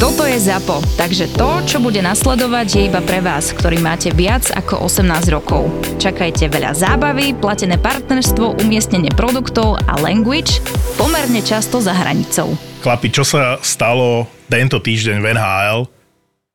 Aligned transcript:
Toto 0.00 0.24
je 0.24 0.40
ZAPO, 0.40 0.80
takže 0.96 1.28
to, 1.36 1.60
čo 1.68 1.76
bude 1.76 2.00
nasledovať, 2.00 2.66
je 2.72 2.82
iba 2.88 3.04
pre 3.04 3.20
vás, 3.20 3.52
ktorý 3.52 3.84
máte 3.84 4.08
viac 4.08 4.48
ako 4.48 4.88
18 4.88 5.28
rokov. 5.28 5.68
Čakajte 6.00 6.48
veľa 6.48 6.72
zábavy, 6.72 7.36
platené 7.36 7.76
partnerstvo, 7.76 8.64
umiestnenie 8.64 9.12
produktov 9.12 9.76
a 9.84 10.00
language 10.00 10.64
pomerne 10.96 11.44
často 11.44 11.84
za 11.84 11.92
hranicou. 11.92 12.56
Chlapi, 12.80 13.12
čo 13.12 13.28
sa 13.28 13.60
stalo 13.60 14.24
tento 14.48 14.80
týždeň 14.80 15.20
v 15.20 15.26
NHL, 15.36 15.78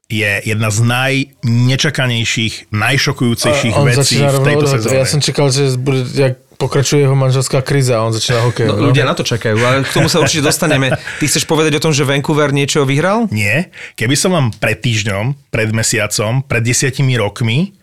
je 0.09 0.32
jedna 0.46 0.70
z 0.70 0.80
najnečakanejších, 0.86 2.73
najšokujúcejších 2.73 3.75
vecí 3.77 4.25
v 4.25 4.38
tejto 4.41 4.66
sezóne. 4.70 5.02
Ja 5.02 5.05
som 5.05 5.21
čakal, 5.21 5.54
že 5.54 5.77
bude, 5.77 6.02
jak 6.14 6.45
pokračuje 6.56 7.06
jeho 7.06 7.16
manželská 7.16 7.62
kríza 7.62 8.00
a 8.00 8.06
on 8.08 8.16
začína 8.16 8.48
hokej. 8.48 8.68
No, 8.72 8.90
ľudia 8.90 9.04
na 9.04 9.14
to 9.14 9.22
čakajú, 9.22 9.55
ale 9.60 9.84
k 9.84 9.96
tomu 9.96 10.08
sa 10.08 10.24
určite 10.24 10.48
dostaneme. 10.50 10.96
Ty 10.96 11.24
chceš 11.28 11.46
povedať 11.46 11.78
o 11.78 11.84
tom, 11.84 11.92
že 11.92 12.08
Vancouver 12.08 12.55
niečo 12.55 12.88
vyhral? 12.88 13.27
Nie. 13.30 13.70
Keby 14.00 14.16
som 14.16 14.34
vám 14.34 14.55
pred 14.55 14.80
týždňom, 14.80 15.52
pred 15.52 15.70
mesiacom, 15.76 16.41
pred 16.44 16.63
desiatimi 16.63 17.20
rokmi 17.20 17.76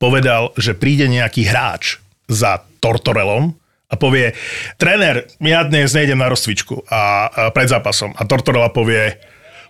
povedal, 0.00 0.56
že 0.56 0.72
príde 0.74 1.06
nejaký 1.06 1.48
hráč 1.48 2.00
za 2.30 2.64
Tortorelom 2.80 3.52
a 3.90 3.94
povie, 3.98 4.32
tréner, 4.78 5.26
ja 5.42 5.66
dnes 5.66 5.90
nejdem 5.92 6.22
na 6.22 6.30
rozcvičku 6.30 6.86
a, 6.88 7.26
a 7.26 7.40
pred 7.50 7.66
zápasom. 7.66 8.14
A 8.14 8.22
Tortorella 8.24 8.70
povie, 8.70 9.18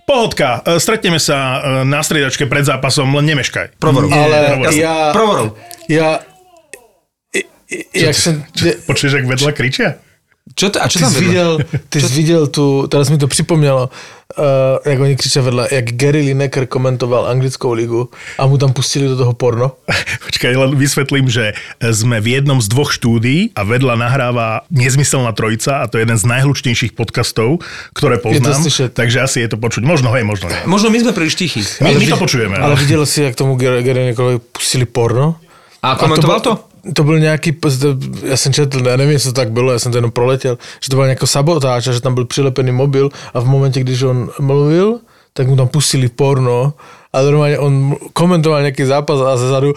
pohodka, 0.04 0.60
e, 0.62 0.76
stretneme 0.76 1.16
sa 1.16 1.36
e, 1.36 1.58
na 1.88 2.04
striedačke 2.04 2.44
pred 2.44 2.68
zápasom, 2.68 3.10
len 3.16 3.32
nemeškaj. 3.32 3.80
Provorov. 3.80 4.12
Ale 4.12 4.60
ja, 4.76 5.10
Provorov. 5.16 5.56
ja, 5.88 6.20
jak 7.94 8.16
som... 8.16 8.42
Počuješ, 8.86 9.12
ak 9.22 9.26
vedľa 9.26 9.52
kričia? 9.54 9.88
Čo 10.54 10.66
to, 10.74 10.82
a 10.82 10.90
čo 10.90 10.98
Ty 10.98 11.04
tam 11.04 11.14
viděl, 11.14 11.58
ty 11.88 12.00
jsi 12.00 12.14
viděl 12.14 12.46
tu, 12.46 12.86
teraz 12.86 13.10
mi 13.10 13.18
to 13.18 13.26
připomnělo, 13.26 13.90
uh, 14.38 14.44
jak 14.92 15.00
oni 15.00 15.16
křičeli 15.16 15.44
vedle, 15.44 15.68
jak 15.70 15.84
Gary 15.92 16.20
Lineker 16.20 16.66
komentoval 16.66 17.26
anglickou 17.26 17.72
ligu 17.72 18.10
a 18.38 18.46
mu 18.46 18.58
tam 18.58 18.72
pustili 18.72 19.08
do 19.08 19.16
toho 19.16 19.32
porno. 19.32 19.72
Počkaj, 20.26 20.56
len 20.56 20.74
vysvetlím, 20.74 21.30
že 21.30 21.54
sme 21.78 22.18
v 22.18 22.40
jednom 22.40 22.58
z 22.58 22.66
dvoch 22.66 22.90
štúdí 22.90 23.54
a 23.54 23.62
vedľa 23.62 23.94
nahráva 23.94 24.66
Nezmyselná 24.74 25.30
trojica 25.38 25.80
a 25.80 25.84
to 25.86 25.98
je 25.98 26.02
jeden 26.02 26.18
z 26.18 26.24
najhlučnejších 26.26 26.98
podcastov, 26.98 27.62
ktoré 27.94 28.18
poznám. 28.18 28.66
takže 28.90 29.22
asi 29.22 29.46
je 29.46 29.54
to 29.54 29.56
počuť. 29.56 29.86
Možno, 29.86 30.10
hej, 30.18 30.26
možno 30.26 30.50
nie. 30.50 30.58
Možno 30.66 30.90
my 30.90 30.98
sme 30.98 31.12
príliš 31.14 31.38
tichí. 31.38 31.62
My, 31.78 31.94
my 31.94 32.10
to 32.10 32.18
počujeme. 32.18 32.58
Ale 32.58 32.74
no. 32.74 32.80
viděl 32.80 33.06
jsi, 33.06 33.22
jak 33.22 33.34
tomu 33.38 33.54
Gary, 33.54 33.82
Gary 33.82 33.98
Linekerovi 33.98 34.38
pustili 34.52 34.84
porno? 34.84 35.38
A 35.82 35.94
komentoval 35.96 36.40
to? 36.40 36.69
To 36.94 37.04
byl 37.04 37.18
nějaký, 37.18 37.56
já 38.22 38.36
jsem 38.36 38.52
četl, 38.52 38.86
já 38.86 38.96
nevím, 38.96 39.12
jestli 39.12 39.32
to 39.32 39.40
tak 39.40 39.50
bylo, 39.52 39.72
já 39.72 39.78
jsem 39.78 39.92
to 39.92 39.98
jenom 39.98 40.10
proletěl, 40.10 40.58
že 40.80 40.88
to 40.90 40.96
byla 40.96 41.06
nějaká 41.06 41.26
sabotáž 41.26 41.86
a 41.86 41.92
že 41.92 42.00
tam 42.00 42.14
byl 42.14 42.24
přilepený 42.24 42.72
mobil 42.72 43.10
a 43.34 43.40
v 43.40 43.46
momentě, 43.46 43.80
když 43.80 44.02
on 44.02 44.30
mluvil, 44.40 44.98
tak 45.32 45.48
mu 45.48 45.56
tam 45.56 45.68
pustili 45.68 46.08
porno 46.08 46.72
a 47.12 47.22
normálně 47.22 47.58
on 47.58 47.96
komentoval 48.12 48.60
nějaký 48.60 48.84
zápas 48.84 49.20
a 49.20 49.36
zezadu 49.36 49.72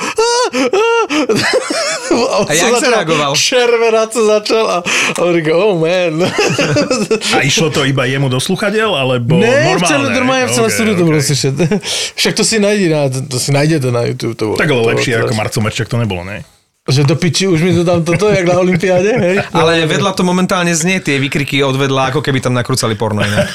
a, 2.32 2.38
A 2.48 2.54
jak 2.54 2.58
začal 2.70 2.80
zareagoval? 2.82 3.32
Červenať 3.36 4.10
sa 4.14 4.22
začal 4.38 4.64
a, 4.70 4.78
on 5.22 5.34
říká, 5.34 5.52
oh 5.58 5.74
man. 5.80 6.30
A 7.36 7.42
išlo 7.42 7.70
to 7.70 7.86
iba 7.86 8.06
jemu 8.06 8.30
do 8.30 8.40
sluchadiel, 8.40 8.94
alebo 8.96 9.38
ne, 9.42 9.50
v 9.78 9.82
celé, 9.82 9.98
normálne? 9.98 10.14
normálně 10.16 10.46
v 10.48 10.52
celé 10.52 10.68
Ok, 10.68 10.74
studiu 10.74 10.96
to 10.96 11.02
ok. 11.02 11.08
bylo 11.10 11.22
slyšet. 11.22 11.56
Však 12.16 12.34
to 12.36 12.44
si 12.46 12.60
najdi 12.60 12.90
na, 12.90 13.10
to 13.10 13.40
si 13.40 13.52
najdete 13.52 13.92
na 13.92 14.02
YouTube. 14.06 14.36
To 14.36 14.46
bolo, 14.46 14.58
Tak 14.58 14.70
ale 14.72 14.82
to 14.82 14.88
lepšie 14.94 15.14
ako 15.18 15.34
Marco 15.34 15.60
Merčak 15.62 15.88
to 15.90 15.98
nebolo, 15.98 16.24
ne? 16.24 16.46
Že 16.84 17.08
do 17.08 17.16
piči, 17.16 17.48
už 17.48 17.64
mi 17.64 17.72
to 17.72 17.88
tam 17.88 18.04
toto, 18.04 18.28
jak 18.28 18.44
na 18.44 18.60
Olympiáde, 18.60 19.16
hej? 19.16 19.36
Ale 19.56 19.88
vedľa 19.88 20.20
to 20.20 20.28
momentálne 20.28 20.76
znie 20.76 21.00
tie 21.00 21.16
výkriky 21.16 21.64
od 21.64 21.80
vedľa, 21.80 22.12
ako 22.12 22.20
keby 22.20 22.44
tam 22.44 22.52
nakrúcali 22.52 23.00
porno 23.00 23.24
inak. 23.24 23.48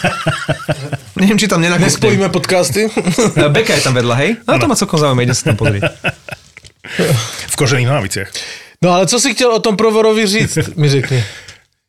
Neviem, 1.21 1.37
či 1.37 1.45
tam 1.45 1.61
nenakúknem. 1.61 1.93
Nespojíme 1.93 2.29
podcasty. 2.33 2.89
Beka 3.55 3.77
je 3.77 3.85
tam 3.85 3.93
vedľa, 3.93 4.15
hej? 4.25 4.31
No 4.49 4.57
to 4.57 4.65
ma 4.65 4.81
celkom 4.81 4.97
zaujíma, 4.97 5.29
ide 5.29 5.37
sa 5.37 5.53
tam 5.53 5.61
pozrieť. 5.61 5.93
V 7.53 7.55
kožených 7.61 7.85
nohaviciach. 7.85 8.29
No 8.81 8.97
ale 8.97 9.05
co 9.05 9.21
si 9.21 9.35
chtěl 9.35 9.53
o 9.53 9.61
tom 9.61 9.77
Provorovi 9.77 10.27
říct, 10.27 10.73
mi 10.81 10.89
řekni. 10.89 11.21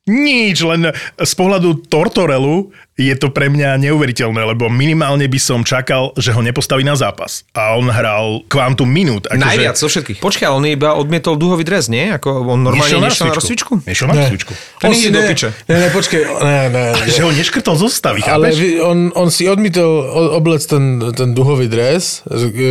Nič, 0.10 0.58
len 0.66 0.90
z 1.22 1.34
pohľadu 1.38 1.86
Tortorelu 1.86 2.74
je 3.00 3.16
to 3.16 3.32
pre 3.32 3.48
mňa 3.48 3.80
neuveriteľné, 3.80 4.44
lebo 4.46 4.68
minimálne 4.68 5.24
by 5.24 5.40
som 5.40 5.64
čakal, 5.64 6.12
že 6.14 6.36
ho 6.36 6.44
nepostaví 6.44 6.84
na 6.84 6.94
zápas. 6.94 7.48
A 7.56 7.74
on 7.74 7.88
hral 7.88 8.44
kvantum 8.46 8.86
minút. 8.86 9.24
akože 9.26 9.40
Najviac 9.40 9.76
zo 9.76 9.88
všetkých. 9.88 10.20
Počkaj, 10.20 10.52
on 10.52 10.68
iba 10.68 10.92
odmietol 10.92 11.34
duhový 11.34 11.64
dres, 11.64 11.88
nie? 11.88 12.12
Ako 12.12 12.44
on 12.44 12.60
normálne 12.62 13.00
nešiel 13.00 13.00
na 13.26 13.34
rozcvičku? 13.34 13.88
Nešiel 13.88 14.06
na 14.06 14.20
rozcvičku. 14.20 14.52
Ten 14.78 14.86
On 14.86 14.92
ide 14.92 15.00
si 15.02 15.10
do 15.10 15.18
ne, 15.18 15.28
piče. 15.28 15.48
ne, 15.66 15.76
ne, 15.78 15.88
počkej, 15.90 16.22
ne, 16.44 16.60
ne. 16.68 16.84
Že 17.16 17.22
ho 17.22 17.32
neškrtol 17.32 17.76
zo 17.78 17.88
stavy, 17.88 18.20
Ale 18.22 18.52
vy, 18.52 18.84
on, 18.84 19.16
on 19.16 19.32
si 19.32 19.48
odmítol 19.48 19.88
o- 20.04 20.36
oblec 20.36 20.60
ten, 20.62 21.00
ten 21.16 21.32
duhový 21.32 21.66
dres, 21.66 22.28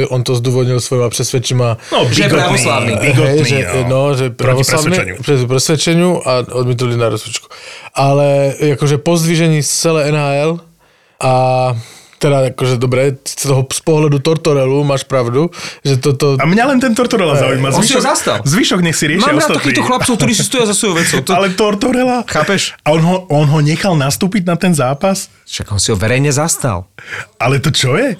on 0.07 0.21
to 0.21 0.35
zdôvodnil 0.35 0.77
svojima 0.79 1.09
přesvedčima. 1.09 1.81
No, 1.89 2.05
Že 2.05 2.13
je 2.13 2.15
bigotný, 2.23 2.37
pravoslavný. 2.37 2.93
bigotný, 2.99 3.41
že, 3.43 3.59
no, 3.89 4.01
že 4.13 4.25
Proti 4.29 4.45
pravoslavný, 4.45 4.93
presvedčeniu. 4.93 5.15
proti 5.17 5.47
presvedčeniu 5.47 6.11
a 6.21 6.33
odmítli 6.53 6.95
na 6.95 7.09
rozsvičku. 7.09 7.47
Ale 7.91 8.53
akože 8.75 8.99
po 8.99 9.17
zdvížení 9.17 9.59
z 9.59 9.71
celé 9.71 10.13
NHL 10.19 10.53
a 11.23 11.33
teda 12.19 12.51
akože 12.51 12.83
dobre, 12.83 13.15
z 13.23 13.47
toho 13.47 13.63
z 13.71 13.81
pohľadu 13.87 14.19
Tortorelu 14.19 14.83
máš 14.83 15.07
pravdu, 15.07 15.55
že 15.87 16.03
toto... 16.03 16.35
A 16.35 16.45
mňa 16.51 16.65
len 16.75 16.79
ten 16.83 16.91
Tortorella 16.91 17.39
zaujíma. 17.39 17.71
on 17.71 17.87
si 17.87 17.95
ho 17.95 18.03
zastal. 18.03 18.43
Zvyšok 18.43 18.83
nech 18.83 18.99
si 18.99 19.07
riešia 19.07 19.31
Mám 19.31 19.39
rád 19.39 19.55
ostatní. 19.55 19.59
takýchto 19.63 19.83
chlapcov, 19.87 20.15
ktorí 20.19 20.33
si 20.35 20.43
stoja 20.43 20.67
za 20.67 20.75
svojou 20.75 20.99
vecou. 20.99 21.19
To... 21.23 21.31
Ale 21.31 21.55
Tortorella... 21.55 22.27
Chápeš? 22.27 22.75
A 22.83 22.99
on 22.99 23.03
ho, 23.07 23.17
on 23.31 23.47
ho 23.47 23.59
nechal 23.63 23.95
nastúpiť 23.95 24.43
na 24.51 24.59
ten 24.59 24.75
zápas? 24.75 25.31
Však 25.47 25.71
on 25.71 25.79
si 25.79 25.95
ho 25.95 25.97
verejne 25.97 26.35
zastal. 26.35 26.91
Ale 27.39 27.63
to 27.63 27.71
čo 27.71 27.95
je? 27.95 28.19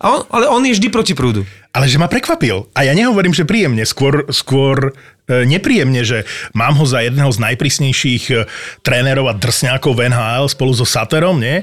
A 0.00 0.04
on, 0.08 0.20
ale 0.32 0.48
on 0.48 0.64
je 0.64 0.72
vždy 0.78 0.88
proti 0.88 1.12
prúdu. 1.12 1.44
Ale 1.76 1.84
že 1.84 2.00
ma 2.00 2.08
prekvapil. 2.08 2.70
A 2.72 2.88
ja 2.88 2.96
nehovorím, 2.96 3.36
že 3.36 3.44
príjemne, 3.44 3.84
skôr, 3.84 4.24
skôr 4.32 4.96
nepríjemne, 5.28 6.00
že 6.00 6.24
mám 6.52 6.74
ho 6.74 6.84
za 6.84 7.00
jedného 7.00 7.28
z 7.28 7.38
najprísnejších 7.38 8.24
e, 8.28 8.36
trénerov 8.80 9.28
a 9.28 9.34
drsňákov 9.34 9.92
v 9.92 10.08
NHL 10.08 10.48
spolu 10.48 10.72
so 10.72 10.82
Saterom, 10.82 11.36
nie? 11.36 11.62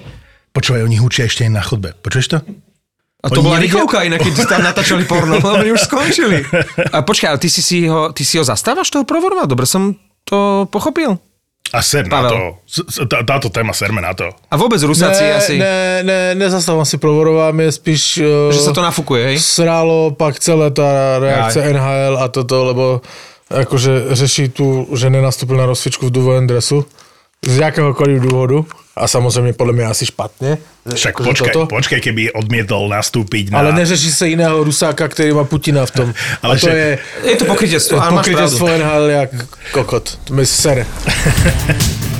Počúvaj, 0.51 0.83
oni 0.83 0.95
hučia 0.95 1.25
ešte 1.25 1.43
aj 1.43 1.51
na 1.51 1.59
chodbe. 1.59 1.97
Počuješ 1.97 2.27
to? 2.29 2.37
A 3.19 3.27
to 3.27 3.41
Oni 3.41 3.43
bola 3.43 3.57
nevedia- 3.57 3.65
rýchlovka 3.73 3.97
inak, 4.05 4.21
keď 4.21 4.33
tam 4.45 4.61
natáčali 4.61 5.03
porno, 5.03 5.35
lebo 5.35 5.49
oni 5.57 5.73
už 5.73 5.81
skončili. 5.83 6.45
A 6.93 7.01
počkaj, 7.01 7.27
ale 7.27 7.39
ty 7.41 7.49
si, 7.49 7.59
si 7.59 7.89
ho, 7.89 8.13
ty 8.13 8.21
si 8.21 8.37
ho 8.37 8.45
zastávaš 8.45 8.87
toho 8.87 9.01
Provorova? 9.01 9.43
Dobre 9.43 9.65
som 9.65 9.97
to 10.21 10.69
pochopil. 10.69 11.17
A 11.73 11.81
ser 11.81 12.05
na 12.05 12.29
to. 12.29 12.61
Tá- 13.09 13.25
Táto 13.25 13.49
téma 13.49 13.73
serme 13.73 13.97
na 13.97 14.13
to. 14.13 14.29
A 14.47 14.55
vôbec 14.55 14.77
Rusáci 14.77 15.25
ne, 15.25 15.33
asi, 15.33 15.53
ne, 15.57 16.05
ne, 16.05 16.19
nezastávam 16.37 16.85
si 16.85 17.01
Provorova, 17.01 17.49
mne 17.49 17.73
spíš... 17.73 18.21
uh, 18.21 18.53
že 18.53 18.61
sa 18.61 18.69
to 18.69 18.85
nafúkuje, 18.85 19.33
hej? 19.33 19.37
sralo 19.41 20.13
pak 20.13 20.37
celá 20.37 20.69
tá 20.69 21.17
reakcia 21.17 21.65
NHL 21.65 22.21
a 22.21 22.29
toto, 22.29 22.55
lebo 22.63 22.85
akože 23.49 24.15
řeší 24.15 24.49
tu, 24.49 24.89
že 24.93 25.09
nenastúpil 25.09 25.57
na 25.57 25.65
rozcvičku 25.65 26.07
v 26.07 26.11
duvovém 26.11 26.47
dresu 26.47 26.85
z 27.45 27.61
jakéhokoliv 27.61 28.25
dôvodu 28.25 28.65
a 28.97 29.05
samozrejme 29.05 29.53
podľa 29.53 29.73
mňa 29.75 29.87
asi 29.91 30.09
špatne. 30.09 30.57
Však 30.87 31.13
akože 31.13 31.29
počkaj, 31.29 31.53
toto. 31.53 31.69
počkaj, 31.69 31.99
keby 32.01 32.33
odmietol 32.33 32.89
nastúpiť 32.89 33.53
na... 33.53 33.61
Ale 33.61 33.75
neřeší 33.75 34.09
sa 34.09 34.25
iného 34.25 34.63
Rusáka, 34.63 35.05
ktorý 35.05 35.35
má 35.35 35.43
Putina 35.45 35.85
v 35.85 35.91
tom. 35.93 36.07
Ale 36.43 36.55
a 36.55 36.57
to 36.57 36.65
však- 36.65 36.73
je 36.73 36.89
Je 37.21 37.35
to 37.35 37.45
pokrytectvo, 37.45 37.95
ale 38.01 38.09
máš 38.09 38.09
pravdu. 38.09 38.17
pokrytectvo 38.23 38.65
NHL 38.71 39.05
jak 39.09 39.29
kokot. 39.71 40.05
To 40.25 40.31
mi 40.33 40.45
sere. 40.45 40.83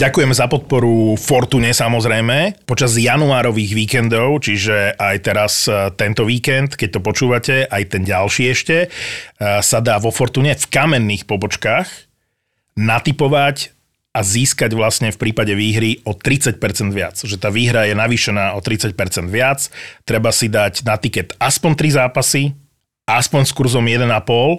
Ďakujeme 0.00 0.32
za 0.32 0.48
podporu 0.48 1.12
Fortune 1.20 1.76
samozrejme. 1.76 2.64
Počas 2.64 2.96
januárových 2.96 3.76
víkendov, 3.76 4.40
čiže 4.40 4.96
aj 4.96 5.16
teraz 5.20 5.68
e, 5.68 5.92
tento 5.92 6.24
víkend, 6.24 6.72
keď 6.72 6.88
to 6.96 7.00
počúvate, 7.04 7.68
aj 7.68 7.82
ten 7.84 8.08
ďalší 8.08 8.48
ešte, 8.48 8.76
e, 8.80 9.60
sa 9.60 9.78
dá 9.84 10.00
vo 10.00 10.08
Fortune 10.08 10.56
v 10.56 10.66
kamenných 10.72 11.28
pobočkách 11.28 12.08
natypovať 12.80 13.76
a 14.16 14.24
získať 14.24 14.72
vlastne 14.72 15.12
v 15.12 15.20
prípade 15.20 15.52
výhry 15.52 16.00
o 16.08 16.16
30% 16.16 16.56
viac. 16.96 17.20
Že 17.20 17.36
tá 17.36 17.52
výhra 17.52 17.84
je 17.84 17.92
navýšená 17.92 18.56
o 18.56 18.64
30% 18.64 18.96
viac. 19.28 19.68
Treba 20.08 20.32
si 20.32 20.48
dať 20.48 20.80
na 20.80 20.96
tiket 20.96 21.36
aspoň 21.36 21.76
3 21.76 22.00
zápasy, 22.00 22.56
aspoň 23.04 23.42
s 23.44 23.52
kurzom 23.52 23.84
1,5 23.84 24.08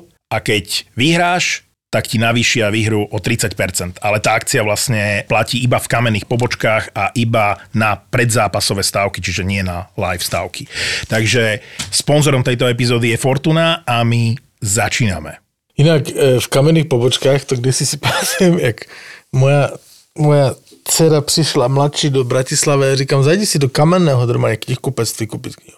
a 0.06 0.38
keď 0.38 0.86
vyhráš, 0.94 1.66
tak 1.92 2.08
ti 2.08 2.16
navýšia 2.16 2.72
výhru 2.72 3.04
o 3.04 3.20
30%. 3.20 4.00
Ale 4.00 4.24
tá 4.24 4.40
akcia 4.40 4.64
vlastne 4.64 5.28
platí 5.28 5.60
iba 5.60 5.76
v 5.76 5.92
kamenných 5.92 6.24
pobočkách 6.24 6.96
a 6.96 7.12
iba 7.20 7.60
na 7.76 8.00
predzápasové 8.00 8.80
stávky, 8.80 9.20
čiže 9.20 9.44
nie 9.44 9.60
na 9.60 9.92
live 10.00 10.24
stávky. 10.24 10.72
Takže 11.12 11.60
sponzorom 11.92 12.48
tejto 12.48 12.72
epizódy 12.72 13.12
je 13.12 13.20
Fortuna 13.20 13.84
a 13.84 14.08
my 14.08 14.40
začíname. 14.64 15.44
Inak 15.76 16.08
e, 16.08 16.40
v 16.40 16.48
kamenných 16.48 16.88
pobočkách, 16.88 17.44
to 17.44 17.60
kdysi 17.60 17.84
si 17.84 18.00
pamätám, 18.04 18.56
jak 18.60 18.88
moja, 19.36 19.76
moja 20.16 20.56
dcera 20.88 21.22
přišla 21.22 21.68
mladší 21.68 22.10
do 22.10 22.24
Bratislavy 22.24 22.92
a 22.92 22.96
říkám, 22.96 23.24
zajdi 23.24 23.46
si 23.46 23.60
do 23.60 23.70
kamenného 23.70 24.26
normálně 24.26 24.58
knihkupectví 24.58 25.28
koupit 25.28 25.56
knihu. 25.56 25.78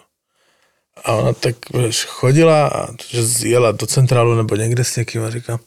A 1.04 1.12
ona 1.12 1.32
tak 1.32 1.56
vieš, 1.74 2.04
chodila 2.04 2.68
a 2.68 2.88
že 3.08 3.48
jela 3.48 3.72
do 3.72 3.86
centrálu 3.86 4.34
nebo 4.34 4.56
někde 4.56 4.84
s 4.84 4.96
někým 4.96 5.24
a 5.24 5.30
říkám, 5.30 5.58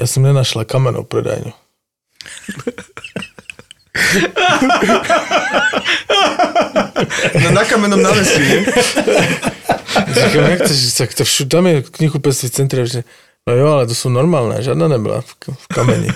já 0.00 0.06
jsem 0.06 0.22
nenašla 0.22 0.64
kamenou 0.64 1.04
predajňu. 1.04 1.52
No, 7.42 7.50
na 7.50 7.64
kamennom 7.64 8.02
námestí, 8.02 8.40
nie? 8.40 8.64
Říkám, 10.08 10.44
jak 10.44 10.58
to, 10.58 10.74
tak 10.98 11.14
to 11.14 11.24
všude, 11.24 11.48
tam 11.48 11.66
je 11.66 11.82
knihkupectví 11.82 12.48
v 12.48 12.52
centre, 12.52 12.86
že 12.86 13.04
no 13.48 13.54
jo, 13.54 13.66
ale 13.66 13.86
to 13.86 13.94
jsou 13.94 14.08
normálné, 14.08 14.62
žádná 14.62 14.88
nebyla 14.88 15.20
v, 15.20 15.34
v 15.58 15.66
kameni. 15.74 16.08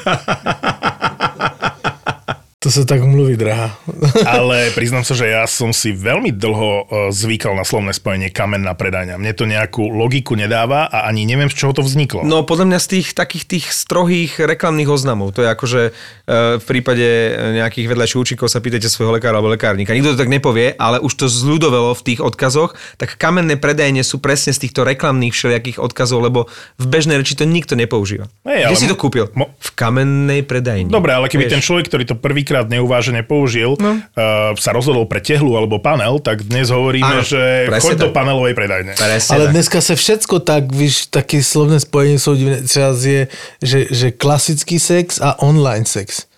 To 2.64 2.72
sa 2.72 2.88
tak 2.88 3.04
mluví, 3.04 3.36
drahá. 3.36 3.76
Ale 4.24 4.72
priznám 4.72 5.04
sa, 5.04 5.12
že 5.12 5.28
ja 5.28 5.44
som 5.44 5.68
si 5.76 5.92
veľmi 5.92 6.32
dlho 6.32 6.70
e, 6.72 6.82
zvykal 7.12 7.52
na 7.52 7.60
slovné 7.60 7.92
spojenie 7.92 8.32
kamenná 8.32 8.72
predajňa. 8.72 9.20
Mne 9.20 9.32
to 9.36 9.44
nejakú 9.44 9.84
logiku 9.92 10.32
nedáva 10.32 10.88
a 10.88 11.04
ani 11.04 11.28
neviem, 11.28 11.52
z 11.52 11.60
čoho 11.60 11.76
to 11.76 11.84
vzniklo. 11.84 12.24
No 12.24 12.40
podľa 12.48 12.72
mňa 12.72 12.78
z 12.80 12.88
tých 12.88 13.08
takých 13.12 13.44
tých 13.44 13.66
strohých 13.68 14.40
reklamných 14.40 14.88
oznamov. 14.88 15.36
To 15.36 15.44
je 15.44 15.48
ako, 15.52 15.64
že 15.68 15.82
e, 16.24 16.56
v 16.56 16.64
prípade 16.64 17.04
nejakých 17.36 17.84
vedľajších 17.84 18.20
účinkov 18.24 18.48
sa 18.48 18.64
pýtate 18.64 18.88
svojho 18.88 19.12
lekára 19.12 19.36
alebo 19.36 19.52
lekárnika. 19.52 19.92
Nikto 19.92 20.16
to 20.16 20.22
tak 20.24 20.32
nepovie, 20.32 20.72
ale 20.80 21.04
už 21.04 21.12
to 21.20 21.28
zľudovelo 21.28 21.92
v 21.92 22.00
tých 22.00 22.24
odkazoch, 22.24 22.80
tak 22.96 23.20
kamenné 23.20 23.60
predajne 23.60 24.00
sú 24.00 24.24
presne 24.24 24.56
z 24.56 24.64
týchto 24.64 24.88
reklamných 24.88 25.36
všelijakých 25.36 25.84
odkazov, 25.84 26.24
lebo 26.24 26.48
v 26.80 26.86
bežnej 26.88 27.20
reči 27.20 27.36
to 27.36 27.44
nikto 27.44 27.76
nepoužíva. 27.76 28.24
Ale 28.40 28.72
Kde 28.72 28.80
si 28.80 28.88
to 28.88 28.96
kúpil? 28.96 29.28
mo- 29.36 29.52
v 29.60 29.70
kamennej 29.76 30.40
predajni. 30.48 30.88
Dobre, 30.88 31.12
ale 31.12 31.28
keby 31.28 31.44
Vieš. 31.44 31.52
ten 31.52 31.60
človek, 31.60 31.92
ktorý 31.92 32.04
to 32.08 32.16
prvýkrát 32.54 32.70
neuvážene 32.70 33.26
použil, 33.26 33.74
no. 33.82 33.98
uh, 33.98 34.54
sa 34.54 34.70
rozhodol 34.70 35.10
pre 35.10 35.18
tehlu 35.18 35.58
alebo 35.58 35.82
panel, 35.82 36.22
tak 36.22 36.46
dnes 36.46 36.70
hovoríme, 36.70 37.18
Áno, 37.18 37.26
že 37.26 37.66
choď 37.66 38.06
do 38.06 38.08
tak. 38.14 38.14
panelovej 38.14 38.54
predajne. 38.54 38.94
Presne 38.94 39.30
Ale 39.34 39.44
tak. 39.50 39.54
dneska 39.58 39.78
se 39.82 39.94
všecko 39.98 40.38
tak, 40.38 40.70
víš, 40.70 41.10
taky 41.10 41.42
slovné 41.42 41.82
spojení 41.82 42.18
jsou 42.18 42.34
divné. 42.38 42.62
Třeba 42.62 42.94
je, 42.94 43.26
že, 43.58 43.78
že 43.90 44.06
klasický 44.14 44.78
sex 44.78 45.18
a 45.18 45.42
online 45.42 45.82
sex. 45.82 46.30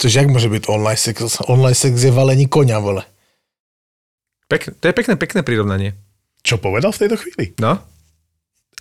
Což 0.00 0.14
jak 0.14 0.28
může 0.32 0.48
být 0.48 0.64
online 0.72 0.96
sex? 0.96 1.36
Online 1.44 1.74
sex 1.74 2.02
je 2.02 2.10
valení 2.10 2.48
koňa, 2.48 2.78
vole. 2.78 3.04
Pek, 4.48 4.80
to 4.80 4.88
je 4.88 4.92
pekné, 4.96 5.20
pekné 5.20 5.44
prirovnanie. 5.44 5.92
Čo 6.40 6.56
povedal 6.56 6.96
v 6.96 7.00
tejto 7.04 7.20
chvíli? 7.20 7.52
No? 7.60 7.76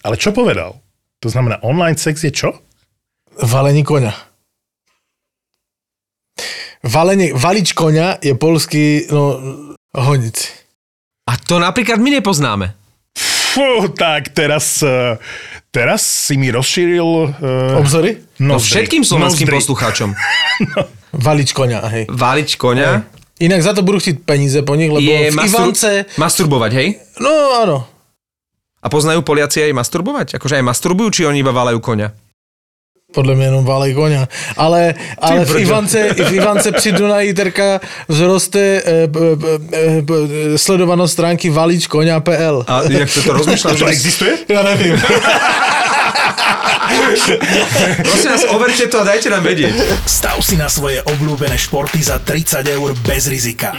Ale 0.08 0.16
čo 0.16 0.32
povedal? 0.32 0.80
To 1.20 1.28
znamená, 1.28 1.60
online 1.68 2.00
sex 2.00 2.24
je 2.24 2.32
čo? 2.32 2.56
Valení 3.44 3.84
koňa. 3.84 4.27
Valenie, 6.86 7.34
valič 7.34 7.74
koňa 7.74 8.22
je 8.22 8.34
polský, 8.38 9.10
no, 9.10 9.38
honici. 9.98 10.54
A 11.28 11.36
to 11.36 11.58
napríklad 11.58 11.98
my 11.98 12.22
nepoznáme. 12.22 12.78
Fú, 13.18 13.90
tak 13.90 14.30
teraz, 14.38 14.86
uh, 14.86 15.18
teraz 15.74 16.06
si 16.06 16.38
mi 16.38 16.54
rozšíril 16.54 17.10
uh, 17.34 17.82
Obzory? 17.82 18.22
No 18.38 18.62
všetkým 18.62 19.02
slovenským 19.02 19.50
Nozdry. 19.50 19.58
poslucháčom. 19.58 20.10
Valič 21.28 21.58
koňa, 21.58 21.80
hej. 21.90 22.04
Váliť 22.12 22.50
koňa 22.62 23.18
Inak 23.38 23.62
za 23.62 23.78
to 23.78 23.86
budú 23.86 24.02
chtít 24.02 24.26
peníze 24.26 24.58
po 24.66 24.74
nich, 24.74 24.90
lebo 24.90 25.06
je 25.06 25.30
v 25.30 25.38
mastur- 25.38 25.70
Ivance... 25.70 26.10
masturbovať, 26.18 26.72
hej? 26.74 26.88
No 27.22 27.30
áno. 27.54 27.78
A 28.82 28.90
poznajú 28.90 29.22
Poliaci 29.22 29.62
aj 29.62 29.78
masturbovať? 29.78 30.28
Akože 30.42 30.58
aj 30.58 30.66
masturbujú, 30.66 31.10
či 31.14 31.22
oni 31.30 31.46
iba 31.46 31.54
valajú 31.54 31.78
koňa? 31.78 32.18
Podle 33.14 33.36
mě 33.36 33.46
jenom 33.46 33.66
válej 33.66 33.94
koňa. 33.94 34.28
Ale, 34.58 34.94
ale 35.22 35.46
v. 35.46 35.60
Ivance, 35.60 36.14
v 36.14 36.34
Ivance 36.34 36.72
při 36.72 36.92
Dunaji 36.92 37.34
terka 37.34 37.80
vzroste 38.10 38.60
e, 38.60 39.08
b, 39.08 39.20
e, 39.72 40.02
b, 40.02 40.14
sledovanost 40.56 41.14
stránky 41.14 41.50
valič 41.50 41.88
koňa.pl. 41.88 42.66
A 42.68 42.82
jak 42.84 43.14
to, 43.14 43.24
to 43.24 43.34
rozmýšľam? 43.34 43.76
To 43.80 43.88
existuje? 43.88 44.38
Ja 44.52 44.60
nevím. 44.64 45.00
Prosím 48.08 48.30
vás, 48.32 48.44
overte 48.50 48.86
to 48.88 49.02
a 49.02 49.06
dajte 49.06 49.28
nám 49.30 49.44
vedieť. 49.44 49.76
Stav 50.08 50.40
si 50.44 50.56
na 50.56 50.72
svoje 50.72 51.04
obľúbené 51.04 51.56
športy 51.60 52.00
za 52.02 52.22
30 52.22 52.64
eur 52.68 52.96
bez 53.04 53.28
rizika. 53.28 53.76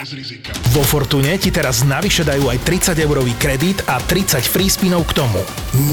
Vo 0.75 0.83
Fortune 0.85 1.35
ti 1.41 1.49
teraz 1.49 1.85
navyše 1.87 2.23
dajú 2.27 2.51
aj 2.53 2.59
30 2.65 2.99
eurový 3.05 3.35
kredit 3.37 3.85
a 3.89 4.01
30 4.03 4.45
free 4.45 4.71
spinov 4.71 5.09
k 5.09 5.23
tomu. 5.25 5.41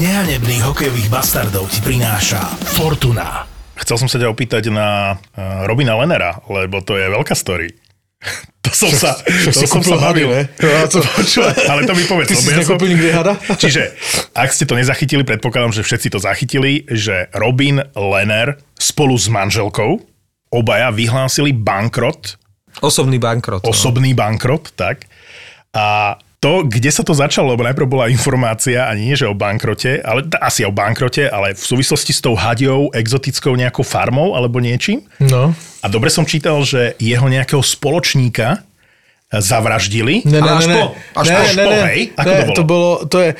Nehanebných 0.00 0.62
hokejových 0.66 1.08
bastardov 1.08 1.68
ti 1.70 1.80
prináša 1.82 2.42
Fortuna. 2.76 3.46
Chcel 3.76 3.96
som 4.00 4.08
sa 4.08 4.16
ťa 4.16 4.32
opýtať 4.32 4.72
na 4.72 5.14
uh, 5.14 5.68
Robina 5.68 5.92
Lenera, 6.00 6.40
lebo 6.48 6.80
to 6.80 6.96
je 6.96 7.12
veľká 7.12 7.36
story. 7.36 7.85
to 8.66 8.70
som 8.74 8.90
sa, 8.90 9.14
to 9.22 9.50
si 9.54 9.66
som 9.66 9.82
sa 9.82 9.96
bavil. 10.10 10.26
No? 10.26 10.42
Počúvaj, 11.18 11.54
ale 11.70 11.80
to 11.86 11.94
mi 11.94 12.04
povedz. 12.04 12.28
Ty 12.30 12.36
si 12.36 12.50
ja 12.50 12.62
som- 12.66 12.78
nikdy 12.80 13.08
hada? 13.14 13.38
Čiže, 13.62 13.94
ak 14.34 14.50
ste 14.50 14.66
to 14.66 14.74
nezachytili, 14.74 15.22
predpokladám, 15.22 15.72
že 15.76 15.86
všetci 15.86 16.08
to 16.10 16.18
zachytili, 16.18 16.82
že 16.90 17.30
Robin 17.32 17.82
Lener 17.94 18.58
spolu 18.74 19.14
s 19.14 19.30
manželkou 19.30 20.02
obaja 20.50 20.90
vyhlásili 20.90 21.54
bankrot, 21.54 22.38
Osobný 22.82 23.16
bankrot. 23.16 23.64
no. 23.64 23.72
osobný 23.72 24.12
bankrot, 24.12 24.76
tak. 24.76 25.08
A 25.72 26.16
to, 26.40 26.68
kde 26.68 26.90
sa 26.92 27.00
to 27.00 27.16
začalo, 27.16 27.56
lebo 27.56 27.64
najprv 27.64 27.88
bola 27.88 28.12
informácia, 28.12 28.86
ani 28.86 29.08
nie, 29.08 29.16
že 29.16 29.24
o 29.24 29.32
bankrote, 29.32 30.04
ale 30.04 30.28
t- 30.28 30.36
asi 30.36 30.68
o 30.68 30.72
bankrote, 30.72 31.24
ale 31.32 31.56
v 31.56 31.64
súvislosti 31.64 32.12
s 32.12 32.20
tou 32.20 32.36
hadiou, 32.36 32.92
exotickou 32.92 33.56
nejakou 33.56 33.82
farmou 33.82 34.36
alebo 34.36 34.60
niečím. 34.60 35.00
No. 35.16 35.56
A 35.80 35.86
dobre 35.88 36.12
som 36.12 36.28
čítal, 36.28 36.60
že 36.68 36.92
jeho 37.00 37.24
nejakého 37.24 37.64
spoločníka 37.64 38.60
e, 39.32 39.38
zavraždili. 39.40 40.28
Ne, 40.28 40.44
ne, 40.44 40.50
až 40.52 40.66
ne, 40.68 40.74
ne. 40.74 40.76
po, 40.76 40.84
až 41.16 41.26
ne, 41.26 41.34
po, 41.34 41.40
ne, 41.40 41.64
po, 41.64 41.70
ne, 41.72 41.80
hej? 41.88 42.00
Ako 42.20 42.28
ne, 42.28 42.36
to 42.36 42.44
bolo? 42.44 42.52
to 42.52 42.62
bylo, 42.64 42.90
to 43.08 43.18
je, 43.20 43.30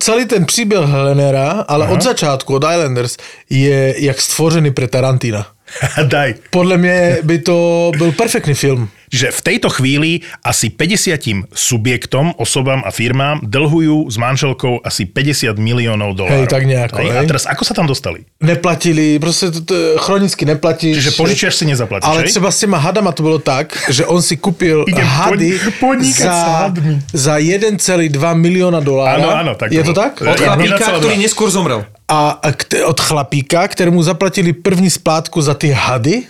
celý 0.00 0.22
ten 0.24 0.42
příběh 0.48 0.88
Helenera, 0.88 1.68
ale 1.68 1.84
Aha. 1.84 1.94
od 1.94 2.00
začátku, 2.02 2.48
od 2.56 2.64
Islanders, 2.64 3.20
je 3.52 3.94
jak 4.00 4.16
stvořený 4.20 4.72
pre 4.72 4.88
Tarantina. 4.88 5.46
Daj. 6.08 6.34
Podle 6.50 6.78
mě 6.78 7.18
by 7.22 7.38
to 7.38 7.92
byl 7.96 8.12
perfektní 8.12 8.54
film. 8.54 8.88
Že 9.12 9.28
v 9.28 9.40
tejto 9.44 9.68
chvíli 9.68 10.24
asi 10.40 10.72
50 10.72 11.52
subjektom, 11.52 12.32
osobám 12.40 12.80
a 12.80 12.90
firmám 12.90 13.44
dlhujú 13.44 14.08
s 14.08 14.16
manželkou 14.16 14.80
asi 14.80 15.04
50 15.04 15.52
miliónov 15.60 16.16
dolárov. 16.16 16.40
Hej, 16.40 16.48
tak 16.48 16.64
nejako, 16.64 16.96
A 16.96 17.20
hej. 17.20 17.28
teraz 17.28 17.44
ako 17.44 17.62
sa 17.64 17.76
tam 17.76 17.84
dostali? 17.84 18.24
Neplatili, 18.40 19.18
prostě 19.18 19.50
to, 19.50 19.60
to, 19.60 19.74
chronicky 20.00 20.44
neplatíš. 20.44 20.96
Čiže 20.96 21.10
požičiaš 21.20 21.54
si 21.54 21.64
nezaplatíš, 21.68 22.08
Ale 22.08 22.18
hej? 22.24 22.28
třeba 22.32 22.48
s 22.50 22.58
těma 22.58 22.78
hadama 22.78 23.12
to 23.12 23.22
bylo 23.22 23.38
tak, 23.38 23.76
že 23.92 24.06
on 24.06 24.22
si 24.22 24.36
kupil 24.36 24.84
Idem 24.88 25.04
hady 25.06 25.60
pod- 25.80 26.00
za, 26.02 26.72
za 27.12 27.36
1,2 27.38 28.34
milióna 28.34 28.80
dolára. 28.80 29.20
Áno, 29.20 29.28
áno, 29.30 29.52
tak 29.60 29.72
Je 29.72 29.84
to 29.84 29.92
tak? 29.92 30.24
Od 30.24 30.40
chlapíka, 30.40 30.80
1,2. 30.88 30.98
ktorý 30.98 31.16
neskôr 31.20 31.48
zomrel. 31.52 31.84
a 32.08 32.40
a 32.42 32.48
kte- 32.52 32.84
od 32.84 32.96
chlapíka, 33.00 33.68
ktorému 33.68 34.02
zaplatili 34.02 34.52
první 34.52 34.90
splátku 34.90 35.40
za 35.42 35.54
ty 35.54 35.68
hady 35.70 36.22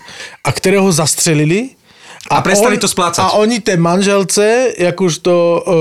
a 0.45 0.53
kterého 0.53 0.93
zastřelili. 0.93 1.79
A 2.33 2.41
prestali 2.41 2.79
to 2.79 2.89
splácať. 2.89 3.25
A 3.25 3.33
oni 3.33 3.61
té 3.61 3.77
manželce, 3.77 4.69
jak 4.79 5.01
už 5.01 5.19
to 5.19 5.65
uh, 5.67 5.75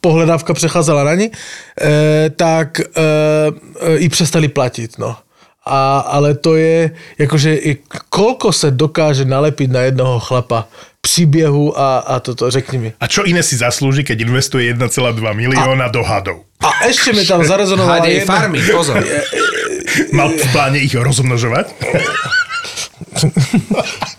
pohledávka 0.00 0.54
přecházela 0.54 1.04
na 1.04 1.14
ní, 1.14 1.30
eh, 1.30 2.30
tak 2.30 2.80
uh, 2.80 3.96
i 3.96 4.08
přestali 4.08 4.48
platit. 4.48 4.98
No. 4.98 5.16
A, 5.66 5.98
ale 5.98 6.34
to 6.34 6.56
je, 6.56 6.90
jakože 7.18 7.54
i 7.54 7.78
kolko 8.08 8.52
se 8.52 8.70
dokáže 8.70 9.24
nalepit 9.24 9.70
na 9.70 9.80
jednoho 9.80 10.20
chlapa 10.20 10.68
příběhu 11.00 11.80
a, 11.80 11.98
a 11.98 12.20
toto, 12.20 12.50
řekni 12.50 12.78
mi. 12.78 12.92
A 13.00 13.06
čo 13.06 13.24
iné 13.24 13.42
si 13.42 13.56
zaslúži, 13.56 14.04
keď 14.04 14.20
investuje 14.20 14.72
1,2 14.72 15.32
milióna 15.32 15.88
do 15.88 16.04
hadov? 16.04 16.44
A 16.60 16.86
ještě 16.86 17.12
mi 17.12 17.26
tam 17.26 17.44
zarezonovala 17.44 17.94
Hadej 17.94 18.14
jedna... 18.14 18.36
farmy, 18.36 18.62
pozor. 18.62 19.04
Mal 20.12 20.28
v 20.28 20.52
pláne 20.52 20.78
ich 20.78 20.94
rozmnožovať? 20.94 21.66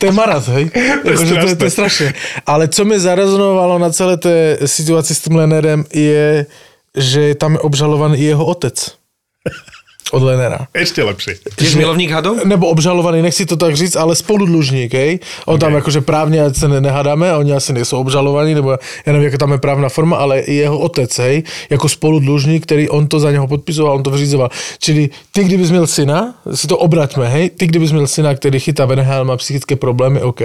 To 0.02 0.10
je 0.10 0.18
maraz, 0.18 0.50
hej? 0.50 0.66
Jakože 1.06 1.34
to, 1.38 1.46
je, 1.46 1.56
to 1.56 1.64
je 1.64 1.70
strašné. 1.70 2.08
Ale 2.42 2.66
co 2.66 2.82
mi 2.82 2.98
zarezonovalo 2.98 3.78
na 3.78 3.94
celé 3.94 4.18
té 4.18 4.58
situaci 4.66 5.14
s 5.14 5.22
tím 5.22 5.38
Lenerem 5.38 5.86
je, 5.94 6.46
že 6.90 7.38
tam 7.38 7.54
je 7.54 7.62
obžalovaný 7.62 8.18
i 8.18 8.34
jeho 8.34 8.42
otec. 8.42 8.74
Od 10.12 10.22
Lenera. 10.22 10.68
Ešte 10.76 11.00
lepšie. 11.00 11.40
Tiež 11.56 11.72
milovník 11.80 12.12
hadov? 12.12 12.44
Nebo 12.44 12.68
obžalovaný, 12.68 13.24
nechci 13.24 13.48
to 13.48 13.56
tak 13.56 13.72
říct, 13.76 13.96
ale 13.96 14.12
spoludlužník, 14.12 14.92
hej? 14.94 15.18
On 15.48 15.56
tam 15.56 15.72
akože 15.76 16.00
právně, 16.00 16.44
ať 16.44 16.56
se 16.56 16.68
ne- 16.68 16.80
nehádáme, 16.80 17.32
oni 17.36 17.52
asi 17.52 17.72
nejsou 17.72 18.00
obžalovaní, 18.00 18.54
nebo 18.54 18.76
já 19.06 19.12
nevím, 19.12 19.24
jaká 19.24 19.38
tam 19.38 19.52
je 19.52 19.58
právna 19.58 19.88
forma, 19.88 20.16
ale 20.16 20.40
i 20.40 20.54
jeho 20.54 20.78
otec, 20.78 21.18
hej? 21.18 21.42
Jako 21.70 21.88
spoludlužník, 21.88 22.62
který 22.62 22.88
on 22.88 23.08
to 23.08 23.20
za 23.20 23.30
něho 23.32 23.48
podpisoval, 23.48 23.96
on 23.96 24.02
to 24.02 24.10
vyřizoval. 24.10 24.50
Čili 24.78 25.10
ty, 25.32 25.44
kdybys 25.44 25.70
měl 25.70 25.86
syna, 25.86 26.34
si 26.54 26.66
to 26.66 26.78
obraťme, 26.78 27.28
hej? 27.28 27.50
Ty, 27.50 27.66
kdybys 27.66 27.92
měl 27.92 28.06
syna, 28.06 28.34
který 28.34 28.60
chytá 28.60 28.84
v 28.84 28.96
NHL, 28.96 29.24
má 29.24 29.36
psychické 29.36 29.76
problémy, 29.76 30.20
OK, 30.22 30.40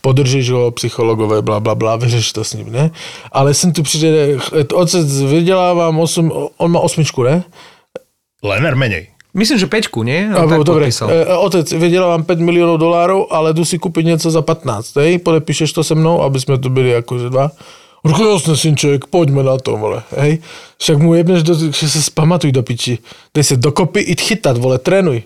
podržíš 0.00 0.50
ho, 0.50 0.70
psychologové, 0.70 1.42
bla, 1.42 1.60
bla, 1.60 1.74
bla, 1.74 1.96
vyřeš 1.96 2.32
to 2.32 2.44
s 2.44 2.54
ním, 2.54 2.72
ne? 2.72 2.90
Ale 3.32 3.54
syn 3.54 3.72
tu 3.72 3.82
přijde, 3.82 4.38
otec 4.74 5.22
vydělává 5.22 5.88
8, 5.88 6.32
on 6.56 6.70
má 6.70 6.80
osmičku, 6.80 7.22
ne? 7.22 7.44
Lener 8.44 8.76
menej. 8.76 9.08
Myslím, 9.34 9.58
že 9.58 9.66
Peťku, 9.66 10.06
nie? 10.06 10.30
On 10.30 10.46
tak 10.46 10.62
dobre, 10.62 10.86
podpísal. 10.86 11.10
e, 11.10 11.26
otec, 11.26 11.66
vydělávám 11.72 12.22
5 12.24 12.38
milionů 12.38 12.76
dolárov, 12.76 13.26
ale 13.30 13.50
jdu 13.50 13.64
si 13.64 13.78
kúpiť 13.78 14.06
něco 14.06 14.30
za 14.30 14.42
15, 14.42 14.96
hej? 14.96 15.18
Podepíšeš 15.18 15.72
to 15.72 15.84
se 15.84 15.94
mnou, 15.94 16.22
aby 16.22 16.40
jsme 16.40 16.58
tu 16.58 16.68
byli 16.70 16.94
akože 16.96 17.30
dva. 17.30 17.50
Řekl, 18.06 18.24
jasně, 18.24 18.56
synček, 18.56 19.04
pojďme 19.06 19.42
na 19.42 19.58
to, 19.58 19.76
vole, 19.76 20.02
hej. 20.16 20.38
Však 20.78 20.98
mu 20.98 21.14
jebneš, 21.14 21.42
do, 21.42 21.54
že 21.72 21.88
se 21.88 22.02
spamatuj 22.02 22.52
do 22.52 22.62
piči. 22.62 22.98
Dej 23.34 23.44
se 23.44 23.56
dokopy, 23.56 24.00
id 24.00 24.20
chytat, 24.20 24.56
vole, 24.60 24.78
trénuj. 24.78 25.22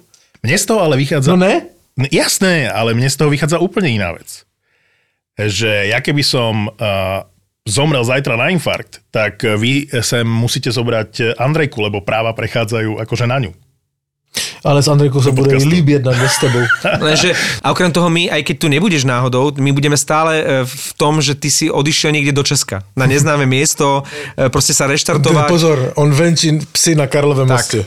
Mne 0.46 0.54
z 0.58 0.64
toho 0.66 0.80
ale 0.80 0.96
vychádza... 0.96 1.34
No 1.34 1.36
ne? 1.36 1.66
Jasné, 1.98 2.70
ale 2.70 2.94
mne 2.94 3.10
z 3.10 3.16
toho 3.18 3.26
vychádza 3.26 3.58
úplne 3.58 3.90
iná 3.90 4.14
vec. 4.14 4.46
Že 5.34 5.90
ja 5.90 5.98
keby 5.98 6.22
som 6.22 6.70
uh, 6.70 7.26
zomrel 7.68 8.04
zajtra 8.04 8.36
na 8.36 8.48
infarkt, 8.48 9.04
tak 9.12 9.44
vy 9.44 9.86
sem 10.00 10.24
musíte 10.24 10.72
zobrať 10.72 11.36
Andrejku, 11.36 11.78
lebo 11.84 12.00
práva 12.00 12.32
prechádzajú 12.32 12.98
akože 13.04 13.28
na 13.28 13.38
ňu. 13.44 13.52
Ale 14.64 14.82
s 14.82 14.88
Andrejkou 14.88 15.22
se 15.22 15.30
bude 15.30 15.50
podcastu. 15.50 15.68
líb 15.68 15.88
jednat 15.88 16.16
s 16.16 16.38
tebou. 16.38 16.60
Lenže, 17.00 17.32
a 17.62 17.70
okrem 17.70 17.92
toho 17.92 18.10
my, 18.10 18.30
aj 18.30 18.42
keď 18.42 18.56
tu 18.58 18.68
nebudeš 18.68 19.04
náhodou, 19.06 19.54
my 19.56 19.70
budeme 19.72 19.96
stále 19.96 20.42
e, 20.42 20.44
v 20.66 20.90
tom, 20.98 21.22
že 21.22 21.34
ty 21.38 21.50
si 21.50 21.70
odišiel 21.70 22.10
niekde 22.10 22.32
do 22.34 22.42
Česka. 22.42 22.82
Na 22.98 23.06
neznáme 23.06 23.46
miesto, 23.56 24.02
proste 24.50 24.74
sa 24.74 24.90
reštartovať. 24.90 25.48
Pozor, 25.48 25.78
on 25.96 26.10
venčí 26.10 26.58
psy 26.74 26.94
na 26.94 27.06
Karlovém 27.06 27.48
Tak. 27.48 27.56
mostě. 27.56 27.84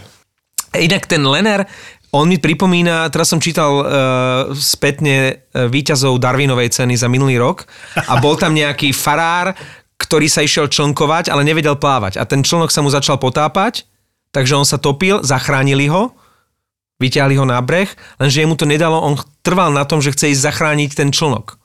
Inak 0.71 1.03
ten 1.05 1.27
Lener, 1.27 1.65
on 2.11 2.27
mi 2.27 2.35
pripomína, 2.35 3.07
teraz 3.07 3.31
som 3.31 3.39
čítal 3.39 3.71
uh, 3.71 3.85
spätne 4.51 5.39
uh, 5.55 5.71
víťazov 5.71 6.19
Darwinovej 6.19 6.71
ceny 6.75 6.99
za 6.99 7.07
minulý 7.07 7.39
rok 7.39 7.63
a 7.95 8.19
bol 8.19 8.35
tam 8.35 8.51
nejaký 8.51 8.91
farár, 8.91 9.55
ktorý 9.95 10.27
sa 10.27 10.43
išiel 10.43 10.67
člnkovať, 10.67 11.31
ale 11.31 11.47
nevedel 11.47 11.79
plávať. 11.79 12.19
A 12.19 12.27
ten 12.27 12.43
člnok 12.43 12.67
sa 12.67 12.83
mu 12.83 12.91
začal 12.91 13.15
potápať, 13.15 13.87
takže 14.35 14.59
on 14.59 14.67
sa 14.67 14.75
topil, 14.75 15.23
zachránili 15.23 15.87
ho, 15.87 16.11
vyťahli 16.99 17.39
ho 17.39 17.45
na 17.47 17.63
breh, 17.63 17.87
lenže 18.19 18.43
jemu 18.43 18.59
to 18.59 18.67
nedalo, 18.67 18.99
on 18.99 19.15
trval 19.41 19.71
na 19.71 19.87
tom, 19.87 20.03
že 20.03 20.11
chce 20.11 20.35
ísť 20.35 20.51
zachrániť 20.51 20.91
ten 20.93 21.09
člnok. 21.15 21.57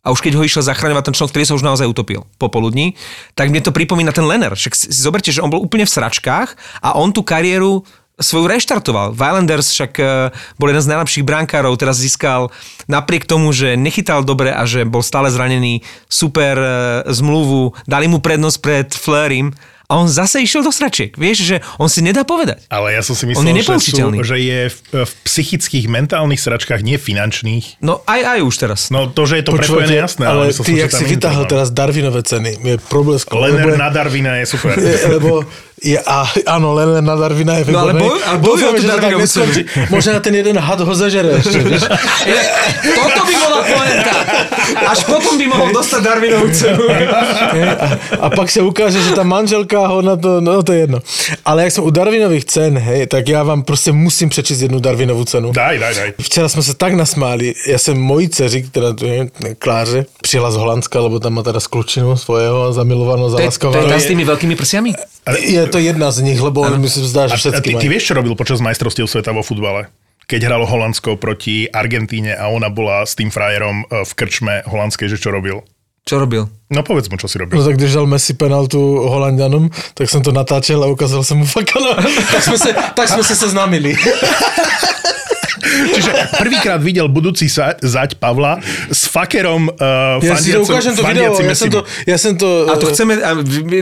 A 0.00 0.16
už 0.16 0.24
keď 0.24 0.40
ho 0.40 0.46
išiel 0.46 0.64
zachraňovať 0.64 1.12
ten 1.12 1.16
člnok, 1.18 1.28
ktorý 1.28 1.44
sa 1.44 1.56
už 1.60 1.66
naozaj 1.66 1.84
utopil 1.84 2.24
popoludní, 2.40 2.96
tak 3.36 3.52
mne 3.52 3.60
to 3.60 3.68
pripomína 3.68 4.16
ten 4.16 4.24
Lener. 4.24 4.56
Však 4.56 4.72
si 4.72 4.88
zoberte, 4.88 5.28
že 5.28 5.44
on 5.44 5.52
bol 5.52 5.60
úplne 5.60 5.84
v 5.84 5.92
sračkách 5.92 6.56
a 6.80 6.96
on 6.96 7.12
tú 7.12 7.20
kariéru 7.20 7.84
svoju 8.20 8.46
reštartoval. 8.46 9.16
Islanders 9.16 9.72
však 9.72 9.92
eh, 9.98 10.30
bol 10.60 10.68
jeden 10.68 10.84
z 10.84 10.90
najlepších 10.92 11.24
brankárov, 11.24 11.74
teraz 11.80 11.98
získal 11.98 12.52
napriek 12.86 13.24
tomu, 13.24 13.50
že 13.50 13.74
nechytal 13.74 14.22
dobre 14.22 14.52
a 14.52 14.62
že 14.68 14.84
bol 14.84 15.00
stále 15.00 15.32
zranený, 15.32 15.82
super 16.06 16.54
eh, 16.54 16.68
zmluvu, 17.08 17.74
dali 17.88 18.06
mu 18.06 18.20
prednosť 18.20 18.58
pred 18.60 18.88
Fleurim 18.92 19.56
a 19.90 19.98
on 19.98 20.06
zase 20.06 20.38
išiel 20.38 20.62
do 20.62 20.70
sračiek. 20.70 21.10
Vieš, 21.18 21.38
že 21.42 21.56
on 21.82 21.90
si 21.90 21.98
nedá 21.98 22.22
povedať. 22.22 22.62
Ale 22.70 22.94
ja 22.94 23.02
som 23.02 23.18
si 23.18 23.26
On 23.34 23.42
myslel, 23.42 23.58
je 23.58 23.66
že, 23.66 23.90
sú, 23.90 24.06
že 24.22 24.36
je 24.38 24.60
v, 24.70 24.78
v 25.02 25.12
psychických, 25.26 25.90
mentálnych 25.90 26.38
sračkách, 26.38 26.86
nie 26.86 26.94
finančných. 26.94 27.82
No 27.82 27.98
aj, 28.06 28.38
aj 28.38 28.40
už 28.46 28.54
teraz. 28.54 28.80
No 28.94 29.10
to, 29.10 29.26
že 29.26 29.42
je 29.42 29.44
to 29.50 29.58
prepojené, 29.58 29.98
jasné. 29.98 30.30
ale 30.30 30.54
myslel 30.54 30.62
ty, 30.62 30.72
som, 30.78 30.82
jak 30.86 30.90
si 30.94 31.04
problém. 31.18 31.50
teraz 31.50 31.68
Darwinové 31.74 32.22
ceny, 32.22 32.52
je 32.62 32.76
problém 32.86 33.18
s 33.18 33.26
Lener 33.26 33.66
lebo- 33.66 33.82
na 33.82 33.90
Darwina 33.90 34.38
je 34.38 34.46
super. 34.46 34.78
Je, 34.78 34.94
lebo 35.10 35.42
je, 35.80 35.96
a, 35.96 36.24
áno, 36.46 36.76
Lener 36.76 37.00
na 37.00 37.16
Darwina 37.16 37.56
je 37.56 37.64
No 37.72 37.78
ale 37.80 37.96
výborný. 37.96 38.02
boj- 38.04 38.22
ale 38.22 38.36
bojujú 38.38 38.56
Dúfam, 38.60 38.74
že 38.76 38.80
to 38.80 38.88
tak 38.88 39.00
Darwinovú 39.00 39.22
neskončí. 39.24 39.60
Možno 39.88 40.08
na 40.12 40.20
ten 40.20 40.34
jeden 40.34 40.56
had 40.58 40.80
ho 40.80 40.92
zežere 40.94 41.30
ešte, 41.40 41.58
víš? 41.66 41.82
Toto 42.94 43.20
by 43.24 43.34
bola 43.34 43.58
poenta. 43.64 44.12
Až 44.86 44.98
potom 45.04 45.34
by 45.40 45.46
mohol 45.48 45.68
dostať 45.72 46.00
Darwinovú 46.04 46.48
cenu. 46.52 46.84
A, 46.84 47.20
a 48.20 48.26
pak 48.28 48.48
sa 48.50 48.60
ukáže, 48.60 49.00
že 49.00 49.16
tá 49.16 49.24
manželka 49.24 49.80
ho 49.80 50.04
na 50.04 50.16
to, 50.16 50.40
no 50.44 50.60
to 50.62 50.72
je 50.72 50.80
jedno. 50.84 50.98
Ale 51.44 51.64
jak 51.64 51.72
som 51.72 51.84
u 51.84 51.90
Darwinových 51.90 52.44
cen, 52.44 52.76
hej, 52.78 53.06
tak 53.06 53.28
ja 53.28 53.42
vám 53.42 53.62
prostě 53.62 53.92
musím 53.92 54.28
přečíst 54.28 54.60
jednu 54.60 54.80
Darwinovú 54.80 55.24
cenu. 55.24 55.52
Daj, 55.52 55.78
daj, 55.78 55.94
daj. 55.94 56.12
Včera 56.20 56.48
jsme 56.48 56.62
se 56.62 56.74
tak 56.74 56.92
nasmáli, 56.94 57.54
já 57.66 57.78
jsem 57.78 57.96
mojí 57.98 58.28
dceři, 58.28 58.62
která 58.62 58.92
tu 58.92 59.06
je, 59.06 59.26
Kláře, 59.58 60.06
přijela 60.22 60.50
z 60.50 60.56
Holandska, 60.56 61.00
lebo 61.00 61.20
tam 61.20 61.32
má 61.34 61.42
teda 61.42 61.60
sklučinu 61.60 62.16
svojho 62.16 62.72
zamilovanou, 62.72 63.30
To 63.30 63.40
je, 63.40 63.48
to 63.50 63.78
je 63.78 63.88
tá 63.90 63.98
s 64.00 64.06
tými 64.10 64.24
veľkými 64.24 64.54
prsiami? 64.56 64.92
Je 65.28 65.60
to 65.68 65.78
jedna 65.78 66.08
z 66.10 66.24
nich, 66.24 66.40
lebo 66.40 66.64
mi 66.78 66.88
se 66.88 67.04
zdá, 67.04 67.28
že 67.28 67.32
A, 67.32 67.36
a 67.36 67.40
všetky 67.40 67.76
ty, 67.76 67.80
ty 67.80 67.86
vieš, 67.92 68.10
čo 68.10 68.14
robil 68.16 68.32
počas 68.34 68.64
majstrovstiev 68.64 69.04
sveta 69.04 69.36
vo 69.36 69.44
futbale? 69.44 69.92
Keď 70.30 70.46
hralo 70.46 70.64
Holandsko 70.64 71.18
proti 71.18 71.66
Argentíne 71.66 72.38
a 72.38 72.48
ona 72.48 72.70
bola 72.70 73.02
s 73.02 73.18
tým 73.18 73.34
frajerom 73.34 73.82
e, 73.90 74.06
v 74.06 74.12
krčme 74.14 74.62
holandskej, 74.62 75.10
že 75.10 75.18
čo 75.18 75.34
robil? 75.34 75.66
Čo 76.06 76.22
robil? 76.22 76.46
No 76.70 76.86
povedz 76.86 77.10
mu, 77.10 77.18
čo 77.18 77.26
si 77.26 77.34
robil. 77.34 77.58
No 77.58 77.66
tak 77.66 77.76
když 77.76 77.92
dal 77.98 78.06
Messi 78.06 78.34
penaltu 78.34 78.78
Holandianom, 79.02 79.70
tak 79.94 80.10
jsem 80.10 80.22
to 80.22 80.32
natáčel 80.32 80.84
a 80.84 80.86
ukázal 80.86 81.24
jsem 81.24 81.36
mu 81.38 81.44
fakala. 81.44 81.98
tak 82.32 82.42
jsme 82.42 82.58
se, 82.58 82.74
tak 82.94 83.08
jsme 83.08 83.24
se 83.24 83.36
seznámili. 83.36 83.96
Čiže 85.70 86.10
prvýkrát 86.38 86.82
videl 86.82 87.06
budúci 87.06 87.46
sa, 87.46 87.76
zať 87.78 88.18
Pavla 88.18 88.58
s 88.90 89.06
fakerom 89.06 89.70
uh, 89.70 90.18
Já 90.24 90.36
si 90.36 90.52
to 90.52 90.62
ukážem 90.62 90.96
to 90.96 91.02
video, 91.04 91.36
já 91.40 91.54
jsem 91.54 91.70
to, 91.70 91.84
já 92.06 92.18
jsem 92.18 92.36
to... 92.36 92.66
A 92.72 92.76
to 92.76 92.86
chceme, 92.86 93.22
a 93.22 93.30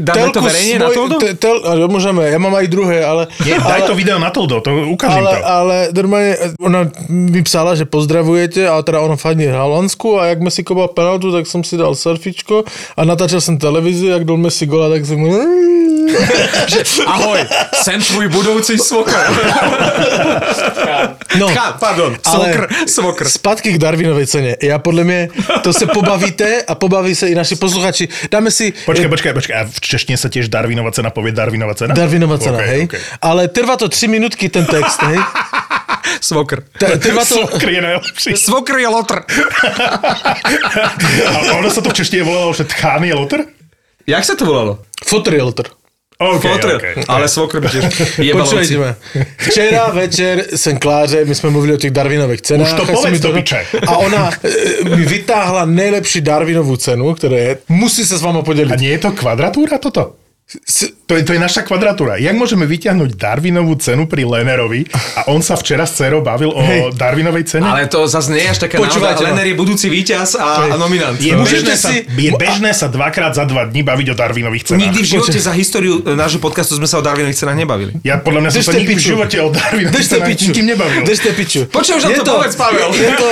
dáme 0.01 0.31
to 0.31 0.41
verejne 0.43 0.85
svoj- 0.85 1.09
na 1.09 1.17
to? 1.17 1.19
te- 1.19 1.35
tel, 1.35 1.57
ale 1.65 1.89
môžeme, 1.89 2.29
ja 2.29 2.39
mám 2.39 2.55
aj 2.55 2.67
druhé, 2.69 3.01
ale... 3.01 3.27
Nie, 3.47 3.57
daj 3.57 3.83
ale, 3.83 3.89
to 3.89 3.95
video 3.95 4.19
na 4.21 4.31
Toldo, 4.31 4.61
to 4.61 4.71
ukážem 4.91 5.23
ale, 5.25 5.33
to. 5.33 5.41
ale 5.47 5.77
normálne, 5.95 6.33
ona 6.61 6.81
mi 7.09 7.41
psala, 7.47 7.73
že 7.73 7.89
pozdravujete 7.89 8.69
a 8.69 8.79
teda 8.85 9.01
ona 9.01 9.17
fandí 9.17 9.49
Holandsku 9.49 10.21
a 10.21 10.35
jak 10.35 10.45
Messi 10.45 10.63
kopal 10.67 10.93
penaltu, 10.93 11.33
tak 11.33 11.49
som 11.49 11.65
si 11.65 11.79
dal 11.81 11.95
surfičko 11.97 12.69
a 12.97 13.01
natáčal 13.05 13.41
som 13.41 13.59
televíziu, 13.59 14.11
jak 14.11 14.25
dal 14.25 14.37
Messi 14.37 14.67
gola, 14.67 14.91
tak 14.91 15.07
som... 15.07 15.19
Ahoj, 17.07 17.41
sem 17.85 18.01
tvůj 18.01 18.29
budoucí 18.29 18.79
svokr. 18.79 19.13
No, 21.39 21.49
Chá, 21.49 21.73
pardon, 21.81 22.17
svokr, 22.31 22.69
svokr. 22.87 23.29
Zpátky 23.29 23.73
k 23.73 23.79
Darwinovej 23.79 24.27
cene. 24.27 24.57
Ja 24.57 24.81
podľa 24.81 25.05
mňa, 25.05 25.21
to 25.61 25.71
se 25.73 25.85
pobavíte 25.87 26.65
a 26.65 26.73
pobaví 26.75 27.13
se 27.15 27.29
i 27.29 27.35
naši 27.37 27.57
posluchači. 27.61 28.09
Dáme 28.33 28.49
si... 28.51 28.73
Počkaj, 28.73 29.09
počkaj, 29.09 29.33
počkaj. 29.37 29.55
A 29.61 29.63
v 29.69 29.79
češtine 29.79 30.17
sa 30.17 30.33
tiež 30.33 30.49
Darwinova 30.49 30.91
cena 30.97 31.13
povie 31.13 31.37
Darwinova 31.37 31.77
cena? 31.77 31.93
Darwinova 31.93 32.41
cena, 32.41 32.57
Okay, 32.59 32.69
hej? 32.73 32.83
okay. 32.89 33.01
Ale 33.21 33.53
trvá 33.53 33.77
to 33.77 33.87
3 33.93 34.09
minútky 34.09 34.49
ten 34.49 34.65
text, 34.65 34.99
hej? 35.05 35.21
Svokr. 36.21 36.63
T- 36.79 36.99
Trvá 36.99 37.25
to... 37.25 37.35
Svokr 37.47 37.69
je 37.69 37.81
najlepší. 37.83 38.31
Svokr 38.37 38.75
je 38.79 38.89
lotr. 38.89 39.19
A 41.29 41.53
ono 41.59 41.71
sa 41.71 41.81
to 41.81 41.91
v 41.91 41.99
češtine 42.03 42.23
volalo, 42.23 42.53
že 42.53 42.65
Tchán 42.65 43.05
je 43.05 43.15
Lotr? 43.15 43.45
Jak 44.09 44.25
sa 44.25 44.35
to 44.35 44.45
volalo? 44.49 44.83
Fotrieltor. 45.05 45.79
Okay, 46.19 46.51
Fotr. 46.51 46.75
okay. 46.83 46.95
Ale 47.07 47.31
svokr 47.31 47.63
by 47.63 47.69
tiež 47.71 47.85
ma. 48.75 48.91
Včera 49.39 49.87
večer 49.95 50.45
jsem 50.57 50.75
Kláře, 50.79 51.25
my 51.25 51.35
jsme 51.35 51.51
mluvili 51.51 51.75
o 51.75 51.77
těch 51.77 51.91
Darwinových 51.95 52.43
cenách. 52.43 52.67
Už 52.67 52.75
to 52.75 52.87
povedz 52.93 53.13
mi 53.13 53.19
do 53.19 53.33
piče. 53.33 53.67
A 53.87 53.97
ona 53.97 54.31
e, 54.43 54.97
mi 54.99 55.05
vytáhla 55.07 55.63
nejlepší 55.65 56.21
Darwinovú 56.21 56.75
cenu, 56.75 57.15
ktorá 57.15 57.39
je, 57.39 57.53
musí 57.71 58.03
sa 58.03 58.19
s 58.19 58.23
váma 58.27 58.43
A 58.43 58.47
podeliť. 58.51 58.81
nie 58.83 58.91
je 58.99 59.01
to 59.07 59.15
kvadratúra 59.15 59.79
toto? 59.79 60.19
To 61.09 61.13
je, 61.13 61.29
to 61.29 61.37
je 61.37 61.41
naša 61.41 61.61
kvadratúra. 61.61 62.17
Jak 62.17 62.33
môžeme 62.33 62.65
vyťahnuť 62.65 63.21
Darwinovú 63.21 63.77
cenu 63.77 64.09
pri 64.09 64.25
Lenerovi 64.25 64.89
a 65.17 65.29
on 65.29 65.45
sa 65.45 65.61
včera 65.61 65.85
s 65.85 66.01
dcerou 66.01 66.25
bavil 66.25 66.49
o 66.49 66.61
Hej. 66.61 66.97
Darwinovej 66.97 67.45
cene? 67.45 67.69
Ale 67.69 67.85
to 67.85 68.09
zase 68.09 68.33
nie 68.33 68.45
je 68.45 68.57
až 68.57 68.59
taká 68.65 68.81
ma. 68.81 68.89
Lenner 68.89 69.45
je 69.45 69.57
budúci 69.57 69.93
víťaz 69.93 70.41
a, 70.41 70.73
a 70.73 70.77
nominant. 70.81 71.21
je, 71.21 71.37
bežné 71.37 71.77
sa, 71.77 71.93
si- 71.93 72.09
je 72.09 72.33
bežné 72.33 72.73
sa 72.73 72.89
dvakrát 72.89 73.37
za 73.37 73.45
dva 73.45 73.69
dní 73.69 73.85
baviť 73.85 74.07
o 74.09 74.15
Darwinových 74.17 74.65
cenách. 74.73 74.89
Nikdy 74.89 75.01
v 75.05 75.09
živote 75.17 75.37
za 75.37 75.53
históriu 75.53 76.01
e, 76.01 76.17
nášho 76.17 76.41
podcastu 76.41 76.81
sme 76.81 76.89
sa 76.89 77.01
o 77.01 77.05
Darwinových 77.05 77.45
cenách 77.45 77.59
nebavili. 77.61 77.93
Ja 78.01 78.17
podľa 78.17 78.49
mňa 78.49 78.51
som 78.57 78.63
sa 78.65 78.73
nikdy 78.73 78.97
v 78.97 79.05
živote 79.05 79.37
o 79.45 79.53
Darwinových 79.53 79.97
Držte 80.01 80.17
cenách 80.17 80.29
piču. 80.33 80.45
nikým 80.49 80.67
nebavil. 80.73 81.01
Držte 81.05 81.29
piču. 81.37 81.61
Počuj, 81.69 81.93
už 82.01 82.05
Je 82.09 82.17
to 82.21 82.33
povedz, 82.37 82.57
Pavel. 82.57 82.89
Je, 82.97 83.11
to, 83.13 83.27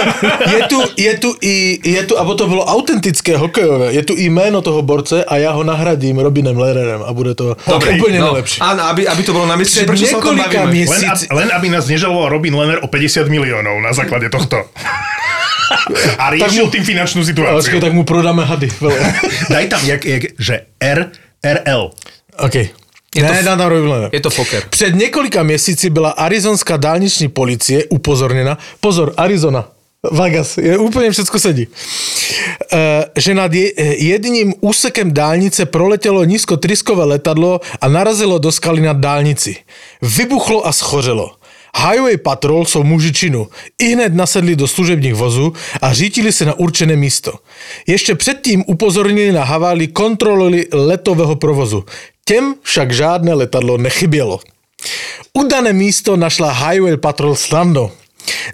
je, 0.45 0.61
tu, 0.69 0.79
je 1.01 1.13
tu 1.17 1.29
i, 1.41 1.55
je 1.81 2.03
tu, 2.05 2.13
abo 2.17 2.37
to 2.37 2.45
bolo 2.45 2.61
autentické 2.61 3.37
hokejové, 3.37 3.93
je 3.93 4.05
tu 4.05 4.13
i 4.13 4.29
jméno 4.29 4.61
toho 4.61 4.85
borce 4.85 5.25
a 5.25 5.41
ja 5.41 5.57
ho 5.57 5.65
nahradím 5.65 6.21
Robinem 6.21 6.57
Lererem 6.57 7.06
a 7.07 7.11
bude 7.15 7.33
to 7.39 7.55
Dobre, 7.63 7.97
úplne 7.97 8.19
no, 8.19 8.35
najlepšie. 8.35 8.59
áno, 8.61 8.83
aby, 8.91 9.07
aby 9.07 9.23
to 9.23 9.31
bolo 9.33 9.47
na 9.47 9.55
mieste, 9.55 9.87
prečo 9.87 10.05
sa 10.05 10.19
o 10.19 10.23
tom 10.23 10.37
bavíme. 10.37 10.91
Len, 10.91 11.03
ab, 11.07 11.19
len 11.31 11.49
aby 11.55 11.67
nás 11.71 11.87
nežaloval 11.87 12.35
Robin 12.35 12.53
Lenner 12.53 12.79
o 12.83 12.91
50 12.91 13.31
miliónov 13.31 13.79
na 13.81 13.95
základe 13.95 14.27
tohto. 14.27 14.67
A 16.23 16.31
riešil 16.31 16.67
mu- 16.67 16.71
tým 16.71 16.85
finančnú 16.87 17.23
Ale 17.23 17.29
situáciu. 17.31 17.79
tak 17.83 17.91
mu 17.95 18.07
prodáme 18.07 18.47
hady. 18.47 18.71
Daj 19.53 19.67
tam, 19.67 19.81
jak, 19.83 20.03
jak, 20.05 20.23
že 20.39 20.55
R, 20.79 21.11
RL. 21.43 21.91
OK. 22.39 22.55
Je 23.17 23.23
to 23.25 23.33
ne, 23.33 23.39
f- 23.41 23.45
tam. 23.45 23.59
Je 24.13 24.21
to 24.21 24.31
foker. 24.31 24.63
Před 24.71 24.95
několika 24.95 25.43
měsíci 25.43 25.91
byla 25.91 26.11
arizonská 26.11 26.77
dálniční 26.77 27.29
policie 27.29 27.85
upozorněna, 27.91 28.59
pozor, 28.81 29.13
Arizona, 29.17 29.65
Vegas, 30.13 30.59
je 30.59 30.79
úplně 30.79 31.11
všechno 31.11 31.41
sedí, 31.41 31.67
Eh, 32.73 33.05
že 33.17 33.35
nad 33.35 33.53
je- 33.55 33.73
jedním 34.05 34.55
úsekem 34.61 35.13
dálnice 35.15 35.67
proletělo 35.67 36.25
nízkotryskové 36.25 37.05
letadlo 37.05 37.61
a 37.81 37.89
narazilo 37.89 38.39
do 38.39 38.53
skaly 38.53 38.81
nad 38.81 38.97
dálnici. 38.97 39.57
Vybuchlo 40.03 40.67
a 40.67 40.73
schořelo. 40.73 41.31
Highway 41.91 42.17
Patrol 42.17 42.65
jsou 42.65 42.83
muži 42.83 43.13
činu. 43.13 43.49
I 43.79 43.93
hned 43.95 44.15
nasedli 44.15 44.57
do 44.57 44.69
služebních 44.69 45.15
vozů 45.15 45.53
a 45.83 45.93
řítili 45.93 46.33
se 46.33 46.45
na 46.45 46.55
určené 46.59 46.97
místo. 46.97 47.33
Ještě 47.87 48.15
předtím 48.15 48.65
upozornili 48.67 49.33
na 49.33 49.45
havárii 49.45 49.89
kontroly 49.89 50.67
letového 50.73 51.37
provozu. 51.37 51.85
Těm 52.25 52.55
však 52.63 52.93
žádné 52.93 53.35
letadlo 53.35 53.79
nechybělo. 53.79 54.41
Udané 55.33 55.73
místo 55.73 56.17
našla 56.17 56.53
Highway 56.53 56.97
Patrol 56.97 57.37
snadno. 57.37 57.91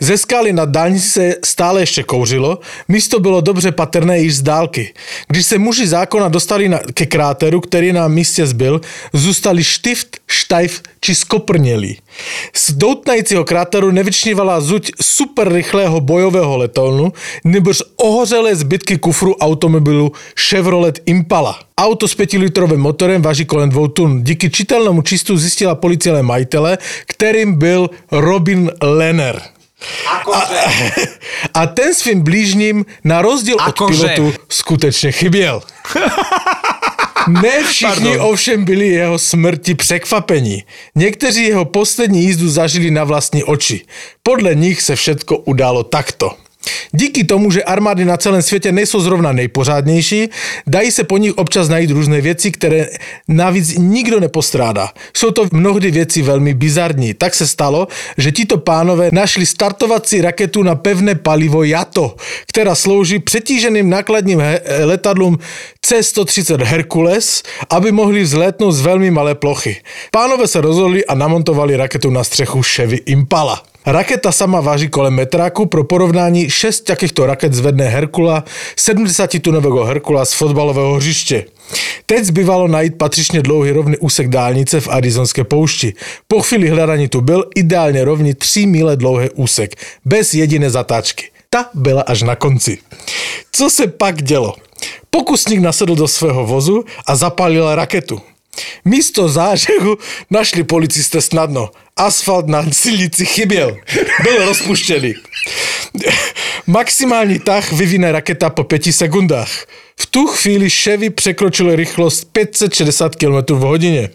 Ze 0.01 0.19
skály 0.19 0.53
na 0.53 0.65
dálnici 0.65 1.35
stále 1.45 1.81
ještě 1.81 2.03
kouřilo, 2.03 2.59
místo 2.89 3.21
bylo 3.21 3.41
dobře 3.41 3.73
patrné 3.73 4.19
již 4.19 4.37
z 4.37 4.43
dálky. 4.43 4.95
Když 5.29 5.47
se 5.47 5.59
muži 5.59 5.87
zákona 5.87 6.29
dostali 6.29 6.69
na, 6.69 6.79
ke 6.95 7.07
kráteru, 7.07 7.61
který 7.61 7.93
na 7.93 8.09
místě 8.09 8.47
zbyl, 8.47 8.81
zůstali 9.13 9.65
štift, 9.65 10.17
štajf 10.31 10.83
či 11.01 11.15
skoprnělí. 11.15 11.99
Z 12.55 12.73
doutnajícího 12.73 13.45
kráteru 13.45 13.91
nevyčnívala 13.91 14.61
zuť 14.61 14.91
super 15.03 15.53
rychlého 15.53 16.01
bojového 16.01 16.57
letounu, 16.57 17.13
nebož 17.45 17.83
ohořelé 17.97 18.57
zbytky 18.57 18.99
kufru 18.99 19.37
automobilu 19.37 20.13
Chevrolet 20.49 21.01
Impala. 21.07 21.59
Auto 21.79 22.09
s 22.09 22.15
5-litrovým 22.17 22.79
motorem 22.79 23.23
váží 23.23 23.45
kolem 23.45 23.71
2 23.71 23.89
tun. 23.89 24.23
Díky 24.23 24.51
čitelnému 24.51 25.03
čistu 25.03 25.37
zjistila 25.39 25.75
policie 25.75 26.23
majitele, 26.23 26.79
kterým 27.07 27.59
byl 27.59 27.91
Robin 28.11 28.71
Lenner. 28.83 29.43
A, 30.35 30.51
a 31.55 31.67
ten 31.67 31.95
svým 31.95 32.21
blížním 32.23 32.85
na 33.05 33.23
rozdíl 33.23 33.55
od 33.55 33.61
Akože? 33.61 34.09
pilotu 34.09 34.39
skutečně 34.49 35.13
chyběl. 35.13 35.63
Ne 37.29 37.65
všichni 37.65 37.89
Pardon. 38.09 38.21
ovšem 38.21 38.65
byli 38.65 38.89
jeho 38.89 39.19
smrti 39.19 39.75
překvapení. 39.75 40.65
Někteří 40.95 41.45
jeho 41.45 41.65
poslední 41.65 42.23
jízdu 42.23 42.49
zažili 42.51 42.91
na 42.91 43.05
vlastní 43.05 43.45
oči. 43.45 43.81
Podle 44.23 44.55
nich 44.55 44.83
se 44.83 44.97
všetko 44.97 45.37
událo 45.37 45.83
takto. 45.85 46.35
Díky 46.93 47.25
tomu, 47.25 47.51
že 47.51 47.63
armády 47.63 48.05
na 48.05 48.17
celém 48.17 48.43
světě 48.43 48.73
nejsou 48.73 49.01
zrovna 49.01 49.33
nejpořádnější, 49.33 50.29
dají 50.67 50.91
se 50.91 51.05
po 51.05 51.17
nich 51.19 51.39
občas 51.39 51.69
najít 51.69 51.91
různé 51.91 52.21
věci, 52.21 52.53
které 52.53 52.87
navíc 53.29 53.75
nikdo 53.79 54.21
nepostrádá. 54.21 54.89
Jsou 55.17 55.31
to 55.31 55.49
mnohdy 55.53 55.91
věci 55.91 56.23
velmi 56.23 56.55
bizarní. 56.55 57.15
Tak 57.15 57.35
se 57.35 57.47
stalo, 57.47 57.89
že 58.19 58.33
tito 58.33 58.59
pánové 58.59 59.09
našli 59.13 59.47
startovací 59.47 60.21
raketu 60.21 60.63
na 60.63 60.75
pevné 60.75 61.15
palivo 61.15 61.65
JATO, 61.65 62.17
která 62.49 62.75
slouží 62.75 63.19
přetíženým 63.19 63.91
nákladním 63.91 64.43
letadlům 64.85 65.39
C-130 65.83 66.65
Hercules, 66.65 67.43
aby 67.71 67.93
mohli 67.93 68.23
vzlétnout 68.23 68.75
z 68.75 68.81
velmi 68.81 69.11
malé 69.11 69.35
plochy. 69.35 69.77
Pánové 70.11 70.47
se 70.49 70.61
rozhodli 70.61 71.05
a 71.07 71.15
namontovali 71.15 71.77
raketu 71.77 72.11
na 72.11 72.25
střechu 72.25 72.63
Chevy 72.63 72.97
Impala. 72.97 73.63
Raketa 73.87 74.33
sama 74.33 74.61
váží 74.61 74.89
kolem 74.89 75.15
metráku, 75.15 75.67
pro 75.67 75.85
porovnání 75.85 76.51
6 76.51 76.81
takýchto 76.81 77.27
raket 77.27 77.55
zvedne 77.55 77.89
Herkula, 77.89 78.45
70-tunového 78.77 79.85
Herkula 79.85 80.25
z 80.25 80.33
fotbalového 80.33 80.95
hřiště. 80.95 81.45
Teď 82.07 82.25
zbývalo 82.25 82.69
najít 82.69 82.99
patřičně 82.99 83.43
dlouhý 83.43 83.71
rovný 83.71 83.97
úsek 83.99 84.29
dálnice 84.29 84.81
v 84.81 84.89
Arizonské 84.89 85.45
poušti. 85.45 85.95
Po 86.29 86.43
chvíli 86.43 86.69
hledání 86.69 87.09
tu 87.09 87.21
byl 87.21 87.45
ideálně 87.55 88.05
rovný 88.05 88.35
3 88.35 88.67
míle 88.67 88.97
dlouhý 88.97 89.31
úsek, 89.31 89.75
bez 90.05 90.35
jediné 90.35 90.71
zatáčky. 90.71 91.25
Ta 91.51 91.71
byla 91.75 92.03
až 92.03 92.23
na 92.23 92.37
konci. 92.37 92.79
Co 93.53 93.71
se 93.71 93.87
pak 93.87 94.23
dělo? 94.23 94.55
Pokusník 95.11 95.61
nasedl 95.61 95.95
do 95.95 96.09
svého 96.09 96.47
vozu 96.47 96.85
a 97.07 97.17
zapálil 97.17 97.75
raketu. 97.75 98.21
Místo 98.85 99.29
zážehu 99.29 99.97
našli 100.31 100.65
policisté 100.65 101.21
snadno. 101.21 101.71
Asfalt 101.97 102.47
na 102.47 102.65
silnici 102.73 103.27
chyběl. 103.27 103.77
Byl 104.23 104.45
rozpuštěný. 104.47 105.15
Maximální 106.67 107.39
tah 107.39 107.73
vyvine 107.73 108.13
raketa 108.13 108.51
po 108.51 108.65
5 108.65 108.83
sekundách. 108.93 109.67
V 109.97 110.07
tu 110.07 110.27
chvíli 110.27 110.71
Chevy 110.71 111.11
překročil 111.11 111.77
rychlost 111.77 112.25
560 112.33 113.17
km 113.17 113.55
v 113.55 113.61
hodině. 113.61 114.11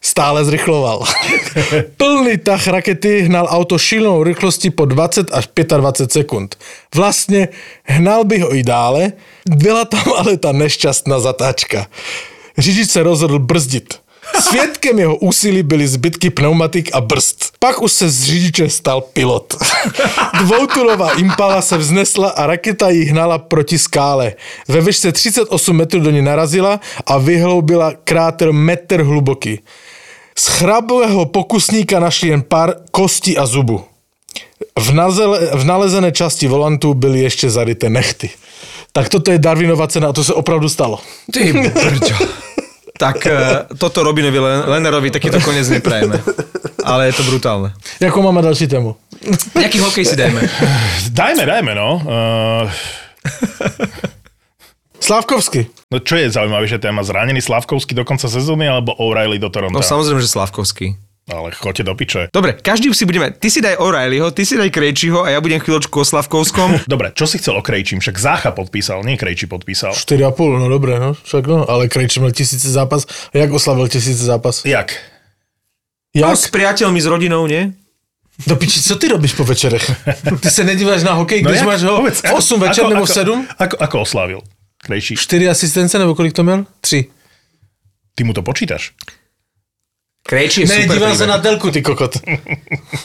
Stále 0.00 0.44
zrychloval. 0.44 1.04
Plný 1.96 2.38
tah 2.38 2.66
rakety 2.66 3.20
hnal 3.20 3.46
auto 3.50 3.78
šílenou 3.78 4.22
rychlostí 4.22 4.70
po 4.70 4.84
20 4.84 5.26
až 5.32 5.48
25 5.76 6.12
sekund. 6.12 6.58
Vlastně 6.94 7.48
hnal 7.84 8.24
by 8.24 8.38
ho 8.38 8.54
i 8.54 8.62
dále, 8.62 9.12
byla 9.48 9.84
tam 9.84 10.12
ale 10.16 10.36
ta 10.36 10.52
nešťastná 10.52 11.20
zatáčka. 11.20 11.86
Řidič 12.58 12.90
se 12.90 13.02
rozhodl 13.02 13.38
brzdit. 13.38 13.94
Svědkem 14.40 14.98
jeho 14.98 15.16
úsilí 15.16 15.62
byly 15.62 15.88
zbytky 15.88 16.30
pneumatik 16.30 16.90
a 16.92 17.00
brzd. 17.00 17.44
Pak 17.58 17.82
už 17.82 17.92
se 17.92 18.10
z 18.10 18.22
řidiče 18.22 18.70
stal 18.70 19.00
pilot. 19.00 19.56
Dvoutunová 20.38 21.12
Impala 21.12 21.62
se 21.62 21.78
vznesla 21.78 22.28
a 22.28 22.46
raketa 22.46 22.90
ji 22.90 23.04
hnala 23.04 23.38
proti 23.38 23.78
skále. 23.78 24.32
Ve 24.68 24.80
výšce 24.80 25.12
38 25.12 25.76
metrů 25.76 26.00
do 26.00 26.10
ní 26.10 26.22
narazila 26.22 26.80
a 27.06 27.18
vyhloubila 27.18 27.92
kráter 28.04 28.52
metr 28.52 29.02
hluboký. 29.02 29.60
Z 30.38 30.46
chrabového 30.46 31.26
pokusníka 31.26 32.00
našli 32.00 32.28
jen 32.28 32.42
pár 32.42 32.74
kostí 32.90 33.38
a 33.38 33.46
zubu. 33.46 33.84
V, 34.78 34.94
nazele, 34.94 35.50
v 35.54 35.64
nalezené 35.64 36.12
části 36.12 36.48
volantu 36.48 36.94
byly 36.94 37.20
ještě 37.20 37.50
zaryté 37.50 37.90
nechty. 37.90 38.30
Tak 38.96 39.12
toto 39.12 39.28
je 39.28 39.36
Darwinova 39.36 39.84
cena 39.92 40.08
a 40.08 40.16
to 40.16 40.24
se 40.24 40.32
opravdu 40.32 40.72
stalo. 40.72 41.04
Ty 41.28 41.52
brďo. 41.52 42.16
Tak 42.96 43.28
eh, 43.28 43.68
toto 43.76 44.00
Robinovi 44.00 44.40
Len- 44.40 44.64
Lennerovi 44.72 45.12
takýto 45.12 45.36
koniec 45.44 45.68
neprajeme. 45.68 46.16
Ale 46.80 47.12
je 47.12 47.20
to 47.20 47.28
brutálne. 47.28 47.76
Jakou 48.00 48.24
máme 48.24 48.40
další 48.40 48.64
tému? 48.64 48.96
Jaký 49.52 49.84
hokej 49.84 50.04
si 50.04 50.16
dajme? 50.16 50.40
Dajme, 51.12 51.44
dajme, 51.44 51.72
no. 51.76 52.00
Uh, 52.00 52.64
Slávkovsky. 54.96 55.68
no 55.92 56.00
čo 56.00 56.16
je 56.16 56.32
zaujímavejšia 56.32 56.80
téma? 56.80 57.04
Zranený 57.04 57.44
Slavkovský 57.44 57.92
do 57.92 58.02
konca 58.08 58.32
sezóny 58.32 58.64
alebo 58.64 58.96
O'Reilly 58.96 59.36
do 59.36 59.52
Toronto? 59.52 59.76
No 59.76 59.84
samozrejme, 59.84 60.24
že 60.24 60.32
Slavkovský. 60.32 60.96
Ale 61.26 61.50
choďte 61.50 61.82
do 61.82 61.94
piče. 61.98 62.30
Dobre, 62.30 62.54
každý 62.54 62.94
si 62.94 63.02
budeme... 63.02 63.34
Ty 63.34 63.50
si 63.50 63.58
daj 63.58 63.82
O'Reillyho, 63.82 64.30
ty 64.30 64.46
si 64.46 64.54
daj 64.54 64.70
Krejčího 64.70 65.26
a 65.26 65.34
ja 65.34 65.42
budem 65.42 65.58
chvíľočku 65.58 65.98
o 65.98 66.06
Slavkovskom. 66.06 66.78
Dobre, 66.86 67.10
čo 67.18 67.26
si 67.26 67.42
chcel 67.42 67.58
o 67.58 67.62
Krejčím? 67.66 67.98
Však 67.98 68.14
Zácha 68.14 68.50
podpísal, 68.54 69.02
nie 69.02 69.18
Krejčí 69.18 69.50
podpísal. 69.50 69.90
4,5, 69.90 70.62
no 70.62 70.70
dobré, 70.70 71.02
no. 71.02 71.18
Však 71.18 71.44
no, 71.50 71.66
ale 71.66 71.90
Krejči 71.90 72.22
měl 72.22 72.30
tisíce 72.30 72.70
zápas. 72.70 73.06
A 73.34 73.38
jak 73.42 73.50
oslavil 73.50 73.88
tisíce 73.90 74.22
zápas? 74.22 74.62
Jak? 74.64 74.94
No, 76.14 76.30
Jak? 76.30 76.38
s 76.38 76.46
priateľmi, 76.48 77.00
s 77.02 77.06
rodinou, 77.10 77.44
nie? 77.50 77.74
Do 78.46 78.56
piči, 78.56 78.82
co 78.82 78.96
ty 78.96 79.08
robíš 79.08 79.32
po 79.34 79.44
večerech? 79.44 79.82
Ty 80.40 80.50
se 80.50 80.64
nedíváš 80.64 81.02
na 81.02 81.12
hokej, 81.12 81.42
když 81.42 81.56
jak? 81.56 81.66
máš 81.66 81.82
ho 81.82 81.96
Povedz, 81.96 82.20
v 82.20 82.32
8 82.32 82.60
večer 82.60 82.84
ako, 82.84 82.90
nebo 82.94 83.04
ako, 83.04 83.12
7? 83.12 83.46
Ako, 83.58 83.76
ako 83.80 83.96
oslavil 84.00 84.40
Krejčí? 84.78 85.16
4 85.16 85.48
asistence 85.48 85.98
nebo 85.98 86.14
kolik 86.14 86.32
to 86.32 86.44
měl? 86.44 86.66
3. 86.80 87.04
Ty 88.14 88.24
mu 88.24 88.32
to 88.32 88.42
počítaš? 88.42 88.92
Krejčí 90.26 90.62
je 90.62 90.66
Ne, 90.66 90.76
super 90.82 90.94
díval 90.98 91.14
príbeh. 91.14 91.30
na 91.30 91.38
telku, 91.38 91.70
ty 91.70 91.80
kokot. 91.82 92.18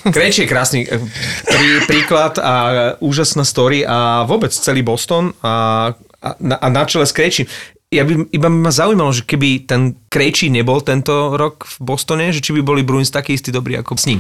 Krejčí 0.10 0.44
je 0.44 0.50
krásny 0.50 0.80
eh, 0.90 0.98
prí, 1.46 1.68
príklad 1.86 2.42
a 2.42 2.54
úžasná 2.98 3.46
story 3.46 3.86
a 3.86 4.26
vôbec 4.26 4.50
celý 4.50 4.82
Boston 4.82 5.30
a, 5.46 5.94
a, 6.18 6.30
a 6.58 6.68
na 6.74 6.84
čele 6.90 7.06
s 7.06 7.14
Krejčím. 7.14 7.46
Ja 7.92 8.08
by, 8.08 8.32
iba 8.32 8.48
by 8.48 8.58
ma 8.66 8.72
zaujímalo, 8.72 9.12
že 9.14 9.28
keby 9.28 9.70
ten 9.70 10.00
Krejčí 10.10 10.50
nebol 10.50 10.82
tento 10.82 11.36
rok 11.38 11.68
v 11.68 11.76
Bostone, 11.94 12.32
že 12.34 12.42
či 12.42 12.56
by 12.58 12.62
boli 12.66 12.82
Bruins 12.82 13.12
taký 13.14 13.38
istý 13.38 13.52
dobrý 13.54 13.78
ako 13.78 14.00
s 14.00 14.06
ním. 14.10 14.20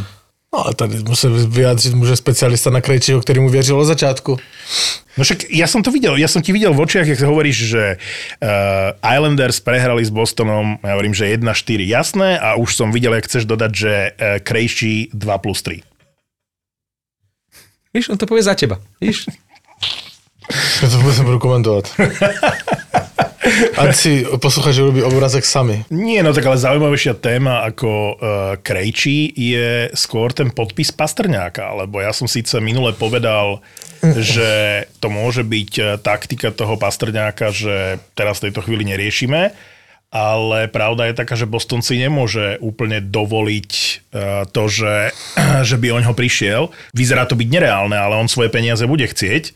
No, 0.53 0.65
ale 0.65 0.75
tady 0.75 0.99
musel 0.99 1.47
vyjádřit 1.47 1.93
může 1.93 2.15
specialista 2.15 2.69
na 2.69 2.81
Krejčího, 2.81 3.21
který 3.21 3.39
mu 3.39 3.49
věřil 3.49 3.79
od 3.79 3.85
začátku. 3.85 4.37
No 5.17 5.23
však 5.23 5.51
ja 5.51 5.67
som 5.67 5.83
to 5.83 5.91
videl, 5.91 6.15
ja 6.15 6.27
som 6.31 6.39
ti 6.39 6.55
videl 6.55 6.71
v 6.71 6.87
očiach, 6.87 7.07
jak 7.07 7.19
hovoríš, 7.19 7.75
že 7.75 7.83
uh, 7.95 8.95
Islanders 9.03 9.59
prehrali 9.59 10.07
s 10.07 10.11
Bostonom, 10.11 10.79
ja 10.83 10.95
hovorím, 10.95 11.11
že 11.11 11.35
1-4, 11.35 11.43
jasné, 11.83 12.39
a 12.39 12.55
už 12.55 12.75
som 12.75 12.95
videl, 12.95 13.15
jak 13.15 13.27
chceš 13.27 13.43
dodať, 13.43 13.71
že 13.75 13.93
uh, 14.11 14.39
Krejčí 14.39 15.11
2 15.11 15.37
plus 15.43 15.59
3. 15.63 15.83
Víš, 17.91 18.07
on 18.11 18.17
to 18.19 18.27
povie 18.27 18.43
za 18.43 18.55
teba. 18.55 18.79
Víš? 19.03 19.27
Já 20.83 20.89
to 20.91 20.97
vůbec 20.99 21.17
nebudu 21.17 21.39
Ať 23.73 23.89
si 23.97 24.11
posluchači 24.21 24.85
urobí 24.85 25.01
obrazek 25.01 25.41
sami. 25.41 25.81
Nie, 25.89 26.21
no 26.21 26.29
tak 26.29 26.45
ale 26.45 26.61
zaujímavejšia 26.61 27.17
téma 27.17 27.65
ako 27.65 27.89
uh, 27.89 28.13
Krejčí 28.61 29.33
je 29.33 29.89
skôr 29.97 30.29
ten 30.29 30.53
podpis 30.53 30.93
Pastrňáka, 30.93 31.73
lebo 31.73 31.97
ja 32.05 32.13
som 32.13 32.29
síce 32.29 32.53
minule 32.61 32.93
povedal, 32.93 33.65
že 34.01 34.85
to 34.97 35.13
môže 35.13 35.45
byť 35.45 35.71
eh, 35.77 35.85
taktika 36.01 36.49
toho 36.49 36.77
Pastrňáka, 36.77 37.53
že 37.53 38.01
teraz 38.17 38.41
v 38.41 38.49
tejto 38.49 38.65
chvíli 38.65 38.85
neriešime, 38.85 39.53
ale 40.11 40.67
pravda 40.67 41.07
je 41.07 41.15
taká, 41.15 41.39
že 41.39 41.47
Boston 41.47 41.79
si 41.79 41.95
nemôže 41.95 42.59
úplne 42.59 42.99
dovoliť 42.99 43.71
uh, 43.71 44.43
to, 44.49 44.67
že, 44.67 45.15
že 45.69 45.75
by 45.79 45.87
oň 46.01 46.03
ho 46.11 46.13
prišiel. 46.13 46.61
Vyzerá 46.91 47.23
to 47.25 47.39
byť 47.39 47.47
nereálne, 47.47 47.95
ale 47.95 48.19
on 48.19 48.27
svoje 48.27 48.51
peniaze 48.51 48.83
bude 48.83 49.07
chcieť. 49.07 49.55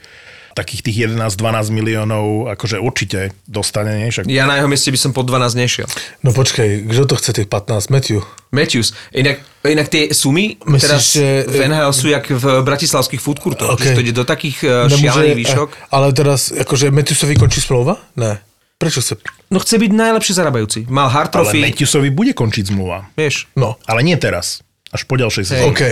Takých 0.56 0.82
tých 0.82 0.98
11-12 1.12 1.36
miliónov 1.70 2.48
akože 2.48 2.80
určite 2.80 3.36
dostane, 3.44 4.00
nie? 4.00 4.08
Však 4.08 4.24
Ja 4.32 4.48
na 4.48 4.56
jeho 4.56 4.72
mieste 4.72 4.88
by 4.88 4.96
som 4.96 5.12
pod 5.12 5.28
12 5.28 5.52
nešiel. 5.54 5.84
No 6.24 6.32
počkej, 6.32 6.80
kdo 6.82 7.04
to 7.04 7.20
chce 7.20 7.36
těch 7.36 7.48
15? 7.52 7.92
Matthew. 7.92 8.24
Matthews. 8.56 8.96
Inak, 9.12 9.44
inak 9.68 9.92
tie 9.92 10.16
sumy 10.16 10.56
Myslíš, 10.64 10.80
teraz 10.82 11.04
že- 11.12 11.44
v 11.44 11.60
NHL 11.62 11.92
sú 11.92 12.08
jak 12.08 12.32
v 12.32 12.64
bratislavských 12.64 13.20
foodcourtoch, 13.20 13.76
Okay. 13.76 13.94
to 13.94 14.00
ide 14.00 14.16
do 14.16 14.24
takých 14.24 14.64
uh, 14.64 14.88
šialených 14.88 15.44
výšok. 15.44 15.70
eh, 15.70 15.92
ale 15.92 16.16
teraz, 16.16 16.56
jakože 16.56 16.88
Matthewsovi 16.88 17.36
končí 17.36 17.60
smlouva? 17.60 18.00
Ne. 18.16 18.40
Prečo 18.80 19.04
se... 19.04 19.20
No 19.52 19.60
chce 19.60 19.76
byť 19.76 19.92
najlepšie 19.92 20.40
zarábajúci. 20.40 20.88
Mal 20.88 21.12
hard 21.12 21.36
ale 21.36 21.52
trophy, 21.52 21.60
Matthewsovi 21.68 22.16
bude 22.16 22.32
končiť 22.32 22.72
zmluva. 22.72 23.12
vieš. 23.20 23.52
No, 23.60 23.76
Ale 23.92 24.08
nie 24.08 24.16
teraz. 24.16 24.64
Až 24.96 25.04
po 25.04 25.20
ďalšej 25.20 25.44
sezóne. 25.44 25.68
OK. 25.68 25.84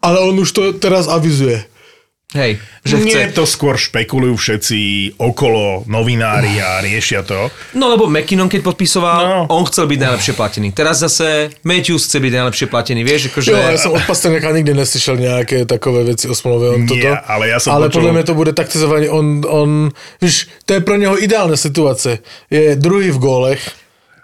Ale 0.00 0.16
on 0.24 0.32
už 0.38 0.48
to 0.48 0.72
teraz 0.72 1.08
avizuje. 1.08 1.60
Hej, 2.26 2.58
že 2.82 2.98
chce. 2.98 3.06
Nie, 3.06 3.30
to 3.30 3.46
skôr 3.46 3.78
špekulujú 3.78 4.34
všetci 4.34 4.78
okolo 5.16 5.86
novinári 5.86 6.58
a 6.58 6.82
riešia 6.82 7.22
to. 7.22 7.54
No 7.72 7.86
lebo 7.86 8.10
McKinnon, 8.10 8.50
keď 8.50 8.66
podpisoval, 8.66 9.20
No. 9.22 9.38
on 9.48 9.62
chcel 9.64 9.86
byť 9.86 9.98
najlepšie 10.00 10.34
platený. 10.34 10.68
Teraz 10.70 10.98
zase 10.98 11.54
Matthews 11.62 12.02
chce 12.04 12.18
byť 12.18 12.32
najlepšie 12.34 12.66
platený, 12.66 13.00
vieš, 13.00 13.30
akože... 13.30 13.46
Jo, 13.46 13.62
ja 13.62 13.78
som 13.78 13.94
od 13.94 14.02
Pastrňaka 14.02 14.50
nikdy 14.52 14.74
neslyšel 14.74 15.16
nejaké 15.16 15.64
takové 15.64 16.02
veci 16.04 16.26
o 16.26 16.34
smlove. 16.34 16.66
On 16.68 16.82
Nie, 16.82 16.90
toto, 16.90 17.14
ale 17.24 17.44
ja 17.46 17.58
som 17.62 17.70
ale 17.72 17.86
počul- 17.86 17.94
podľa 18.02 18.12
mňa 18.12 18.24
to 18.26 18.34
bude 18.34 18.52
taktizovanie. 18.52 19.06
On, 19.08 19.26
on, 19.40 19.70
víš, 20.18 20.50
to 20.62 20.74
je 20.74 20.82
pro 20.82 20.98
neho 20.98 21.14
ideálna 21.14 21.54
situácia. 21.54 22.18
Je 22.48 22.74
druhý 22.74 23.14
v 23.14 23.22
gólech. 23.22 23.62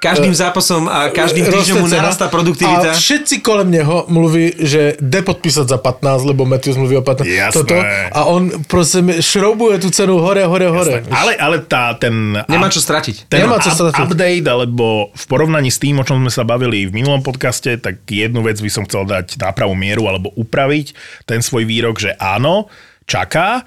Každým 0.02 0.34
zápasom 0.34 0.90
a 0.90 1.14
každým 1.14 1.46
týždňom 1.46 1.78
mu 1.78 1.86
cena. 1.86 2.02
narastá 2.02 2.26
produktivita. 2.26 2.90
A 2.90 2.98
všetci 2.98 3.38
kolem 3.38 3.70
neho 3.70 4.02
mluví, 4.10 4.58
že 4.58 4.98
jde 4.98 5.22
podpísať 5.22 5.70
za 5.70 5.78
15, 5.78 6.26
lebo 6.26 6.42
Matthews 6.42 6.74
mluví 6.74 6.98
o 6.98 7.06
15. 7.06 7.22
Jasné. 7.22 7.54
Toto, 7.54 7.78
a 8.10 8.20
on 8.26 8.50
proste 8.66 8.98
šroubuje 9.22 9.78
tú 9.78 9.94
cenu 9.94 10.18
hore, 10.18 10.42
hore, 10.42 10.66
hore. 10.66 11.06
Ale, 11.06 11.38
ale 11.38 11.62
tá, 11.62 11.94
ten... 11.94 12.34
Nemá 12.50 12.66
čo 12.66 12.82
stratiť. 12.82 13.30
ten 13.30 13.46
Nemá 13.46 13.62
čo 13.62 13.70
up- 13.70 13.78
stratiť. 13.78 14.02
update, 14.02 14.46
alebo 14.50 15.14
v 15.14 15.24
porovnaní 15.30 15.70
s 15.70 15.78
tým, 15.78 16.02
o 16.02 16.04
čom 16.04 16.18
sme 16.18 16.34
sa 16.34 16.42
bavili 16.42 16.90
v 16.90 16.98
minulom 16.98 17.22
podcaste, 17.22 17.78
tak 17.78 18.02
jednu 18.02 18.42
vec 18.42 18.58
by 18.58 18.70
som 18.74 18.82
chcel 18.82 19.06
dať 19.06 19.38
na 19.38 19.54
pravú 19.54 19.78
mieru 19.78 20.10
alebo 20.10 20.34
upraviť 20.34 20.98
ten 21.30 21.38
svoj 21.38 21.62
výrok, 21.62 22.02
že 22.02 22.18
áno, 22.18 22.66
čaká, 23.06 23.62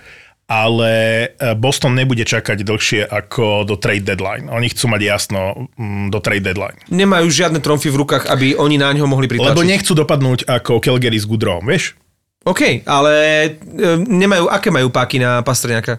ale 0.45 0.91
e, 1.41 1.57
Boston 1.57 1.97
nebude 1.97 2.21
čakať 2.21 2.61
dlhšie 2.61 3.01
ako 3.09 3.65
do 3.65 3.75
trade 3.81 4.05
deadline. 4.05 4.45
Oni 4.53 4.69
chcú 4.69 4.93
mať 4.93 5.01
jasno 5.01 5.69
mm, 5.73 6.13
do 6.13 6.21
trade 6.21 6.45
deadline. 6.45 6.77
Nemajú 6.93 7.27
žiadne 7.33 7.57
tromfy 7.57 7.89
v 7.89 8.05
rukách, 8.05 8.29
aby 8.29 8.53
oni 8.53 8.77
na 8.77 8.93
ňo 8.93 9.09
mohli 9.09 9.25
pritlačiť. 9.25 9.57
Lebo 9.57 9.65
nechcú 9.65 9.97
dopadnúť 9.97 10.45
ako 10.45 10.77
Calgary 10.77 11.17
s 11.17 11.25
Goodrow, 11.25 11.65
vieš? 11.65 11.97
OK, 12.45 12.85
ale 12.85 13.13
e, 13.57 13.97
nemajú, 14.05 14.45
aké 14.45 14.69
majú 14.69 14.93
páky 14.93 15.17
na 15.17 15.41
Pastrňaka? 15.41 15.97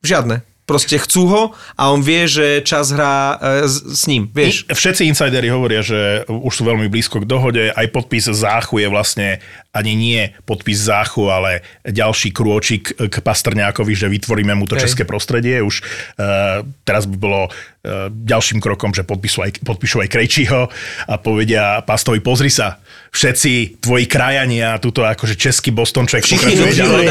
Žiadne. 0.00 0.53
Proste 0.64 0.96
chcú 0.96 1.28
ho 1.28 1.42
a 1.76 1.92
on 1.92 2.00
vie, 2.00 2.24
že 2.24 2.64
čas 2.64 2.88
hrá 2.88 3.36
e, 3.36 3.68
s, 3.68 3.84
s 3.84 4.02
ním, 4.08 4.32
vieš. 4.32 4.64
Všetci 4.72 5.04
insideri 5.04 5.52
hovoria, 5.52 5.84
že 5.84 6.24
už 6.24 6.52
sú 6.52 6.64
veľmi 6.64 6.88
blízko 6.88 7.20
k 7.20 7.28
dohode. 7.28 7.68
Aj 7.68 7.84
podpis 7.92 8.24
Záchu 8.32 8.80
je 8.80 8.88
vlastne 8.88 9.28
ani 9.76 9.92
nie 9.92 10.32
podpis 10.48 10.80
Záchu, 10.80 11.28
ale 11.28 11.60
ďalší 11.84 12.32
krôčik 12.32 12.96
k 12.96 13.14
Pastrňákovi, 13.20 13.92
že 13.92 14.08
vytvoríme 14.08 14.56
mu 14.56 14.64
to 14.64 14.78
Hej. 14.78 14.88
české 14.88 15.04
prostredie. 15.04 15.60
Už 15.60 15.82
uh, 15.82 16.64
teraz 16.86 17.04
by 17.10 17.16
bolo 17.18 17.50
uh, 17.50 18.08
ďalším 18.08 18.62
krokom, 18.62 18.96
že 18.96 19.04
podpíšu 19.04 19.44
aj, 19.44 19.50
podpíšu 19.66 20.00
aj 20.00 20.08
Krejčího 20.08 20.72
a 21.10 21.14
povedia 21.18 21.84
Pastovi, 21.84 22.22
pozri 22.22 22.48
sa, 22.48 22.80
všetci 23.12 23.84
tvoji 23.84 24.06
krajania, 24.08 24.80
tuto 24.80 25.04
akože 25.04 25.36
český 25.36 25.74
Bostonček 25.74 26.24
Všichni 26.24 26.56
pokračuje 26.56 26.72
ďalej. 26.78 27.06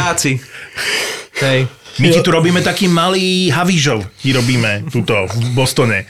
Hej. 1.46 1.83
My 2.02 2.08
ti 2.10 2.20
tu 2.26 2.32
robíme 2.34 2.62
taký 2.66 2.90
malý 2.90 3.54
Havížov, 3.54 4.10
ti 4.18 4.34
robíme 4.34 4.90
tuto 4.90 5.30
v 5.30 5.38
Bostone. 5.54 6.10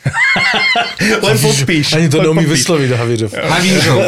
Len 1.26 1.36
podpíš. 1.36 1.92
Ani 1.92 2.08
to 2.08 2.24
neumí 2.24 2.48
vysloviť, 2.48 2.88
Havířov. 2.96 3.30
Havížov. 3.36 3.98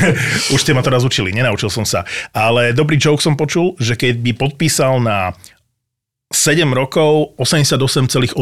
Už 0.56 0.60
ste 0.60 0.72
ma 0.72 0.80
to 0.80 0.88
raz 0.88 1.04
učili, 1.04 1.36
nenaučil 1.36 1.68
som 1.68 1.84
sa. 1.84 2.08
Ale 2.32 2.72
dobrý 2.72 2.96
joke 2.96 3.20
som 3.20 3.36
počul, 3.36 3.76
že 3.76 3.94
keď 3.94 4.24
by 4.24 4.32
podpísal 4.40 5.04
na 5.04 5.36
7 6.32 6.64
rokov 6.72 7.36
88,88, 7.36 8.40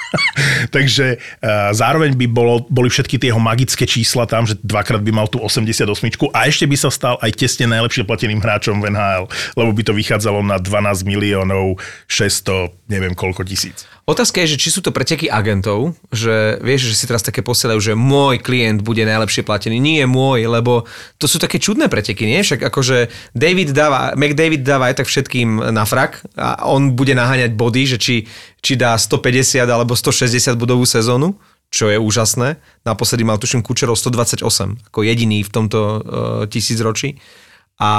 Takže 0.76 1.16
uh, 1.16 1.70
zároveň 1.72 2.16
by 2.16 2.26
bolo, 2.28 2.64
boli 2.68 2.88
všetky 2.92 3.16
tie 3.16 3.32
jeho 3.32 3.40
magické 3.40 3.84
čísla 3.88 4.28
tam, 4.28 4.44
že 4.44 4.58
dvakrát 4.60 5.00
by 5.00 5.12
mal 5.12 5.26
tú 5.28 5.40
88 5.40 5.88
a 6.32 6.38
ešte 6.48 6.64
by 6.68 6.76
sa 6.76 6.90
stal 6.92 7.14
aj 7.20 7.32
tesne 7.36 7.68
najlepšie 7.70 8.04
plateným 8.04 8.40
hráčom 8.40 8.80
v 8.80 8.92
NHL, 8.92 9.24
lebo 9.56 9.70
by 9.72 9.82
to 9.84 9.92
vychádzalo 9.96 10.40
na 10.44 10.60
12 10.60 11.08
miliónov 11.08 11.80
600, 12.08 12.72
neviem 12.88 13.16
koľko 13.16 13.44
tisíc. 13.44 13.88
Otázka 14.02 14.42
je, 14.42 14.58
že 14.58 14.60
či 14.66 14.74
sú 14.74 14.82
to 14.82 14.90
preteky 14.90 15.30
agentov, 15.30 15.94
že 16.10 16.58
vieš, 16.58 16.90
že 16.90 16.98
si 16.98 17.04
teraz 17.06 17.22
také 17.22 17.38
posielajú, 17.38 17.78
že 17.78 17.94
môj 17.94 18.42
klient 18.42 18.82
bude 18.82 19.06
najlepšie 19.06 19.46
platený. 19.46 19.78
Nie 19.78 20.10
môj, 20.10 20.50
lebo 20.50 20.90
to 21.22 21.30
sú 21.30 21.38
také 21.38 21.62
čudné 21.62 21.86
preteky, 21.86 22.26
nie? 22.26 22.42
Však 22.42 22.66
akože 22.66 23.14
David 23.30 23.70
dáva, 23.70 24.18
McDavid 24.18 24.66
dáva 24.66 24.90
aj 24.90 25.02
tak 25.02 25.06
všetkým 25.06 25.70
na 25.70 25.86
frak 25.86 26.18
a 26.34 26.66
on 26.66 26.98
bude 26.98 27.14
naháňať 27.14 27.54
body, 27.54 27.94
že 27.94 27.98
či, 28.02 28.16
či 28.58 28.74
dá 28.74 28.98
150 28.98 29.62
alebo 29.70 29.94
160 29.94 30.58
bodovú 30.58 30.82
sezónu 30.82 31.38
čo 31.72 31.88
je 31.88 31.96
úžasné. 31.96 32.60
Naposledy 32.84 33.24
mal 33.24 33.40
tuším 33.40 33.64
Kučerov 33.64 33.96
128, 33.96 34.92
ako 34.92 35.00
jediný 35.08 35.40
v 35.40 35.50
tomto 35.50 35.80
uh, 35.80 35.98
tisícročí. 36.44 37.16
A 37.80 37.92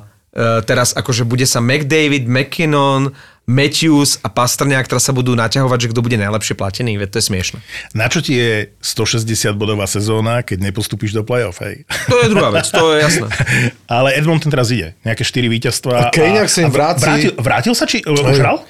uh, 0.00 0.64
teraz 0.64 0.96
akože 0.96 1.28
bude 1.28 1.44
sa 1.44 1.60
McDavid, 1.60 2.24
McKinnon, 2.24 3.12
Matthews 3.42 4.22
a 4.22 4.30
Pastrňák, 4.30 4.86
teraz 4.86 5.02
sa 5.02 5.10
budú 5.10 5.34
naťahovať, 5.34 5.78
že 5.82 5.90
kto 5.90 6.00
bude 6.00 6.14
najlepšie 6.14 6.54
platený, 6.54 6.94
veď 6.94 7.08
to 7.10 7.18
je 7.18 7.26
smiešne. 7.26 7.58
Na 7.90 8.06
čo 8.06 8.22
ti 8.22 8.38
je 8.38 8.70
160 8.78 9.26
bodová 9.58 9.90
sezóna, 9.90 10.46
keď 10.46 10.70
nepostupíš 10.70 11.10
do 11.10 11.26
play-off, 11.26 11.58
hej? 11.58 11.82
To 12.06 12.22
je 12.22 12.30
druhá 12.30 12.54
vec, 12.54 12.70
to 12.70 12.94
je 12.94 13.02
jasné. 13.02 13.26
Ale 13.98 14.14
Edmonton 14.14 14.46
teraz 14.46 14.70
ide. 14.70 14.94
Nejaké 15.02 15.26
4 15.26 15.42
víťazstva. 15.58 15.90
A 15.90 16.02
Kane, 16.14 16.46
ak 16.46 16.50
sa 16.54 16.62
im 16.62 16.70
vráti- 16.70 17.02
Vrátil, 17.02 17.32
vrátil 17.34 17.74
sa, 17.74 17.84
či 17.84 17.98
už 18.06 18.38
hral? 18.38 18.62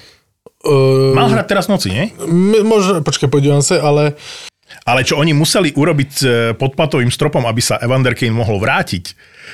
Uh, 0.65 1.13
Mal 1.13 1.29
hrať 1.29 1.45
teraz 1.45 1.69
noci, 1.69 1.93
nie? 1.93 2.05
možno, 2.65 3.03
počkaj, 3.05 3.29
podívam 3.29 3.61
sa, 3.61 3.77
ale 3.77 4.17
Ale 4.89 5.05
čo 5.05 5.21
oni 5.21 5.37
museli 5.37 5.69
urobiť 5.69 6.11
e, 6.23 6.25
pod 6.57 6.73
platovým 6.73 7.13
stropom, 7.13 7.45
aby 7.45 7.61
sa 7.61 7.77
Evander 7.77 8.17
Kane 8.17 8.33
mohol 8.33 8.57
vrátiť, 8.57 9.13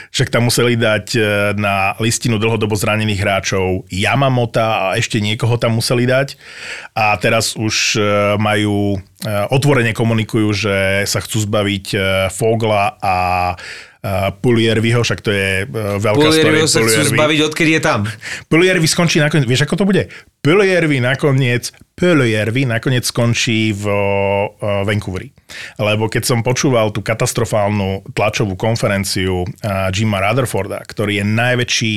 však 0.10 0.34
tam 0.34 0.48
museli 0.48 0.74
dať 0.78 1.06
e, 1.16 1.20
na 1.58 1.94
listinu 2.02 2.42
dlhodobo 2.42 2.74
zranených 2.74 3.22
hráčov 3.22 3.86
Yamamota 3.92 4.90
a 4.92 4.98
ešte 4.98 5.22
niekoho 5.22 5.58
tam 5.60 5.78
museli 5.78 6.10
dať. 6.10 6.40
A 6.98 7.18
teraz 7.22 7.54
už 7.54 7.98
e, 7.98 8.02
majú, 8.42 8.98
e, 8.98 9.30
otvorene 9.54 9.94
komunikujú, 9.94 10.48
že 10.54 10.78
sa 11.06 11.22
chcú 11.22 11.44
zbaviť 11.46 11.86
Fogla 12.34 12.98
a 13.00 13.16
Pulierviho, 14.40 15.04
však 15.04 15.20
to 15.20 15.28
je 15.28 15.68
veľká 16.00 16.16
Puliervio 16.16 16.72
story. 16.72 16.88
sa 16.88 17.04
chcú 17.04 17.20
zbaviť, 17.20 17.40
odkedy 17.52 17.72
je 17.76 17.82
tam. 17.84 18.08
Puliervi 18.48 18.88
skončí 18.88 19.20
nakoniec, 19.20 19.44
vieš 19.44 19.68
ako 19.68 19.76
to 19.76 19.84
bude? 19.84 20.08
Puliervi 20.40 21.04
nakoniec, 21.04 21.76
Puliervi 22.00 22.64
nakoniec 22.64 23.04
skončí 23.04 23.76
v 23.76 23.84
Vancouveri. 24.88 25.36
Lebo 25.76 26.08
keď 26.08 26.24
som 26.24 26.40
počúval 26.40 26.96
tú 26.96 27.04
katastrofálnu 27.04 28.16
tlačovú 28.16 28.56
konferenciu 28.56 29.44
Jima 29.92 30.24
Rutherforda, 30.24 30.80
ktorý 30.88 31.20
je 31.20 31.26
najväčší 31.28 31.94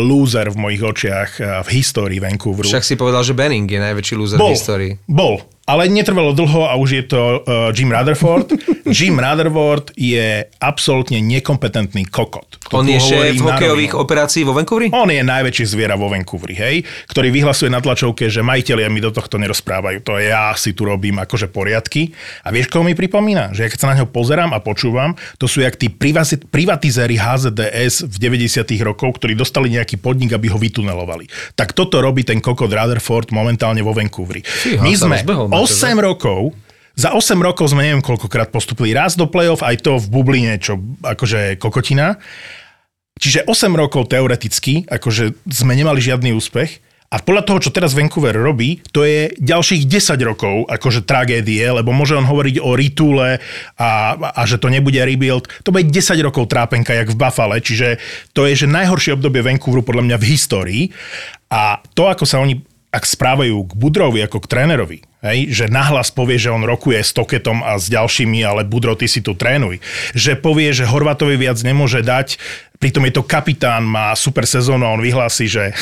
loser 0.00 0.48
v 0.48 0.56
mojich 0.56 0.82
očiach 0.82 1.30
v 1.66 1.68
histórii 1.68 2.22
Vancouveru. 2.22 2.64
Však 2.64 2.86
si 2.86 2.94
povedal, 2.96 3.20
že 3.26 3.36
Benning 3.36 3.68
je 3.68 3.80
najväčší 3.82 4.14
Bol, 4.40 4.54
v 4.54 4.56
histórii. 4.56 4.92
bol, 5.04 5.44
ale 5.68 5.86
netrvalo 5.86 6.32
dlho 6.32 6.66
a 6.66 6.74
už 6.74 6.88
je 6.90 7.04
to 7.06 7.20
uh, 7.42 7.70
Jim 7.74 7.92
Rutherford. 7.92 8.54
Jim 8.96 9.18
Rutherford 9.18 9.94
je 9.94 10.46
absolútne 10.58 11.22
nekompetentný 11.22 12.08
kokot. 12.10 12.58
To 12.70 12.80
On 12.80 12.86
je 12.86 12.98
šéf 12.98 13.38
hokejových 13.38 13.94
operácií 13.94 14.42
vo 14.42 14.56
Vancouveri? 14.56 14.90
On 14.90 15.06
je 15.06 15.22
najväčší 15.22 15.64
zviera 15.68 15.94
vo 15.94 16.08
Vancouveri, 16.08 16.54
hej, 16.56 16.76
ktorý 17.10 17.28
vyhlasuje 17.30 17.68
na 17.68 17.78
tlačovke, 17.78 18.26
že 18.26 18.40
majiteľia 18.42 18.88
mi 18.88 18.98
do 18.98 19.12
tohto 19.14 19.38
nerozprávajú. 19.42 19.98
To 20.06 20.22
ja 20.22 20.54
si 20.54 20.70
tu 20.70 20.86
robím 20.86 21.18
akože 21.18 21.50
poriadky. 21.50 22.14
A 22.46 22.54
vieš, 22.54 22.70
koho 22.70 22.86
mi 22.86 22.94
pripomína? 22.94 23.50
Že 23.50 23.60
ja 23.66 23.68
keď 23.68 23.78
sa 23.82 23.90
na 23.90 23.98
ňo 23.98 24.06
pozerám 24.08 24.54
a 24.54 24.62
počúvam, 24.62 25.18
to 25.42 25.50
sú 25.50 25.66
jak 25.66 25.74
tí 25.74 25.90
privatizéri 26.46 27.18
HZDS 27.18 28.06
v 28.06 28.16
90 28.16 28.62
rokov, 28.86 29.18
ktorí 29.18 29.34
dostali 29.34 29.74
nejaký 29.74 29.98
podnik, 29.98 30.32
aby 30.32 30.46
ho 30.48 30.58
vytunelovali. 30.62 31.26
Tak 31.58 31.74
toto 31.74 31.98
robí 31.98 32.22
ten 32.22 32.38
kokot 32.38 32.70
Rutherford 32.70 33.34
momentálne 33.34 33.82
vo 33.82 33.90
Vancouveri. 33.90 34.46
Fíha, 34.46 34.80
My 34.80 34.94
sme 34.94 35.18
rozbehol, 35.20 35.46
Matej, 35.50 35.98
8 35.98 35.98
rokov 35.98 36.54
za 36.92 37.16
8 37.16 37.40
rokov 37.40 37.72
sme 37.72 37.88
neviem 37.88 38.04
koľkokrát 38.04 38.52
postupili 38.52 38.92
raz 38.92 39.16
do 39.16 39.24
play-off, 39.24 39.64
aj 39.64 39.80
to 39.80 39.96
v 39.96 40.06
bubline, 40.12 40.60
čo 40.60 40.76
akože 41.00 41.56
kokotina. 41.56 42.20
Čiže 43.16 43.48
8 43.48 43.72
rokov 43.72 44.12
teoreticky, 44.12 44.84
akože 44.84 45.32
sme 45.48 45.72
nemali 45.72 46.04
žiadny 46.04 46.36
úspech. 46.36 46.84
A 47.12 47.20
podľa 47.20 47.44
toho, 47.44 47.58
čo 47.60 47.74
teraz 47.76 47.92
Vancouver 47.92 48.32
robí, 48.32 48.80
to 48.88 49.04
je 49.04 49.36
ďalších 49.36 49.84
10 49.84 50.16
rokov 50.24 50.64
akože 50.64 51.04
tragédie, 51.04 51.60
lebo 51.68 51.92
môže 51.92 52.16
on 52.16 52.24
hovoriť 52.24 52.56
o 52.64 52.72
ritule 52.72 53.36
a, 53.76 54.16
a 54.16 54.40
že 54.48 54.56
to 54.56 54.72
nebude 54.72 54.96
rebuild. 54.96 55.44
To 55.68 55.76
bude 55.76 55.92
10 55.92 56.16
rokov 56.24 56.48
trápenka, 56.48 56.96
jak 56.96 57.12
v 57.12 57.20
Buffale, 57.20 57.60
čiže 57.60 58.00
to 58.32 58.48
je 58.48 58.64
že 58.64 58.66
najhoršie 58.72 59.12
obdobie 59.12 59.44
Vancouveru 59.44 59.84
podľa 59.84 60.08
mňa 60.08 60.16
v 60.16 60.28
histórii. 60.32 60.84
A 61.52 61.84
to, 61.92 62.08
ako 62.08 62.24
sa 62.24 62.40
oni 62.40 62.64
ak 62.92 63.08
správajú 63.08 63.56
k 63.64 63.72
Budrovi 63.72 64.20
ako 64.20 64.44
k 64.44 64.50
trénerovi, 64.52 65.00
hej, 65.24 65.48
že 65.48 65.64
nahlas 65.72 66.12
povie, 66.12 66.36
že 66.36 66.52
on 66.52 66.60
rokuje 66.60 67.00
s 67.00 67.16
Toketom 67.16 67.64
a 67.64 67.80
s 67.80 67.88
ďalšími, 67.88 68.44
ale 68.44 68.68
Budro, 68.68 68.92
ty 68.92 69.08
si 69.08 69.24
tu 69.24 69.32
trénuj. 69.32 69.80
Že 70.12 70.36
povie, 70.44 70.68
že 70.76 70.84
Horvatovi 70.84 71.40
viac 71.40 71.56
nemôže 71.64 72.04
dať, 72.04 72.36
pritom 72.76 73.08
je 73.08 73.16
to 73.16 73.24
kapitán, 73.24 73.88
má 73.88 74.12
super 74.12 74.44
sezónu 74.44 74.84
a 74.84 74.92
on 74.92 75.00
vyhlási, 75.00 75.48
že 75.48 75.72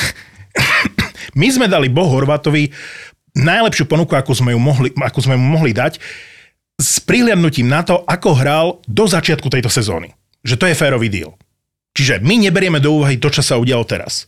my 1.37 1.47
sme 1.51 1.65
dali 1.71 1.87
Boh 1.87 2.07
Horvatovi 2.07 2.71
najlepšiu 3.35 3.87
ponuku, 3.87 4.13
ako 4.15 4.31
sme, 4.35 4.51
ju 4.51 4.59
mohli, 4.59 4.89
ako 4.91 5.19
sme 5.23 5.35
mu 5.39 5.55
mohli 5.55 5.71
dať, 5.71 5.99
s 6.81 6.97
prihliadnutím 6.99 7.69
na 7.69 7.85
to, 7.85 8.01
ako 8.03 8.29
hral 8.35 8.67
do 8.89 9.05
začiatku 9.05 9.47
tejto 9.47 9.69
sezóny. 9.69 10.11
Že 10.41 10.55
to 10.57 10.65
je 10.67 10.79
férový 10.79 11.07
deal. 11.07 11.37
Čiže 11.93 12.23
my 12.23 12.47
neberieme 12.47 12.81
do 12.81 12.97
úvahy 12.97 13.21
to, 13.21 13.29
čo 13.29 13.45
sa 13.45 13.59
udialo 13.59 13.85
teraz. 13.85 14.25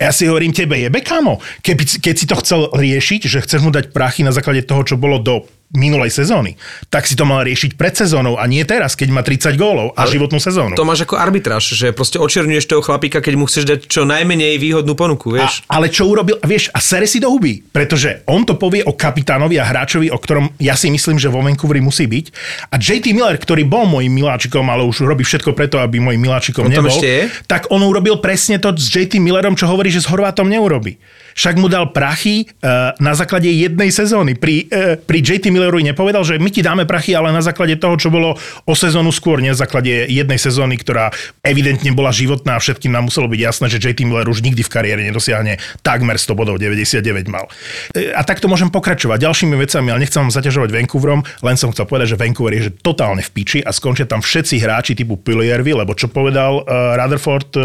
A 0.00 0.08
ja 0.08 0.12
si 0.14 0.26
hovorím, 0.26 0.54
tebe 0.54 0.78
jebe, 0.78 1.04
kámo. 1.04 1.38
Keby, 1.62 2.02
keď 2.02 2.14
si 2.16 2.26
to 2.26 2.38
chcel 2.40 2.60
riešiť, 2.72 3.20
že 3.28 3.42
chceš 3.44 3.60
mu 3.62 3.70
dať 3.70 3.94
prachy 3.94 4.26
na 4.26 4.34
základe 4.34 4.64
toho, 4.66 4.82
čo 4.82 4.96
bolo 4.98 5.20
do 5.20 5.46
minulej 5.72 6.12
sezóny, 6.12 6.60
tak 6.92 7.08
si 7.08 7.16
to 7.16 7.24
mal 7.24 7.40
riešiť 7.42 7.80
pred 7.80 7.96
sezónou 7.96 8.36
a 8.36 8.44
nie 8.44 8.60
teraz, 8.68 8.92
keď 8.92 9.08
má 9.08 9.24
30 9.24 9.56
gólov 9.56 9.96
a 9.96 10.04
životnú 10.04 10.36
sezónu. 10.36 10.76
To 10.76 10.84
máš 10.84 11.08
ako 11.08 11.16
arbitráž, 11.16 11.72
že 11.72 11.96
proste 11.96 12.20
očerňuješ 12.20 12.68
toho 12.68 12.84
chlapíka, 12.84 13.24
keď 13.24 13.34
mu 13.40 13.48
chceš 13.48 13.64
dať 13.64 13.80
čo 13.88 14.04
najmenej 14.04 14.60
výhodnú 14.60 14.92
ponuku, 14.92 15.40
vieš. 15.40 15.64
A, 15.66 15.80
ale 15.80 15.88
čo 15.88 16.04
urobil, 16.04 16.36
vieš, 16.44 16.68
a 16.76 16.78
sere 16.78 17.08
si 17.08 17.18
do 17.18 17.32
huby, 17.32 17.64
pretože 17.72 18.20
on 18.28 18.44
to 18.44 18.60
povie 18.60 18.84
o 18.84 18.92
kapitánovi 18.92 19.56
a 19.56 19.64
hráčovi, 19.64 20.12
o 20.12 20.18
ktorom 20.20 20.52
ja 20.60 20.76
si 20.76 20.92
myslím, 20.92 21.16
že 21.16 21.32
vo 21.32 21.40
Vancouveri 21.40 21.80
musí 21.80 22.04
byť. 22.04 22.26
A 22.68 22.76
JT 22.76 23.16
Miller, 23.16 23.40
ktorý 23.40 23.64
bol 23.64 23.88
môjim 23.88 24.12
miláčikom, 24.12 24.68
ale 24.68 24.84
už 24.84 25.08
robí 25.08 25.24
všetko 25.24 25.56
preto, 25.56 25.80
aby 25.80 25.98
môjim 25.98 26.20
miláčikom 26.20 26.68
On 26.68 26.72
nebol, 26.72 27.00
tak 27.48 27.72
on 27.72 27.80
urobil 27.80 28.20
presne 28.20 28.60
to 28.60 28.76
s 28.76 28.92
JT 28.92 29.16
Millerom, 29.16 29.56
čo 29.56 29.64
hovorí, 29.66 29.88
že 29.88 30.04
s 30.04 30.10
Horvátom 30.12 30.52
neurobi. 30.52 31.00
Však 31.34 31.56
mu 31.56 31.68
dal 31.68 31.90
prachy 31.90 32.48
uh, 32.62 32.92
na 32.98 33.12
základe 33.16 33.48
jednej 33.48 33.88
sezóny. 33.88 34.36
Pri, 34.36 34.68
uh, 34.68 34.98
pri 35.00 35.18
JT 35.22 35.48
Millerovi 35.48 35.86
nepovedal, 35.92 36.24
že 36.24 36.36
my 36.36 36.50
ti 36.52 36.60
dáme 36.60 36.84
prachy, 36.84 37.16
ale 37.16 37.32
na 37.32 37.44
základe 37.44 37.76
toho, 37.78 37.96
čo 37.96 38.08
bolo 38.12 38.36
o 38.66 38.74
sezónu 38.74 39.10
skôr, 39.14 39.40
nie 39.40 39.52
na 39.52 39.58
základe 39.58 40.08
jednej 40.08 40.38
sezóny, 40.40 40.76
ktorá 40.80 41.12
evidentne 41.42 41.90
bola 41.94 42.14
životná 42.14 42.56
a 42.56 42.62
všetkým 42.62 42.92
nám 42.92 43.08
muselo 43.08 43.26
byť 43.28 43.40
jasné, 43.40 43.66
že 43.72 43.78
JT 43.80 44.04
Miller 44.08 44.28
už 44.28 44.44
nikdy 44.44 44.62
v 44.62 44.70
kariére 44.70 45.00
nedosiahne 45.02 45.58
takmer 45.80 46.16
100 46.16 46.38
bodov, 46.38 46.56
99 46.60 47.02
mal. 47.28 47.48
E, 47.96 48.12
A 48.12 48.22
takto 48.22 48.46
môžem 48.46 48.68
pokračovať 48.70 49.18
ďalšími 49.22 49.54
vecami, 49.56 49.88
ale 49.90 50.02
nechcem 50.06 50.22
vám 50.22 50.32
zaťažovať 50.32 50.70
Vancouverom, 50.70 51.20
len 51.42 51.56
som 51.58 51.70
chcel 51.72 51.86
povedať, 51.88 52.14
že 52.14 52.20
Vancouver 52.20 52.52
je 52.58 52.62
že 52.68 52.72
totálne 52.78 53.22
v 53.24 53.30
piči 53.32 53.58
a 53.64 53.74
skončia 53.74 54.06
tam 54.06 54.22
všetci 54.22 54.62
hráči 54.62 54.92
typu 54.94 55.18
Pilliervy, 55.18 55.74
lebo 55.74 55.96
čo 55.98 56.06
povedal 56.06 56.62
uh, 56.62 56.94
Rutherford 56.94 57.50
uh, 57.58 57.64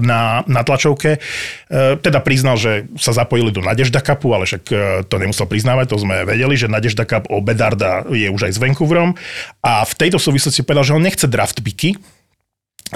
na, 0.00 0.40
na 0.48 0.64
tlačovke, 0.64 1.20
uh, 1.20 2.00
teda 2.00 2.24
priznal, 2.24 2.56
že 2.56 2.83
sa 2.98 3.12
zapojili 3.16 3.50
do 3.50 3.64
Nadežda 3.64 4.04
Cupu, 4.04 4.32
ale 4.32 4.48
však 4.48 4.62
uh, 4.70 4.78
to 5.06 5.16
nemusel 5.20 5.48
priznávať, 5.48 5.94
to 5.94 6.02
sme 6.02 6.24
vedeli, 6.28 6.54
že 6.54 6.70
Nadežda 6.70 7.04
Cup 7.04 7.28
o 7.28 7.40
Bedarda 7.40 8.04
je 8.10 8.28
už 8.28 8.50
aj 8.50 8.52
s 8.56 8.62
Vancouverom 8.62 9.16
a 9.64 9.82
v 9.84 9.94
tejto 9.94 10.20
súvislosti 10.20 10.62
povedal, 10.62 10.86
že 10.86 10.96
on 10.96 11.04
nechce 11.04 11.26
draft 11.28 11.60
picky, 11.60 11.96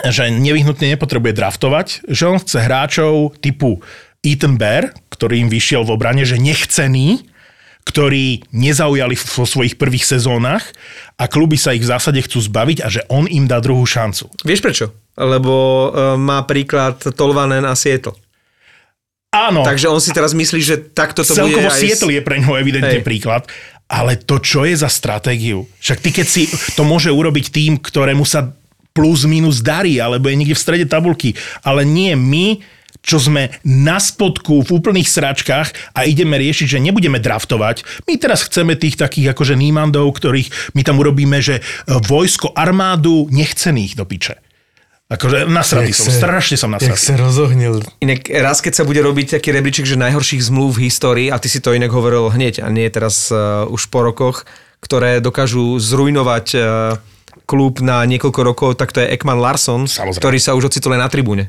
že 0.05 0.31
nevyhnutne 0.31 0.95
nepotrebuje 0.95 1.33
draftovať, 1.35 1.87
že 2.07 2.25
on 2.29 2.39
chce 2.39 2.59
hráčov 2.61 3.39
typu 3.41 3.81
Ethan 4.23 4.59
Bear, 4.59 4.95
ktorý 5.11 5.47
im 5.47 5.51
vyšiel 5.51 5.87
v 5.87 5.95
obrane, 5.95 6.23
že 6.27 6.39
nechcený, 6.39 7.27
ktorí 7.89 8.45
nezaujali 8.53 9.17
vo 9.17 9.49
svojich 9.49 9.81
prvých 9.81 10.05
sezónach 10.05 10.61
a 11.17 11.25
kluby 11.25 11.57
sa 11.57 11.73
ich 11.73 11.81
v 11.81 11.91
zásade 11.91 12.21
chcú 12.21 12.45
zbaviť 12.45 12.79
a 12.85 12.89
že 12.93 13.01
on 13.09 13.25
im 13.25 13.49
dá 13.49 13.65
druhú 13.65 13.89
šancu. 13.89 14.29
Vieš 14.45 14.61
prečo? 14.61 14.87
Lebo 15.17 15.89
uh, 15.89 16.15
má 16.21 16.45
príklad 16.45 17.01
Tolvanen 17.17 17.65
a 17.65 17.73
Seattle. 17.73 18.15
Áno, 19.29 19.61
Takže 19.61 19.93
on 19.93 20.01
si 20.01 20.09
teraz 20.17 20.33
myslí, 20.33 20.61
že 20.65 20.77
takto 20.81 21.21
to 21.21 21.37
bude 21.37 21.53
celkovo 21.53 21.69
aj... 21.69 21.77
Seattle 21.77 22.17
je 22.17 22.23
pre 22.25 22.41
ňoho 22.41 22.57
evidentne 22.57 23.05
Hej. 23.05 23.05
príklad, 23.05 23.45
ale 23.85 24.17
to 24.17 24.41
čo 24.41 24.65
je 24.65 24.73
za 24.73 24.89
stratégiu? 24.89 25.69
Však 25.85 25.99
ty 26.01 26.11
keď 26.17 26.27
si 26.27 26.49
to 26.73 26.81
môže 26.81 27.13
urobiť 27.13 27.53
tým, 27.53 27.77
ktorému 27.77 28.25
sa 28.25 28.57
plus 28.97 29.29
minus 29.29 29.61
darí, 29.61 30.01
alebo 30.01 30.33
je 30.33 30.39
niekde 30.41 30.57
v 30.57 30.65
strede 30.65 30.87
tabulky, 30.89 31.37
ale 31.61 31.85
nie 31.85 32.17
my, 32.17 32.65
čo 33.05 33.21
sme 33.21 33.53
na 33.63 34.01
spodku 34.01 34.65
v 34.65 34.75
úplných 34.75 35.07
sračkách 35.07 35.93
a 35.93 36.09
ideme 36.09 36.41
riešiť, 36.41 36.77
že 36.77 36.83
nebudeme 36.83 37.23
draftovať. 37.23 38.05
My 38.09 38.17
teraz 38.17 38.43
chceme 38.49 38.75
tých 38.75 38.99
takých 38.99 39.37
akože 39.37 39.55
nímandov, 39.55 40.09
ktorých 40.19 40.73
my 40.73 40.83
tam 40.83 40.99
urobíme, 40.99 41.39
že 41.39 41.61
e, 41.61 41.63
vojsko, 41.87 42.53
armádu 42.57 43.31
nechcených 43.31 43.95
do 43.95 44.05
piče. 44.09 44.41
Akože 45.09 45.49
nasratý 45.49 45.97
som, 45.97 46.13
strašne 46.13 46.61
som 46.61 46.69
Jak 46.77 46.85
nasratý. 46.85 47.01
sa 47.01 47.15
rozohnil. 47.17 47.81
Inak 48.05 48.29
raz, 48.29 48.61
keď 48.61 48.73
sa 48.77 48.85
bude 48.85 49.01
robiť 49.01 49.41
taký 49.41 49.57
rebríček, 49.57 49.89
že 49.89 49.97
najhorších 49.97 50.45
zmluv 50.45 50.77
v 50.77 50.93
histórii, 50.93 51.29
a 51.33 51.41
ty 51.41 51.49
si 51.49 51.65
to 51.65 51.73
inak 51.73 51.89
hovoril 51.89 52.29
hneď, 52.29 52.61
a 52.61 52.69
nie 52.69 52.85
teraz 52.93 53.33
uh, 53.33 53.65
už 53.73 53.89
po 53.89 54.05
rokoch, 54.05 54.45
ktoré 54.85 55.25
dokážu 55.25 55.81
zrujnovať 55.81 56.47
uh, 56.55 56.63
klub 57.49 57.81
na 57.81 58.05
niekoľko 58.05 58.41
rokov, 58.45 58.71
tak 58.77 58.93
to 58.93 59.01
je 59.01 59.09
Ekman 59.17 59.41
Larson, 59.41 59.89
Samozrejme. 59.89 60.21
ktorý 60.21 60.39
sa 60.45 60.53
už 60.53 60.69
ocitol 60.69 61.01
na 61.01 61.09
tribúne. 61.09 61.49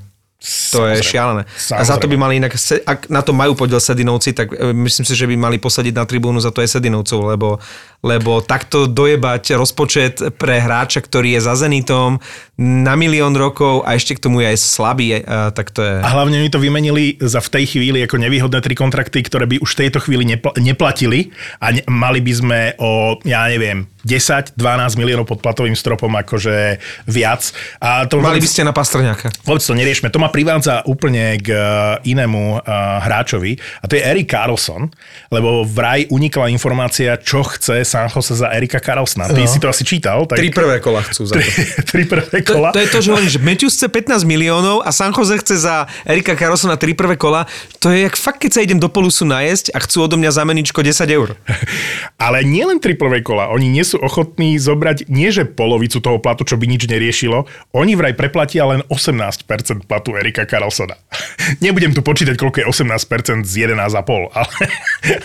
To 0.71 0.87
je 0.87 1.03
Samozrejme. 1.03 1.03
šialené. 1.03 1.43
A 1.75 1.83
za 1.83 1.99
to 1.99 2.07
by 2.07 2.15
Samozrejme. 2.15 2.23
mali 2.23 2.33
inak, 2.39 2.55
ak 2.87 3.11
na 3.11 3.19
to 3.19 3.35
majú 3.35 3.59
podiel 3.59 3.83
Sedinovci, 3.83 4.31
tak 4.31 4.55
e, 4.55 4.71
myslím 4.71 5.03
si, 5.03 5.11
že 5.11 5.27
by 5.27 5.35
mali 5.35 5.59
posadiť 5.59 5.91
na 5.91 6.07
tribúnu 6.07 6.39
za 6.39 6.55
to 6.55 6.63
aj 6.63 6.79
Sedinovcov, 6.79 7.27
lebo, 7.27 7.59
lebo 7.99 8.39
takto 8.39 8.87
dojebať 8.87 9.59
rozpočet 9.59 10.39
pre 10.39 10.63
hráča, 10.63 11.03
ktorý 11.03 11.35
je 11.35 11.41
za 11.43 11.59
Zenitom 11.59 12.23
na 12.59 12.93
milión 12.93 13.31
rokov 13.31 13.81
a 13.81 13.95
ešte 13.95 14.13
k 14.13 14.21
tomu 14.21 14.43
je 14.43 14.51
aj 14.51 14.57
slabý, 14.59 15.07
e, 15.13 15.21
tak 15.49 15.71
to 15.71 15.79
je... 15.79 15.95
A 15.97 16.07
hlavne 16.09 16.37
mi 16.37 16.47
to 16.47 16.57
vymenili 16.57 17.15
za 17.17 17.39
v 17.39 17.49
tej 17.49 17.65
chvíli 17.69 18.03
ako 18.03 18.19
nevýhodné 18.19 18.59
tri 18.59 18.75
kontrakty, 18.75 19.21
ktoré 19.21 19.47
by 19.47 19.57
už 19.57 19.69
v 19.69 19.79
tejto 19.79 19.99
chvíli 19.99 20.27
nepl- 20.27 20.51
neplatili 20.57 21.31
a 21.57 21.71
ne- 21.71 21.87
mali 21.87 22.19
by 22.19 22.33
sme 22.33 22.59
o, 22.75 23.15
ja 23.23 23.47
neviem, 23.47 23.87
10-12 24.01 24.55
miliónov 24.95 25.23
pod 25.25 25.39
platovým 25.39 25.71
stropom 25.73 26.11
akože 26.13 26.79
viac. 27.05 27.51
A 27.77 28.03
to 28.05 28.17
Mali 28.17 28.39
by 28.39 28.43
vôbec, 28.43 28.47
ste 28.49 28.63
na 28.63 28.71
Pastrňáka. 28.71 29.27
vôbec 29.43 29.59
to 29.61 29.71
neriešme. 29.71 30.07
To 30.07 30.17
ma 30.17 30.27
privádza 30.27 30.83
úplne 30.83 31.35
k 31.35 31.47
eh, 31.49 31.61
inému 32.05 32.39
uh, 32.55 32.63
hráčovi 32.97 33.55
a 33.77 33.85
to 33.85 33.95
je 33.95 34.01
Erik 34.01 34.27
Carlson, 34.27 34.87
lebo 35.27 35.63
vraj 35.63 36.07
unikla 36.07 36.47
informácia, 36.47 37.15
čo 37.15 37.43
chce 37.45 37.83
San 37.83 38.07
Jose 38.07 38.35
za 38.35 38.49
Erika 38.49 38.79
Carlsona. 38.79 39.27
Ty 39.27 39.39
No. 39.39 39.47
si 39.47 39.59
to 39.59 39.67
asi 39.67 39.83
čítal? 39.83 40.23
Tak... 40.23 40.35
Tri 40.37 40.49
prvé 40.49 40.79
kola 40.79 40.99
chcú 41.01 41.23
za 41.23 41.35
to. 41.35 41.43
tri 41.91 42.03
prvé 42.03 42.39
To, 42.41 42.48
kola. 42.53 42.69
to 42.73 42.79
je 42.81 42.87
to, 42.89 42.97
že 43.01 43.07
hovoríš, 43.13 43.33
že 43.37 43.41
Matthews 43.41 43.73
chce 43.77 43.87
15 43.89 44.25
miliónov 44.25 44.81
a 44.85 44.89
San 44.89 45.11
Jose 45.13 45.37
chce 45.39 45.55
za 45.61 45.85
Erika 46.05 46.33
Carlsona 46.33 46.75
tri 46.75 46.97
prvé 46.97 47.15
kola. 47.15 47.45
To 47.83 47.93
je 47.93 48.05
jak 48.05 48.15
fakt, 48.17 48.39
keď 48.41 48.51
sa 48.57 48.61
idem 48.65 48.79
do 48.81 48.89
polusu 48.89 49.23
najesť 49.25 49.73
a 49.73 49.79
chcú 49.81 50.05
odo 50.05 50.15
mňa 50.17 50.31
za 50.33 50.43
meničko 50.45 50.81
10 50.81 51.05
eur. 51.09 51.37
Ale 52.25 52.43
nie 52.43 52.65
len 52.65 52.81
tri 52.81 52.93
prvé 52.93 53.21
kola, 53.23 53.51
oni 53.53 53.69
nie 53.69 53.85
sú 53.85 54.01
ochotní 54.01 54.57
zobrať 54.59 55.07
nie 55.07 55.29
že 55.29 55.45
polovicu 55.45 56.01
toho 56.01 56.17
platu, 56.17 56.41
čo 56.43 56.57
by 56.57 56.65
nič 56.65 56.89
neriešilo, 56.89 57.45
oni 57.73 57.93
vraj 57.93 58.17
preplatia 58.17 58.65
len 58.65 58.81
18% 58.89 59.45
platu 59.85 60.17
Erika 60.17 60.43
Carlsona. 60.49 60.97
Nebudem 61.63 61.93
tu 61.93 62.01
počítať, 62.01 62.35
koľko 62.35 62.57
je 62.61 62.65
18% 62.67 63.45
z 63.45 63.53
11,5, 63.69 63.77
ale, 64.39 64.55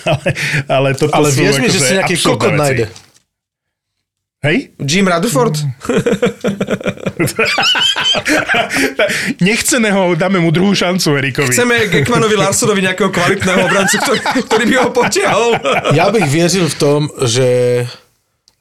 ale, 0.04 0.28
ale 0.68 0.88
toto 0.94 1.14
Ale 1.16 1.28
sú 1.32 1.40
vieš 1.40 1.56
mi, 1.60 1.68
že 1.72 1.78
akože 1.78 1.80
si 1.80 1.94
nejaký 1.96 2.16
kokot 2.20 2.52
veci. 2.52 2.60
nájde. 2.60 2.86
Hej? 4.44 4.76
Jim 4.76 5.08
Rutherford? 5.08 5.56
Nechceného 9.40 10.12
dáme 10.20 10.36
mu 10.36 10.52
druhú 10.52 10.76
šancu 10.76 11.16
Erikovi. 11.16 11.48
Chceme 11.48 11.88
Gekmanovi 11.88 12.36
Larsonovi 12.36 12.84
nejakého 12.84 13.08
kvalitného 13.08 13.64
obrancu, 13.64 13.96
ktorý, 14.04 14.20
ktorý 14.44 14.64
by 14.68 14.76
ho 14.84 14.88
potiahol. 14.92 15.50
Ja 15.96 16.12
bych 16.12 16.28
věřil 16.28 16.68
v 16.68 16.76
tom, 16.76 17.00
že, 17.24 17.50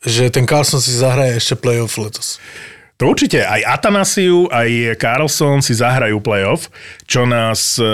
že 0.08 0.32
ten 0.32 0.48
Carlson 0.48 0.80
si 0.80 0.96
zahraje 0.96 1.36
ešte 1.36 1.60
playoff 1.60 2.00
letos. 2.00 2.40
Určite. 3.06 3.44
Aj 3.44 3.62
Atanasiu, 3.64 4.48
aj 4.48 4.98
Carlson 4.98 5.60
si 5.60 5.76
zahrajú 5.76 6.24
playoff, 6.24 6.72
čo 7.04 7.28
nás 7.28 7.78
e, 7.78 7.86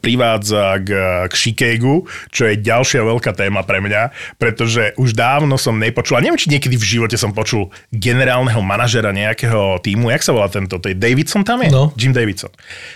privádza 0.00 0.80
k, 0.80 0.90
k 1.28 1.34
Chicagu, 1.34 2.08
čo 2.32 2.48
je 2.48 2.60
ďalšia 2.60 3.04
veľká 3.04 3.36
téma 3.36 3.62
pre 3.62 3.84
mňa, 3.84 4.10
pretože 4.40 4.96
už 4.96 5.12
dávno 5.12 5.60
som 5.60 5.76
nepočul, 5.76 6.18
a 6.18 6.24
neviem, 6.24 6.40
či 6.40 6.50
niekedy 6.50 6.74
v 6.74 6.88
živote 6.98 7.16
som 7.20 7.36
počul 7.36 7.68
generálneho 7.92 8.60
manažera 8.64 9.12
nejakého 9.12 9.78
týmu, 9.84 10.10
jak 10.10 10.24
sa 10.24 10.32
volá 10.32 10.48
tento, 10.48 10.80
to 10.80 10.90
je 10.90 10.96
Davidson 10.96 11.44
tam 11.44 11.60
je? 11.62 11.70
No. 11.70 11.92
Jim 11.94 12.16
Davidson. 12.16 12.50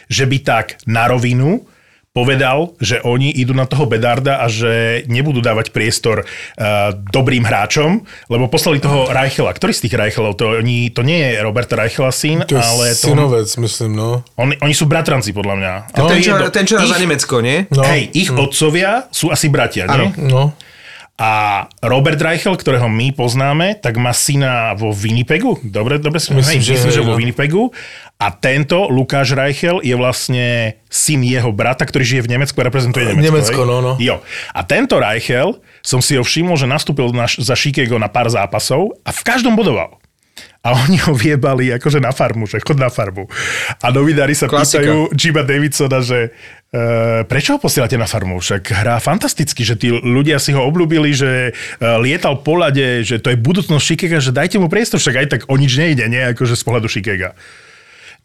Že 0.09 0.25
by 0.27 0.39
tak 0.43 0.67
na 0.89 1.07
rovinu 1.07 1.65
povedal, 2.11 2.75
že 2.83 2.99
oni 3.05 3.31
idú 3.31 3.55
na 3.55 3.69
toho 3.69 3.87
Bedarda 3.87 4.43
a 4.43 4.51
že 4.51 5.05
nebudú 5.07 5.39
dávať 5.39 5.71
priestor 5.71 6.25
uh, 6.25 6.91
dobrým 7.15 7.47
hráčom, 7.47 8.03
lebo 8.27 8.51
poslali 8.51 8.83
toho 8.83 9.07
Reichela. 9.07 9.55
Ktorý 9.55 9.71
z 9.71 9.87
tých 9.87 9.95
Reichelov? 9.95 10.35
To, 10.41 10.59
oni, 10.59 10.91
to 10.91 11.07
nie 11.07 11.21
je 11.21 11.39
Roberta 11.45 11.79
Reichela 11.79 12.11
syn, 12.11 12.43
To 12.49 12.59
ale 12.59 12.97
to, 12.97 13.15
synovec, 13.15 13.49
myslím, 13.61 13.93
no. 13.95 14.27
on, 14.35 14.51
oni 14.51 14.75
sú 14.75 14.91
bratranci, 14.91 15.31
podľa 15.31 15.55
mňa. 15.61 15.73
To 15.95 16.11
ten, 16.11 16.19
čo, 16.19 16.33
ten, 16.51 16.65
čo 16.67 16.75
hrá 16.81 16.87
za 16.91 16.99
Ich- 16.99 17.05
Nemecko, 17.07 17.35
nie? 17.39 17.69
no. 17.71 17.83
Hej, 17.87 18.03
ich 18.17 18.29
otcovia 18.35 19.07
sú 19.15 19.31
asi 19.31 19.47
bratia, 19.53 19.87
nie? 19.87 20.11
No. 20.27 20.53
A 21.19 21.67
Robert 21.83 22.15
Reichel, 22.23 22.55
ktorého 22.55 22.87
my 22.87 23.11
poznáme, 23.11 23.75
tak 23.75 23.99
má 23.99 24.15
syna 24.15 24.79
vo 24.79 24.95
Winnipegu. 24.95 25.59
Dobre, 25.67 25.99
dobre 25.99 26.23
som 26.23 26.39
Myslím, 26.39 26.63
hej, 26.63 26.71
že 26.71 26.73
myslím, 26.79 26.95
že 26.95 27.03
vo. 27.03 27.19
Winnipegu. 27.19 27.63
A 28.23 28.31
tento, 28.31 28.87
Lukáš 28.87 29.35
Reichel, 29.35 29.83
je 29.83 29.99
vlastne 29.99 30.79
syn 30.87 31.27
jeho 31.27 31.51
brata, 31.51 31.83
ktorý 31.83 32.07
žije 32.07 32.23
v 32.23 32.39
Nemecku 32.39 32.55
a 32.63 32.71
reprezentuje 32.71 33.03
Nemecko. 33.11 33.35
Nemecko, 33.35 33.61
hej? 33.67 33.71
no, 33.71 33.77
no. 33.83 33.93
Jo. 33.99 34.23
A 34.55 34.63
tento 34.63 35.03
Reichel, 35.03 35.59
som 35.83 35.99
si 35.99 36.15
ho 36.15 36.23
všimol, 36.23 36.55
že 36.55 36.71
nastúpil 36.71 37.11
na, 37.11 37.27
za 37.27 37.59
Chicago 37.59 37.99
na 37.99 38.07
pár 38.07 38.31
zápasov 38.31 38.95
a 39.03 39.11
v 39.11 39.23
každom 39.27 39.59
bodoval. 39.59 39.99
A 40.63 40.75
oni 40.75 40.99
ho 41.07 41.15
viebali 41.15 41.71
akože 41.71 42.03
na 42.03 42.11
farmu, 42.11 42.47
že 42.47 42.59
chod 42.63 42.79
na 42.79 42.91
farmu. 42.91 43.31
A 43.79 43.95
novinári 43.95 44.35
sa 44.35 44.51
Klasika. 44.51 44.83
pýtajú 44.83 44.99
Jima 45.15 45.43
Davidsona, 45.47 45.99
že 46.03 46.35
prečo 47.25 47.57
ho 47.57 47.59
posielate 47.59 47.97
na 47.97 48.05
farmu? 48.05 48.45
Však 48.45 48.85
hrá 48.85 49.01
fantasticky, 49.01 49.65
že 49.65 49.81
tí 49.81 49.89
ľudia 49.89 50.37
si 50.37 50.53
ho 50.53 50.61
obľúbili, 50.69 51.17
že 51.17 51.31
e, 51.49 51.53
lietal 52.05 52.45
po 52.45 52.61
lade, 52.61 53.09
že 53.09 53.17
to 53.17 53.33
je 53.33 53.41
budúcnosť 53.41 53.81
Chicaga, 53.81 54.21
že 54.21 54.37
dajte 54.37 54.61
mu 54.61 54.69
priestor, 54.69 55.01
však 55.01 55.17
aj 55.17 55.27
tak 55.33 55.41
o 55.49 55.57
nič 55.57 55.81
nejde, 55.81 56.05
nie? 56.13 56.21
Akože 56.21 56.61
z 56.61 56.63
pohľadu 56.69 56.93
Chicaga. 56.93 57.33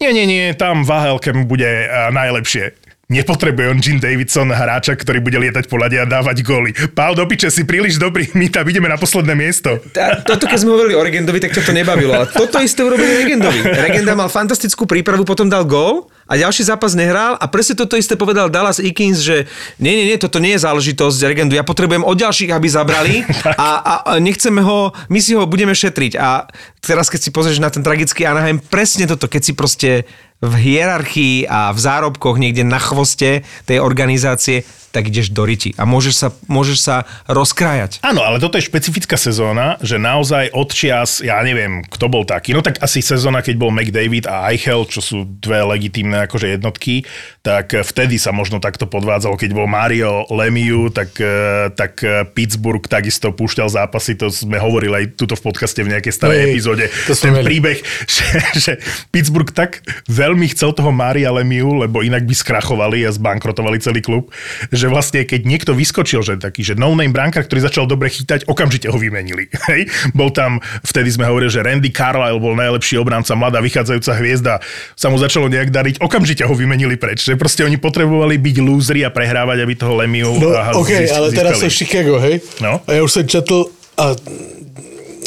Nie, 0.04 0.12
nie, 0.12 0.28
nie, 0.28 0.52
tam 0.60 0.84
v 0.84 0.92
AHL 0.92 1.24
bude 1.48 1.88
uh, 1.88 2.12
najlepšie. 2.12 2.76
Nepotrebuje 3.12 3.68
on 3.68 3.84
Jim 3.84 4.00
Davidson 4.00 4.48
hráča, 4.48 4.96
ktorý 4.96 5.20
bude 5.20 5.36
lietať 5.36 5.68
po 5.68 5.76
lade 5.76 6.00
a 6.00 6.08
dávať 6.08 6.40
góly. 6.40 6.72
Pál 6.96 7.20
do 7.20 7.28
piče, 7.28 7.52
si 7.52 7.68
príliš 7.68 8.00
dobrý, 8.00 8.32
my 8.32 8.48
tam 8.48 8.64
ideme 8.64 8.88
na 8.88 8.96
posledné 8.96 9.36
miesto. 9.36 9.76
Tá, 9.92 10.24
toto, 10.24 10.48
keď 10.48 10.64
sme 10.64 10.72
hovorili 10.72 10.96
o 10.96 11.04
Regendovi, 11.04 11.44
tak 11.44 11.52
toto 11.52 11.76
nebavilo. 11.76 12.16
Ale 12.16 12.32
toto 12.32 12.64
isté 12.64 12.80
urobili 12.80 13.28
Regendovi. 13.28 13.60
Regenda 13.60 14.16
mal 14.16 14.32
fantastickú 14.32 14.88
prípravu, 14.88 15.28
potom 15.28 15.52
dal 15.52 15.68
gól 15.68 16.08
a 16.32 16.40
ďalší 16.40 16.64
zápas 16.64 16.96
nehral 16.96 17.36
a 17.36 17.46
presne 17.52 17.76
toto 17.76 18.00
isté 18.00 18.16
povedal 18.16 18.48
Dallas 18.48 18.80
Ikins, 18.80 19.20
že 19.20 19.52
nie, 19.84 20.00
nie, 20.00 20.06
nie, 20.08 20.16
toto 20.16 20.40
nie 20.40 20.56
je 20.56 20.64
záležitosť 20.64 21.28
Regendu, 21.28 21.60
ja 21.60 21.68
potrebujem 21.68 22.08
od 22.08 22.16
ďalších, 22.16 22.56
aby 22.56 22.68
zabrali 22.72 23.28
a, 23.44 23.84
a, 23.84 23.94
a 24.08 24.12
nechceme 24.24 24.64
ho, 24.64 24.96
my 25.12 25.20
si 25.20 25.36
ho 25.36 25.44
budeme 25.44 25.76
šetriť. 25.76 26.16
A 26.16 26.48
teraz, 26.80 27.12
keď 27.12 27.20
si 27.20 27.36
pozrieš 27.36 27.60
na 27.60 27.68
ten 27.68 27.84
tragický 27.84 28.24
Anaheim, 28.24 28.64
presne 28.64 29.12
toto, 29.12 29.28
keď 29.28 29.42
si 29.44 29.52
proste 29.52 30.08
v 30.44 30.54
hierarchii 30.60 31.48
a 31.48 31.72
v 31.72 31.80
zárobkoch 31.80 32.36
niekde 32.36 32.68
na 32.68 32.76
chvoste 32.76 33.48
tej 33.64 33.80
organizácie, 33.80 34.68
tak 34.94 35.10
ideš 35.10 35.34
do 35.34 35.42
riti 35.42 35.74
a 35.74 35.90
môžeš 35.90 36.14
sa, 36.14 36.28
môžeš 36.46 36.78
sa 36.78 36.96
rozkrájať. 37.26 38.06
Áno, 38.06 38.22
ale 38.22 38.38
toto 38.38 38.62
je 38.62 38.70
špecifická 38.70 39.18
sezóna, 39.18 39.82
že 39.82 39.98
naozaj 39.98 40.54
odčias, 40.54 41.26
ja 41.26 41.42
neviem, 41.42 41.82
kto 41.82 42.06
bol 42.14 42.24
taký, 42.30 42.54
no 42.54 42.62
tak 42.62 42.78
asi 42.78 43.02
sezóna, 43.02 43.42
keď 43.42 43.58
bol 43.58 43.74
McDavid 43.74 44.30
a 44.30 44.54
Eichel, 44.54 44.86
čo 44.86 45.02
sú 45.02 45.26
dve 45.26 45.66
legitímne 45.66 46.30
akože 46.30 46.54
jednotky, 46.54 47.10
tak 47.42 47.74
vtedy 47.74 48.22
sa 48.22 48.30
možno 48.30 48.62
takto 48.62 48.86
podvádzalo, 48.86 49.36
keď 49.36 49.52
bol 49.58 49.66
Mario 49.66 50.30
Lemieux, 50.30 50.94
tak, 50.94 51.18
eh, 51.18 51.74
tak 51.74 51.98
Pittsburgh 52.38 52.86
takisto 52.86 53.34
púšťal 53.34 53.74
zápasy, 53.74 54.14
to 54.14 54.30
sme 54.30 54.62
hovorili 54.62 54.94
aj 54.94 55.06
tuto 55.18 55.34
v 55.34 55.50
podcaste 55.50 55.82
v 55.82 55.90
nejakej 55.98 56.14
starej 56.14 56.38
Hej, 56.38 56.50
epizóde, 56.54 56.86
to 57.10 57.18
ten 57.18 57.34
mali. 57.34 57.48
príbeh, 57.50 57.80
že, 58.16 58.26
že 58.54 58.72
Pittsburgh 59.10 59.50
tak 59.50 59.82
veľmi 60.06 60.46
chcel 60.54 60.76
toho 60.78 60.94
Maria 60.94 61.34
Lemieux, 61.34 61.74
lebo 61.82 62.06
inak 62.06 62.28
by 62.28 62.36
skrachovali 62.36 63.08
a 63.08 63.12
zbankrotovali 63.16 63.82
celý 63.82 64.04
klub, 64.04 64.30
že 64.70 64.83
vlastne 64.88 65.24
keď 65.24 65.42
niekto 65.44 65.72
vyskočil, 65.72 66.22
že 66.22 66.36
taký, 66.36 66.64
že 66.64 66.74
no-name 66.74 67.12
brankár, 67.12 67.44
ktorý 67.44 67.64
začal 67.64 67.86
dobre 67.86 68.08
chytať, 68.08 68.48
okamžite 68.48 68.88
ho 68.88 68.98
vymenili. 68.98 69.48
Hej? 69.70 69.88
Bol 70.12 70.32
tam, 70.32 70.58
vtedy 70.82 71.12
sme 71.12 71.28
hovorili, 71.28 71.52
že 71.52 71.62
Randy 71.62 71.92
Carlyle 71.92 72.40
bol 72.40 72.56
najlepší 72.56 72.98
obranca, 72.98 73.36
mladá 73.36 73.60
vychádzajúca 73.60 74.12
hviezda, 74.18 74.54
sa 74.96 75.08
mu 75.08 75.18
začalo 75.18 75.48
nejak 75.48 75.70
dariť, 75.70 75.96
okamžite 76.00 76.44
ho 76.44 76.54
vymenili 76.54 76.96
preč. 76.96 77.24
Že 77.24 77.36
proste 77.36 77.62
oni 77.62 77.78
potrebovali 77.78 78.36
byť 78.38 78.56
lúzri 78.60 79.04
a 79.04 79.12
prehrávať, 79.12 79.58
aby 79.62 79.74
toho 79.76 79.94
Lemieux 79.96 80.36
No, 80.40 80.50
a- 80.56 80.74
OK, 80.74 80.90
získ- 80.90 81.14
ale 81.14 81.28
teraz 81.32 81.60
získali. 81.60 81.68
je 81.68 81.78
Chicago, 81.78 82.14
hej? 82.20 82.36
No. 82.62 82.82
A 82.88 82.94
já 82.94 83.04
už 83.04 83.12
jsem 83.12 83.28
četl 83.28 83.66
a 83.98 84.06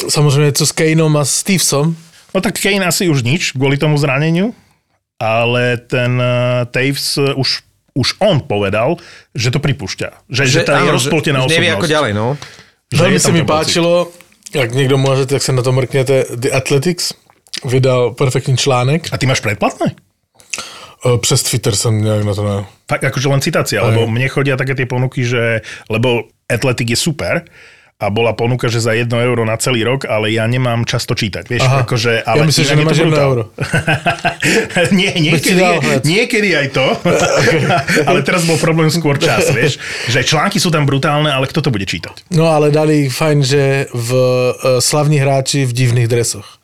samozřejmě 0.08 0.52
co 0.52 0.66
s 0.66 0.72
Kaneom 0.72 1.16
a 1.16 1.24
Stevesom, 1.24 1.96
No 2.34 2.40
tak 2.44 2.60
Kane 2.60 2.84
asi 2.84 3.08
už 3.08 3.24
nič 3.24 3.56
kvôli 3.56 3.80
tomu 3.80 3.96
zraneniu, 3.96 4.52
ale 5.16 5.80
ten 5.88 6.20
uh, 6.20 6.68
Taves 6.68 7.16
uh, 7.16 7.32
už, 7.32 7.64
už 7.96 8.20
on 8.20 8.44
povedal, 8.44 9.00
že 9.32 9.48
to 9.48 9.58
pripúšťa. 9.58 10.28
Že, 10.28 10.44
že, 10.44 10.52
že 10.52 10.60
tá 10.68 10.84
je 10.84 10.92
rozpoltená 10.92 11.48
že 11.48 11.56
nevie 11.56 11.72
osobnosť. 11.72 11.80
ako 11.80 11.86
ďalej, 11.88 12.12
no. 12.12 12.26
Se 12.92 13.18
tam 13.18 13.34
mi 13.34 13.42
páčilo, 13.42 14.12
jak 14.54 14.70
někdo 14.72 14.98
může, 14.98 15.26
tak 15.26 15.42
se 15.42 15.52
na 15.52 15.62
to 15.62 15.72
mrkněte, 15.72 16.24
The 16.36 16.52
Athletics 16.52 17.12
vydal 17.64 18.14
perfektní 18.14 18.56
článek. 18.56 19.08
A 19.12 19.18
ty 19.18 19.26
máš 19.26 19.40
predplatné? 19.40 19.86
E, 19.90 21.18
Přes 21.18 21.42
Twitter 21.42 21.76
jsem 21.76 22.04
nějak 22.04 22.24
na 22.24 22.34
to 22.34 22.44
ne. 22.44 22.64
Fakt, 22.90 23.04
akože 23.04 23.28
len 23.28 23.42
citácia, 23.42 23.82
lebo 23.82 24.06
mne 24.06 24.30
chodia 24.30 24.54
také 24.54 24.78
tie 24.78 24.86
ponuky, 24.86 25.26
že, 25.26 25.66
lebo 25.90 26.30
Athletic 26.46 26.86
je 26.86 26.94
super, 26.94 27.42
a 27.96 28.12
bola 28.12 28.36
ponuka, 28.36 28.68
že 28.68 28.84
za 28.84 28.92
1 28.92 29.08
euro 29.08 29.48
na 29.48 29.56
celý 29.56 29.80
rok, 29.80 30.04
ale 30.04 30.28
ja 30.28 30.44
nemám 30.44 30.84
často 30.84 31.16
čítať, 31.16 31.48
vieš, 31.48 31.64
Aha. 31.64 31.88
akože, 31.88 32.12
Ja 32.20 32.28
ale 32.28 32.44
myslím, 32.44 32.64
že 32.68 32.76
nemáš 32.76 32.98
jedno 33.00 33.16
brutál. 33.16 33.28
euro. 33.32 33.42
Nie, 35.00 35.16
niekedy, 35.16 35.64
niekedy 36.04 36.48
aj 36.52 36.66
to, 36.76 36.86
ale 38.08 38.20
teraz 38.20 38.44
bol 38.44 38.60
problém 38.60 38.92
skôr 38.92 39.16
čas, 39.16 39.48
vieš, 39.48 39.80
že 40.12 40.20
články 40.20 40.60
sú 40.60 40.68
tam 40.68 40.84
brutálne, 40.84 41.32
ale 41.32 41.48
kto 41.48 41.64
to 41.64 41.72
bude 41.72 41.88
čítať? 41.88 42.28
No 42.36 42.52
ale 42.52 42.68
dali 42.68 43.08
fajn, 43.08 43.38
že 43.40 43.88
v 43.88 44.10
uh, 44.12 44.76
slavní 44.84 45.16
hráči 45.16 45.64
v 45.64 45.72
divných 45.72 46.12
dresoch. 46.12 46.60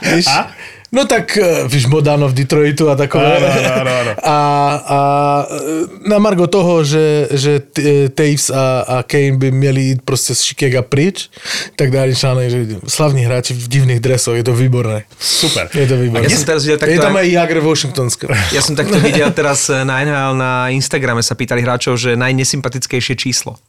Víš? 0.00 0.32
A? 0.32 0.48
No 0.90 1.06
tak, 1.06 1.38
eh, 1.38 1.70
víš, 1.70 1.86
Modano 1.86 2.26
v 2.26 2.34
Detroitu 2.34 2.90
a 2.90 2.98
takové. 2.98 3.22
Áno, 3.38 3.46
áno, 3.46 3.90
áno. 3.94 4.12
A, 4.26 4.38
a 4.82 5.00
eh, 5.46 6.08
na 6.10 6.18
margo 6.18 6.50
toho, 6.50 6.82
že, 6.82 7.30
že 7.30 7.62
eh, 7.78 8.10
Taves 8.10 8.50
a, 8.50 8.82
a 8.82 8.96
Kane 9.06 9.38
by 9.38 9.50
měli 9.50 9.80
jít 9.82 10.02
prostě 10.02 10.34
z 10.34 10.40
Chicaga 10.42 10.82
pryč, 10.82 11.30
tak 11.76 11.90
dali 11.94 12.10
článek, 12.16 12.50
že 12.50 12.58
slavní 12.90 13.22
hráči 13.22 13.54
v 13.54 13.68
divných 13.68 14.00
dresoch, 14.02 14.34
je 14.34 14.44
to 14.44 14.50
výborné. 14.50 15.06
Super. 15.18 15.70
Je 15.74 15.86
to 15.86 15.94
výborné. 15.94 16.26
Ja 16.26 16.34
som 16.34 16.44
teraz 16.50 16.66
videl 16.66 16.78
takto 16.82 16.94
je 16.94 16.98
tam 16.98 17.14
aj- 17.14 17.30
Jagr 17.30 17.58
Washingtonska. 17.62 18.26
Ja 18.56 18.58
som 18.58 18.74
takto 18.74 18.98
videl 18.98 19.30
teraz 19.30 19.70
na 19.70 20.02
NHL 20.02 20.34
na 20.34 20.74
Instagrame 20.74 21.22
sa 21.22 21.38
pýtali 21.38 21.62
hráčov, 21.62 22.02
že 22.02 22.18
najnesympatickejšie 22.18 23.14
číslo. 23.14 23.62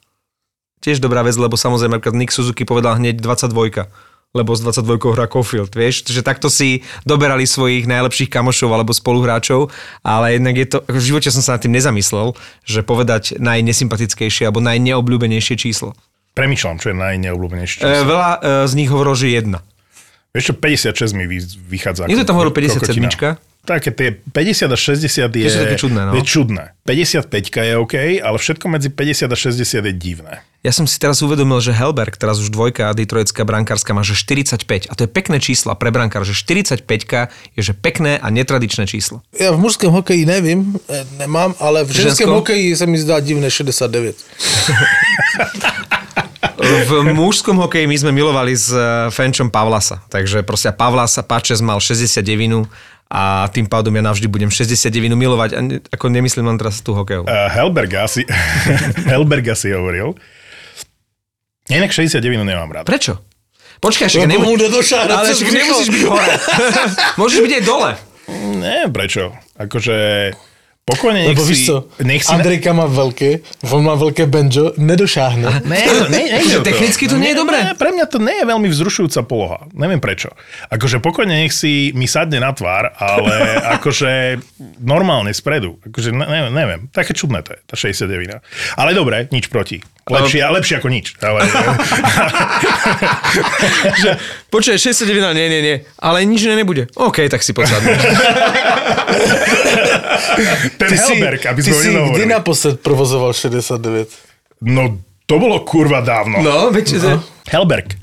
Tiež 0.81 0.97
dobrá 0.97 1.21
vec, 1.21 1.37
lebo 1.37 1.53
samozrejme 1.53 2.01
napríklad 2.01 2.17
Nick 2.17 2.33
Suzuki 2.33 2.65
povedal 2.65 2.97
hneď 2.97 3.21
22 3.21 3.85
lebo 4.31 4.55
s 4.55 4.63
22 4.63 5.15
hrá 5.15 5.27
Caulfield, 5.27 5.75
vieš, 5.75 6.07
že 6.07 6.23
takto 6.23 6.47
si 6.47 6.87
doberali 7.03 7.43
svojich 7.43 7.83
najlepších 7.83 8.31
kamošov 8.31 8.71
alebo 8.71 8.95
spoluhráčov, 8.95 9.67
ale 10.07 10.39
jednak 10.39 10.55
je 10.55 10.67
to, 10.71 10.77
v 10.87 10.99
živote 11.03 11.27
som 11.27 11.43
sa 11.43 11.59
nad 11.59 11.61
tým 11.63 11.75
nezamyslel, 11.75 12.31
že 12.63 12.79
povedať 12.79 13.35
najnesympatickejšie 13.43 14.47
alebo 14.47 14.63
najneobľúbenejšie 14.63 15.55
číslo. 15.59 15.91
Premýšľam, 16.31 16.79
čo 16.79 16.95
je 16.95 16.95
najneobľúbenejšie. 16.95 17.83
E, 17.83 18.07
veľa 18.07 18.29
e, 18.31 18.39
z 18.71 18.73
nich 18.79 18.87
hovorilo, 18.87 19.19
že 19.19 19.35
jedna. 19.35 19.59
Vieš 20.31 20.43
čo, 20.47 20.53
56 20.55 21.11
mi 21.11 21.27
vy- 21.27 21.59
vychádza. 21.67 22.07
Niekto 22.07 22.23
tam 22.23 22.39
hovoril 22.39 22.55
kokotina. 22.55 23.11
57. 23.11 23.50
Také 23.61 23.93
tie 23.93 24.17
50 24.33 24.73
a 24.73 24.77
60 24.77 25.29
je, 25.37 25.45
také 25.45 25.77
čudné, 25.77 26.01
no. 26.09 26.17
je 26.17 26.25
čudné. 26.25 26.73
55 26.81 27.29
je 27.61 27.75
OK, 27.77 27.95
ale 28.17 28.37
všetko 28.41 28.65
medzi 28.65 28.89
50 28.89 29.29
a 29.29 29.37
60 29.37 29.85
je 29.85 29.93
divné. 29.93 30.41
Ja 30.65 30.73
som 30.73 30.89
si 30.89 30.97
teraz 30.97 31.21
uvedomil, 31.21 31.61
že 31.61 31.73
Helberg, 31.73 32.17
teraz 32.17 32.41
už 32.41 32.49
dvojka 32.49 32.93
detroitská 32.93 33.45
brankárska, 33.45 33.93
má 33.93 34.01
že 34.01 34.17
45. 34.17 34.89
A 34.89 34.93
to 34.97 35.05
je 35.05 35.09
pekné 35.09 35.37
číslo 35.37 35.73
pre 35.77 35.93
brankár, 35.93 36.25
že 36.25 36.33
45 36.33 36.85
je 37.57 37.61
že 37.61 37.73
pekné 37.77 38.17
a 38.17 38.29
netradičné 38.33 38.89
číslo. 38.89 39.21
Já 39.33 39.53
v 39.53 39.61
mužském 39.61 39.89
hokeji 39.93 40.25
nevím, 40.25 40.77
eh, 40.89 41.05
nemám, 41.17 41.53
ale 41.61 41.85
v 41.85 41.93
ženském 41.93 42.29
ženskom? 42.29 42.33
hokeji 42.33 42.75
se 42.75 42.85
mi 42.85 42.97
zdá 42.97 43.19
divné 43.21 43.51
69. 43.51 44.15
V 46.61 47.01
mužskom 47.17 47.57
hokeji 47.57 47.89
my 47.89 47.97
sme 47.97 48.11
milovali 48.13 48.53
s 48.53 48.69
eh, 48.69 49.09
Fenčom 49.09 49.49
Pavlasa. 49.49 50.05
Takže 50.13 50.45
proste 50.45 50.69
Pavlas 50.69 51.17
a 51.17 51.25
Pačes 51.25 51.57
mal 51.57 51.81
69 51.81 52.69
a 53.11 53.51
tým 53.51 53.67
pádom 53.67 53.91
ja 53.91 53.99
navždy 53.99 54.31
budem 54.31 54.47
69 54.47 54.87
milovať. 55.11 55.49
A 55.53 55.59
ne, 55.59 55.83
ako 55.91 56.07
nemyslím 56.07 56.47
len 56.47 56.55
teraz 56.55 56.79
tú 56.79 56.95
hokejovú. 56.95 57.27
Uh, 57.27 57.51
Helberga 57.51 58.07
si, 58.07 58.23
Helberga 59.11 59.51
si 59.51 59.75
hovoril. 59.75 60.15
Inak 61.67 61.91
69 61.91 62.23
nemám 62.47 62.71
rád. 62.71 62.87
Prečo? 62.87 63.19
Počkaj, 63.83 64.07
však 64.07 64.29
nemu... 64.31 64.55
Ale 64.55 65.33
však 65.33 65.51
nemusíš 65.51 65.89
byť 65.91 66.03
hore. 66.07 66.29
Môžeš 67.19 67.39
byť 67.43 67.53
aj 67.59 67.63
dole. 67.67 67.91
Neviem 68.61 68.91
prečo. 68.95 69.35
Akože 69.59 69.97
pokojne 70.85 71.23
nech 71.23 71.37
Lebo 71.37 71.43
si... 71.45 71.49
víš 71.53 71.61
co, 71.65 71.75
Nech 72.03 72.23
si 72.23 72.33
Andrejka 72.33 72.73
má 72.73 72.85
velké, 72.85 73.39
on 73.69 73.85
má 73.85 73.95
velké 73.95 74.25
banjo, 74.25 74.73
nedošáhne. 74.77 75.61
Ne, 75.65 75.81
ne, 76.09 76.19
ne, 76.25 76.41
Že 76.41 76.65
technicky 76.65 77.05
to 77.07 77.21
nie 77.21 77.31
je 77.31 77.37
dobré? 77.37 77.63
Ne, 77.63 77.73
pre 77.77 77.93
mňa 77.93 78.05
to 78.09 78.17
nie 78.17 78.41
je 78.41 78.45
veľmi 78.45 78.67
vzrušujúca 78.67 79.21
poloha. 79.23 79.69
Neviem 79.77 80.01
prečo. 80.01 80.33
Akože 80.73 80.97
pokojne 80.97 81.45
nech 81.45 81.53
si 81.53 81.93
mi 81.93 82.09
sadne 82.09 82.41
na 82.41 82.51
tvár, 82.51 82.91
ale 82.97 83.35
akože 83.77 84.41
normálne 84.81 85.31
spredu. 85.31 85.77
Akože 85.85 86.11
ne, 86.11 86.49
neviem. 86.49 86.89
Také 86.89 87.13
čudné 87.13 87.45
to 87.45 87.53
je, 87.53 87.59
tá 87.65 87.75
69. 87.77 88.41
Ale 88.75 88.91
dobre, 88.97 89.29
nič 89.29 89.47
proti. 89.47 89.79
Lepšie, 90.09 90.41
lepšie 90.41 90.75
ako 90.81 90.89
nič. 90.89 91.13
Ale, 91.21 91.45
Že, 94.01 94.09
počkaj, 94.49 94.77
69, 94.81 95.37
nie, 95.37 95.47
nie, 95.47 95.61
nie. 95.61 95.75
Ale 96.01 96.25
nič 96.25 96.41
ne 96.49 96.57
nebude. 96.57 96.89
OK, 96.97 97.29
tak 97.29 97.45
si 97.45 97.53
posadnú. 97.53 97.85
ten 100.81 100.89
Helberg, 100.97 101.41
aby 101.45 101.59
ty 101.61 101.69
sme 101.69 101.77
ho 101.77 101.81
si 101.81 101.87
kdy 101.87 101.95
nehovorili. 102.01 102.33
naposled 102.33 102.75
provozoval 102.81 103.31
69? 103.31 104.09
No, 104.67 104.97
to 105.29 105.37
bolo 105.37 105.61
kurva 105.63 106.01
dávno. 106.01 106.41
No, 106.41 106.73
veď, 106.73 106.97
no. 107.01 107.21
Helberg. 107.47 107.93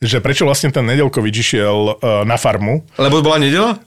Že 0.00 0.24
prečo 0.24 0.48
vlastne 0.48 0.72
ten 0.72 0.88
Nedelkovič 0.88 1.34
išiel 1.44 1.76
uh, 1.92 2.24
na 2.24 2.40
farmu, 2.40 2.88
Lebo 2.96 3.20
bola 3.20 3.36
nedela? 3.36 3.76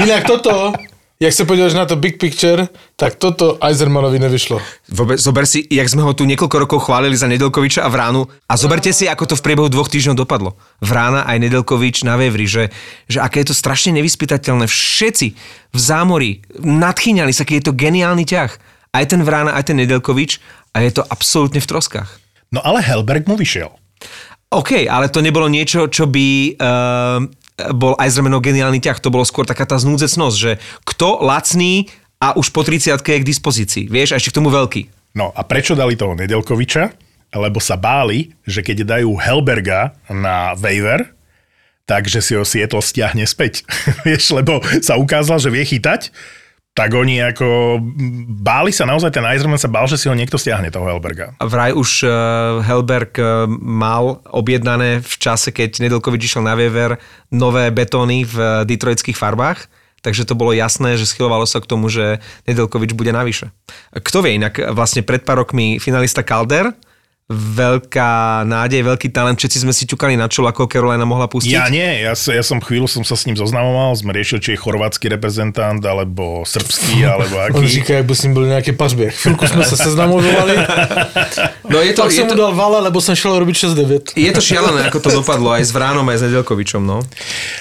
Jinak 0.00 0.26
toto, 0.26 0.74
jak 1.20 1.32
se 1.32 1.44
podíváš 1.44 1.74
na 1.74 1.86
to 1.86 1.96
big 1.96 2.20
picture, 2.20 2.68
tak 2.96 3.14
toto 3.16 3.56
Eisermanovi 3.60 4.18
nevyšlo. 4.18 4.60
Vôbec, 4.92 5.16
zober 5.16 5.48
si, 5.48 5.64
jak 5.64 5.88
sme 5.88 6.04
ho 6.04 6.12
tu 6.12 6.28
niekoľko 6.28 6.56
rokov 6.68 6.78
chválili 6.84 7.16
za 7.16 7.24
Nedelkoviča 7.24 7.84
a 7.84 7.88
Vránu 7.88 8.28
a 8.28 8.54
zoberte 8.56 8.92
si, 8.92 9.08
ako 9.08 9.32
to 9.32 9.34
v 9.40 9.44
priebehu 9.44 9.68
dvoch 9.72 9.88
týždňov 9.88 10.16
dopadlo. 10.16 10.60
Vrána 10.84 11.24
aj 11.24 11.40
Nedelkovič 11.40 12.04
na 12.04 12.20
Vevri, 12.20 12.44
že, 12.44 12.68
že 13.08 13.24
aké 13.24 13.40
je 13.40 13.52
to 13.52 13.56
strašne 13.56 13.96
nevyspytateľné. 13.96 14.68
Všetci 14.68 15.26
v 15.72 15.78
zámori 15.80 16.44
nadchýňali 16.60 17.32
sa, 17.32 17.48
aký 17.48 17.60
je 17.60 17.72
to 17.72 17.76
geniálny 17.76 18.28
ťah. 18.28 18.52
Aj 18.92 19.04
ten 19.08 19.24
Vrána, 19.24 19.56
aj 19.56 19.72
ten 19.72 19.76
Nedelkovič 19.80 20.40
a 20.76 20.84
je 20.84 21.00
to 21.00 21.02
absolútne 21.08 21.60
v 21.60 21.68
troskách. 21.68 22.08
no 22.52 22.60
ale 22.60 22.84
Helberg 22.84 23.24
mu 23.24 23.40
vyšiel. 23.40 23.72
OK, 24.52 24.86
ale 24.86 25.10
to 25.10 25.24
nebolo 25.24 25.50
niečo, 25.50 25.90
čo 25.90 26.06
by 26.06 26.54
uh, 26.54 27.18
bol 27.72 27.96
Eisermanov 27.96 28.44
geniálny 28.44 28.84
ťah, 28.84 29.00
to 29.00 29.08
bolo 29.08 29.24
skôr 29.24 29.48
taká 29.48 29.64
tá 29.64 29.80
znúdzecnosť, 29.80 30.36
že 30.36 30.52
kto 30.84 31.24
lacný 31.24 31.88
a 32.20 32.36
už 32.36 32.52
po 32.52 32.64
30 32.64 32.96
je 33.00 33.20
k 33.20 33.24
dispozícii, 33.24 33.84
vieš, 33.88 34.12
a 34.12 34.18
ešte 34.20 34.32
k 34.32 34.38
tomu 34.40 34.52
veľký. 34.52 35.14
No 35.16 35.32
a 35.32 35.40
prečo 35.44 35.72
dali 35.72 35.96
toho 35.96 36.12
Nedelkoviča? 36.12 36.92
Lebo 37.36 37.58
sa 37.58 37.76
báli, 37.76 38.32
že 38.46 38.62
keď 38.62 38.96
dajú 38.96 39.16
Helberga 39.18 39.96
na 40.08 40.54
waiver, 40.56 41.16
takže 41.88 42.20
si 42.20 42.32
ho 42.36 42.44
Seattle 42.44 42.84
stiahne 42.84 43.24
späť. 43.24 43.64
Vieš, 44.06 44.36
lebo 44.36 44.60
sa 44.84 45.00
ukázal, 45.00 45.40
že 45.40 45.52
vie 45.52 45.64
chytať, 45.64 46.12
tak 46.76 46.92
oni 46.92 47.24
ako 47.24 47.80
báli 48.44 48.68
sa 48.68 48.84
naozaj, 48.84 49.08
ten 49.08 49.24
Eiserman 49.24 49.56
sa 49.56 49.72
bál, 49.72 49.88
že 49.88 49.96
si 49.96 50.12
ho 50.12 50.14
niekto 50.14 50.36
stiahne, 50.36 50.68
toho 50.68 50.84
Helberga. 50.84 51.32
Vraj 51.40 51.72
už 51.72 52.04
uh, 52.04 52.12
Helberg 52.60 53.16
uh, 53.16 53.48
mal 53.64 54.20
objednané 54.28 55.00
v 55.00 55.14
čase, 55.16 55.56
keď 55.56 55.80
Nedelkovič 55.80 56.28
išiel 56.28 56.44
na 56.44 56.52
waiver 56.52 57.00
nové 57.32 57.72
betóny 57.72 58.28
v 58.28 58.36
uh, 58.36 58.48
detroitských 58.68 59.16
farbách, 59.16 59.72
takže 60.04 60.28
to 60.28 60.36
bolo 60.36 60.52
jasné, 60.52 61.00
že 61.00 61.08
schylovalo 61.08 61.48
sa 61.48 61.64
k 61.64 61.66
tomu, 61.66 61.88
že 61.88 62.20
Nedelkovič 62.44 62.92
bude 62.92 63.10
navyše. 63.10 63.48
Kto 63.96 64.20
vie, 64.20 64.36
inak 64.36 64.60
vlastne 64.76 65.00
pred 65.00 65.24
pár 65.24 65.48
rokmi 65.48 65.80
finalista 65.80 66.20
Calder, 66.20 66.76
veľká 67.26 68.46
nádej, 68.46 68.86
veľký 68.86 69.10
talent, 69.10 69.34
všetci 69.34 69.66
sme 69.66 69.74
si 69.74 69.82
ťukali 69.82 70.14
na 70.14 70.30
čolo, 70.30 70.46
ako 70.46 70.70
Carolina 70.70 71.02
mohla 71.02 71.26
pustiť? 71.26 71.50
Ja 71.50 71.66
nie, 71.66 72.06
ja, 72.06 72.14
ja 72.14 72.42
som 72.46 72.62
chvíľu 72.62 72.86
som 72.86 73.02
sa 73.02 73.18
s 73.18 73.26
ním 73.26 73.34
zoznamoval, 73.34 73.98
sme 73.98 74.14
riešili, 74.14 74.38
či 74.38 74.50
je 74.54 74.58
chorvátsky 74.62 75.10
reprezentant, 75.10 75.82
alebo 75.82 76.46
srbský, 76.46 77.02
alebo 77.18 77.34
aký. 77.42 77.58
On 77.58 77.66
říká, 77.66 77.92
ak 77.98 78.06
by 78.06 78.14
s 78.14 78.22
ním 78.22 78.32
boli 78.38 78.46
nejaké 78.54 78.78
pažbie. 78.78 79.10
Chvíľku 79.10 79.42
sme 79.42 79.66
sa 79.66 79.74
seznamovali. 79.74 80.54
No 81.66 81.82
je 81.82 81.98
to, 81.98 82.06
tak 82.06 82.14
je 82.14 82.22
som 82.22 82.30
mu 82.30 82.38
to, 82.38 82.46
dal 82.46 82.54
vala, 82.54 82.78
lebo 82.78 83.02
som 83.02 83.18
šiel 83.18 83.42
robiť 83.42 83.74
6-9. 83.74 84.14
je 84.14 84.30
to 84.30 84.38
šialené, 84.38 84.86
ako 84.86 85.02
to 85.02 85.10
dopadlo 85.18 85.50
aj 85.50 85.66
s 85.66 85.74
Vránom, 85.74 86.06
aj 86.06 86.22
s 86.22 86.30
Nedelkovičom, 86.30 86.78
no. 86.78 87.02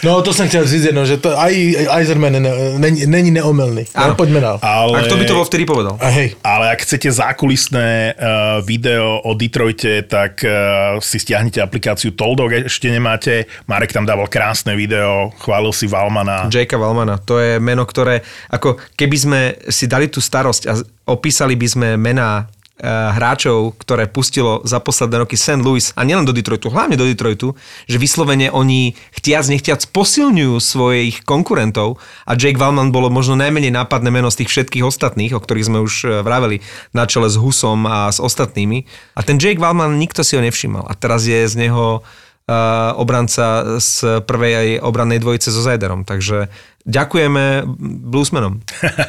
No 0.06 0.22
to 0.22 0.30
som 0.30 0.46
chcel 0.46 0.62
říct, 0.70 0.94
no, 0.94 1.10
že 1.10 1.18
to 1.18 1.34
aj 1.34 1.50
Eiserman 1.90 2.38
ne- 2.38 2.78
není, 2.78 3.10
není 3.10 3.34
neomelný. 3.34 3.90
Áno. 3.98 4.14
No, 4.14 4.16
poďme 4.16 4.46
dál. 4.46 4.62
Ale, 4.62 5.02
A 5.02 5.10
kto 5.10 5.18
by 5.18 5.26
to 5.26 5.34
bol 5.34 5.46
vtedy 5.50 5.66
povedal? 5.66 5.98
A 5.98 6.14
hej, 6.14 6.38
ale 6.46 6.70
ak 6.78 6.86
chcete 6.86 7.10
zákulisné 7.10 8.14
uh, 8.14 8.62
video 8.62 9.26
o 9.26 9.34
Detroite, 9.56 10.04
tak 10.04 10.44
uh, 10.44 11.00
si 11.00 11.16
stiahnite 11.16 11.64
aplikáciu 11.64 12.12
Toldog, 12.12 12.52
ešte 12.52 12.92
nemáte. 12.92 13.48
Marek 13.72 13.96
tam 13.96 14.04
dával 14.04 14.28
krásne 14.28 14.76
video, 14.76 15.32
chválil 15.40 15.72
si 15.72 15.88
Valmana. 15.88 16.52
Jakea 16.52 16.76
Valmana, 16.76 17.16
to 17.24 17.40
je 17.40 17.56
meno, 17.64 17.88
ktoré, 17.88 18.20
ako 18.52 18.76
keby 19.00 19.16
sme 19.16 19.40
si 19.72 19.88
dali 19.88 20.12
tú 20.12 20.20
starosť 20.20 20.64
a 20.68 20.76
opísali 21.08 21.56
by 21.56 21.68
sme 21.72 21.88
mená 21.96 22.52
hráčov, 22.84 23.80
ktoré 23.80 24.04
pustilo 24.12 24.60
za 24.68 24.84
posledné 24.84 25.24
roky 25.24 25.40
St. 25.40 25.64
Louis 25.64 25.96
a 25.96 26.04
nielen 26.04 26.28
do 26.28 26.36
Detroitu, 26.36 26.68
hlavne 26.68 27.00
do 27.00 27.08
Detroitu, 27.08 27.56
že 27.88 27.96
vyslovene 27.96 28.52
oni 28.52 29.00
chtiac 29.16 29.48
nechtiac 29.48 29.80
posilňujú 29.96 30.56
svojich 30.60 31.24
konkurentov 31.24 32.04
a 32.28 32.36
Jake 32.36 32.60
Valman 32.60 32.92
bolo 32.92 33.08
možno 33.08 33.40
najmenej 33.40 33.72
nápadné 33.72 34.12
meno 34.12 34.28
z 34.28 34.44
tých 34.44 34.52
všetkých 34.52 34.84
ostatných, 34.84 35.32
o 35.32 35.40
ktorých 35.40 35.68
sme 35.72 35.80
už 35.80 35.94
eh, 36.04 36.10
vraveli 36.20 36.60
na 36.92 37.08
čele 37.08 37.32
s 37.32 37.40
Husom 37.40 37.88
a 37.88 38.12
s 38.12 38.20
ostatnými. 38.20 38.84
A 39.16 39.24
ten 39.24 39.40
Jake 39.40 39.64
Valman, 39.64 39.96
nikto 39.96 40.20
si 40.28 40.36
ho 40.36 40.44
nevšimal. 40.44 40.84
A 40.84 40.94
teraz 41.00 41.24
je 41.24 41.48
z 41.48 41.56
neho 41.56 42.04
uh, 42.46 42.92
obranca 43.00 43.80
z 43.80 44.22
prvej 44.24 44.84
obrannej 44.84 45.24
dvojice 45.24 45.50
so 45.50 45.62
Zajderom. 45.64 46.04
Takže 46.04 46.52
ďakujeme 46.86 47.66
Bluesmanom. 48.06 48.62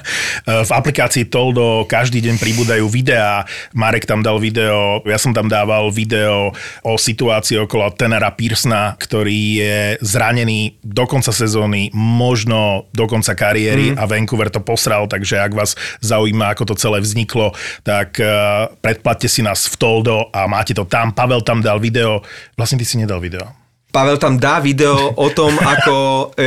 v 0.68 0.70
aplikácii 0.72 1.28
Toldo 1.28 1.84
každý 1.84 2.24
deň 2.24 2.40
pribúdajú 2.40 2.88
videá. 2.88 3.44
Marek 3.76 4.08
tam 4.08 4.24
dal 4.24 4.40
video, 4.40 5.04
ja 5.04 5.20
som 5.20 5.36
tam 5.36 5.46
dával 5.46 5.92
video 5.92 6.56
o 6.82 6.92
situácii 6.96 7.68
okolo 7.68 7.92
Tenera 7.92 8.32
Pearsona, 8.32 8.96
ktorý 8.96 9.40
je 9.60 9.78
zranený 10.00 10.80
do 10.80 11.04
konca 11.04 11.30
sezóny, 11.30 11.92
možno 11.92 12.88
do 12.96 13.04
konca 13.04 13.36
kariéry 13.36 13.92
mm. 13.92 14.00
a 14.00 14.04
Vancouver 14.08 14.48
to 14.48 14.64
posral, 14.64 15.04
takže 15.04 15.36
ak 15.36 15.52
vás 15.52 15.76
zaujíma, 16.00 16.56
ako 16.56 16.72
to 16.72 16.74
celé 16.80 17.04
vzniklo, 17.04 17.52
tak 17.84 18.16
uh, 18.18 18.72
predplatte 18.80 19.28
si 19.28 19.44
nás 19.44 19.68
v 19.68 19.76
Toldo 19.76 20.32
a 20.32 20.48
máte 20.48 20.72
to 20.72 20.88
tam. 20.88 21.12
Pavel 21.12 21.44
tam 21.44 21.60
dal 21.60 21.76
video, 21.76 22.24
vlastne 22.56 22.80
ty 22.80 22.88
si 22.88 22.96
nedal 22.96 23.20
video. 23.20 23.65
Pavel 23.96 24.20
tam 24.20 24.36
dá 24.36 24.60
video 24.60 25.16
o 25.16 25.32
tom, 25.32 25.56
ako 25.74 26.28
e, 26.36 26.44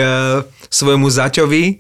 svojmu 0.70 1.10
zaťovi 1.10 1.66
e, 1.66 1.76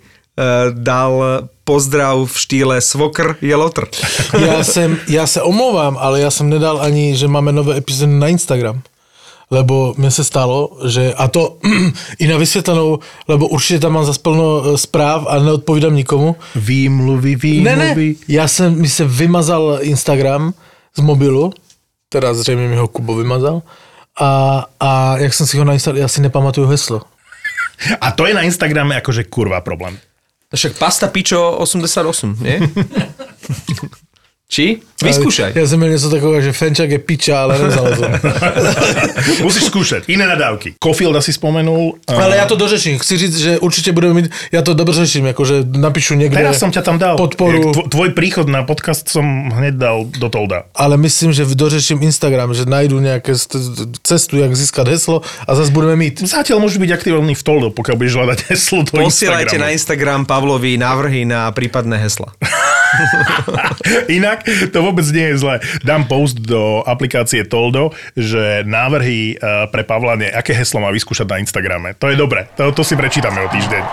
dal 0.73 1.45
pozdrav 1.61 2.25
v 2.25 2.33
štýle 2.33 2.81
svokr 2.81 3.37
je 3.37 3.53
lotr. 3.53 3.85
já, 4.45 4.63
jsem, 4.63 4.97
já 5.07 5.27
se 5.27 5.41
omlouvám, 5.41 5.97
ale 6.01 6.21
já 6.21 6.31
jsem 6.31 6.49
nedal 6.49 6.81
ani, 6.81 7.13
že 7.15 7.27
máme 7.27 7.51
nové 7.51 7.77
epizody 7.77 8.13
na 8.17 8.27
Instagram. 8.27 8.81
Lebo 9.51 9.93
mne 9.97 10.09
se 10.13 10.21
stalo, 10.23 10.77
že, 10.85 11.13
a 11.13 11.25
to 11.27 11.57
i 12.21 12.27
na 12.29 12.37
vysvětlenou, 12.37 12.99
lebo 13.27 13.47
určitě 13.47 13.79
tam 13.79 13.93
mám 13.93 14.05
zase 14.05 14.19
plno 14.21 14.61
eh, 14.61 14.77
zpráv 14.77 15.25
a 15.29 15.39
neodpovídám 15.39 15.95
nikomu. 15.95 16.35
Výmluvy, 16.55 17.61
Ne, 17.61 17.75
ne, 17.75 17.93
výmluvy. 17.93 18.15
já 18.27 18.47
jsem, 18.47 18.81
mi 18.81 18.89
se 18.89 19.05
vymazal 19.05 19.77
Instagram 19.81 20.53
z 20.97 21.01
mobilu, 21.01 21.53
teda 22.09 22.33
zřejmě 22.33 22.67
mi 22.67 22.75
ho 22.75 22.87
Kubo 22.87 23.15
vymazal, 23.15 23.61
a, 24.19 24.65
a 24.79 25.17
jak 25.17 25.33
jsem 25.33 25.47
si 25.47 25.57
ho 25.57 25.63
nainstaloval, 25.63 26.01
já 26.01 26.07
si 26.07 26.21
nepamatuju 26.21 26.67
heslo. 26.67 27.01
A 28.01 28.11
to 28.11 28.27
je 28.27 28.33
na 28.33 28.41
Instagrame 28.41 28.99
akože 28.99 29.23
kurva 29.31 29.61
problém. 29.61 29.95
Však 30.55 30.77
pasta 30.77 31.07
pičo 31.07 31.51
88, 31.63 32.37
nie? 32.43 32.59
Či? 34.49 34.81
Vyskúšaj. 35.03 35.51
Já 35.55 35.67
jsem 35.67 35.79
měl 35.79 35.91
něco 35.91 36.09
takového, 36.09 36.41
že 36.41 36.51
Fenčak 36.51 36.89
je 36.89 36.99
piča, 36.99 37.41
ale 37.41 37.59
nevzal 37.59 37.85
to. 37.95 38.03
Musíš 39.45 39.63
skúšať. 39.63 40.03
Iné 40.09 40.27
nadávky. 40.27 40.73
Cofielda 40.83 41.21
si 41.21 41.33
spomenul. 41.33 41.93
Ale 42.07 42.37
já 42.37 42.45
to 42.45 42.55
dořeším. 42.55 42.99
Chci 42.99 43.17
říct, 43.17 43.37
že 43.37 43.59
určitě 43.59 43.91
budeme 43.91 44.13
mít, 44.13 44.31
já 44.51 44.61
to 44.61 44.73
dobře 44.73 45.05
řeším, 45.05 45.25
jakože 45.25 45.53
napíšu 45.77 46.13
někde 46.15 46.37
Teraz 46.37 46.59
som 46.59 46.71
ťa 46.73 46.81
tam 46.81 46.97
dal. 46.99 47.15
podporu. 47.17 47.71
Tvo- 47.71 47.87
Tvoj 47.89 48.09
príchod 48.17 48.49
na 48.49 48.63
podcast 48.65 49.05
som 49.09 49.53
hneď 49.53 49.73
dal 49.77 50.09
do 50.19 50.29
Tolda. 50.29 50.63
Ale 50.75 50.97
myslím, 50.97 51.29
že 51.33 51.45
dořeším 51.45 52.03
Instagram, 52.03 52.53
že 52.53 52.65
najdu 52.65 52.99
nějaké 52.99 53.33
st- 53.33 53.93
cestu, 54.03 54.37
jak 54.37 54.55
získat 54.55 54.87
heslo 54.87 55.21
a 55.47 55.55
zase 55.55 55.71
budeme 55.71 55.95
mít. 55.95 56.19
Zatiaľ 56.25 56.59
môžeš 56.59 56.81
byť 56.81 56.91
aktívny 56.91 57.35
v 57.37 57.43
Toldo, 57.45 57.69
pokiaľ 57.69 57.95
budeš 57.95 58.13
hľadať 58.17 58.39
heslo 58.49 58.83
do 58.83 58.91
Posielajte 58.97 59.55
na 59.61 59.69
Instagramu. 59.69 59.77
Instagram 59.77 60.21
Pavlovi 60.25 60.75
návrhy 60.77 61.21
na 61.29 61.51
prípadné 61.53 61.97
hesla. 62.01 62.33
Inak 64.17 64.45
to 64.73 64.79
vôbec 64.81 65.05
nie 65.13 65.33
je 65.33 65.41
zlé. 65.41 65.55
Dám 65.85 66.09
post 66.09 66.41
do 66.41 66.81
aplikácie 66.85 67.45
Toldo, 67.45 67.93
že 68.13 68.65
návrhy 68.65 69.35
eh, 69.35 69.67
pre 69.69 69.83
Pavla 69.85 70.17
nie, 70.19 70.29
aké 70.29 70.53
heslo 70.53 70.81
má 70.81 70.89
vyskúšať 70.93 71.27
na 71.29 71.37
Instagrame. 71.41 71.95
To 72.01 72.09
je 72.09 72.17
dobre, 72.17 72.49
to, 72.57 72.71
to 72.73 72.81
si 72.81 72.97
prečítame 72.97 73.41
o 73.45 73.49
týždeň. 73.51 73.83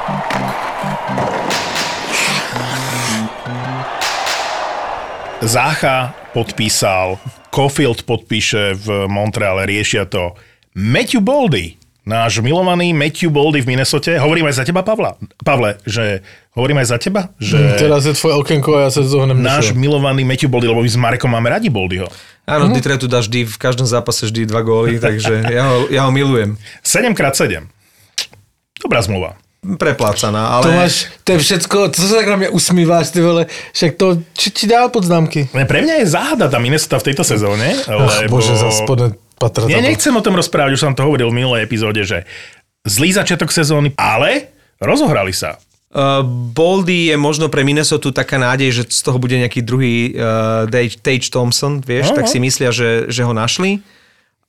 Zácha 5.46 6.16
podpísal, 6.32 7.20
Cofield 7.52 8.02
podpíše 8.08 8.74
v 8.74 9.06
Montreale, 9.06 9.68
riešia 9.68 10.08
to. 10.08 10.34
Matthew 10.72 11.22
Boldy, 11.22 11.76
náš 12.08 12.40
milovaný 12.40 12.96
Matthew 12.96 13.28
Boldy 13.28 13.60
v 13.60 13.76
Minnesote. 13.76 14.16
Hovorím 14.16 14.48
aj 14.48 14.60
za 14.60 14.64
teba, 14.64 14.80
Pavla. 14.80 15.16
Pavle, 15.44 15.76
že 15.84 16.24
hovorím 16.56 16.80
aj 16.80 16.88
za 16.88 16.98
teba, 16.98 17.28
že 17.36 17.76
Teraz 17.76 18.08
je 18.08 18.16
tvoje 18.16 18.34
okenko 18.40 18.80
a 18.80 18.88
ja 18.88 18.90
sa 18.90 19.04
z 19.04 19.12
toho 19.12 19.28
náš 19.28 19.70
nemyslím. 19.70 19.76
milovaný 19.76 20.22
Matthew 20.24 20.48
Boldy, 20.48 20.66
lebo 20.72 20.80
my 20.80 20.90
s 20.90 20.96
Marekom 20.96 21.28
máme 21.28 21.52
radi 21.52 21.68
Boldyho. 21.68 22.08
Áno, 22.48 22.72
mm. 22.72 22.74
Detroitu 22.80 23.06
dá 23.06 23.20
vždy, 23.20 23.44
v 23.44 23.58
každom 23.60 23.84
zápase 23.84 24.24
vždy 24.24 24.48
dva 24.48 24.64
góly, 24.64 24.96
takže 25.06 25.44
ja 25.52 25.64
ho, 25.68 25.78
ja 25.92 26.08
ho 26.08 26.10
milujem. 26.10 26.56
7x7. 26.80 27.68
Dobrá 28.80 29.04
zmluva. 29.04 29.36
Preplácaná, 29.66 30.56
ale... 30.56 30.64
To 30.64 30.70
máš, 30.78 30.94
to 31.26 31.28
je 31.34 31.38
všetko, 31.42 31.76
to 31.90 31.98
sa 31.98 32.22
tak 32.22 32.28
na 32.30 32.36
mňa 32.38 32.48
usmíváš, 32.54 33.10
ty 33.10 33.18
vole, 33.18 33.50
však 33.74 33.98
to, 33.98 34.22
či 34.30 34.54
ti 34.54 34.64
dal 34.70 34.94
podznámky? 34.94 35.50
Ne, 35.50 35.66
Pre 35.66 35.82
mňa 35.82 36.06
je 36.06 36.06
záhada 36.06 36.46
tá 36.46 36.62
Minnesota 36.62 37.02
v 37.02 37.10
tejto 37.10 37.26
sezóne, 37.26 37.74
Ach, 37.90 38.22
lebo... 38.22 38.38
bože, 38.38 38.54
za 38.54 38.70
spodne 38.70 39.18
patra. 39.36 39.66
Tam. 39.66 39.82
nechcem 39.82 40.14
o 40.14 40.22
tom 40.22 40.38
rozprávať, 40.38 40.78
už 40.78 40.80
som 40.86 40.94
to 40.94 41.02
hovoril 41.02 41.34
v 41.34 41.42
minulej 41.42 41.66
epizóde, 41.66 41.98
že 42.06 42.22
zlý 42.86 43.10
začiatok 43.10 43.50
sezóny, 43.50 43.90
ale 43.98 44.54
rozohrali 44.78 45.34
sa. 45.34 45.58
Uh, 45.96 46.20
Boldy 46.52 47.08
je 47.08 47.16
možno 47.16 47.48
pre 47.48 47.64
Minnesota 47.64 48.12
taká 48.12 48.36
nádej, 48.36 48.68
že 48.68 48.82
z 48.84 49.00
toho 49.00 49.16
bude 49.16 49.32
nejaký 49.32 49.64
druhý 49.64 50.12
uh, 50.12 50.68
Tage, 51.00 51.32
Thompson, 51.32 51.80
vieš, 51.80 52.12
Aha. 52.12 52.20
tak 52.20 52.28
si 52.28 52.36
myslia, 52.36 52.68
že, 52.68 53.08
že 53.08 53.24
ho 53.24 53.32
našli. 53.32 53.80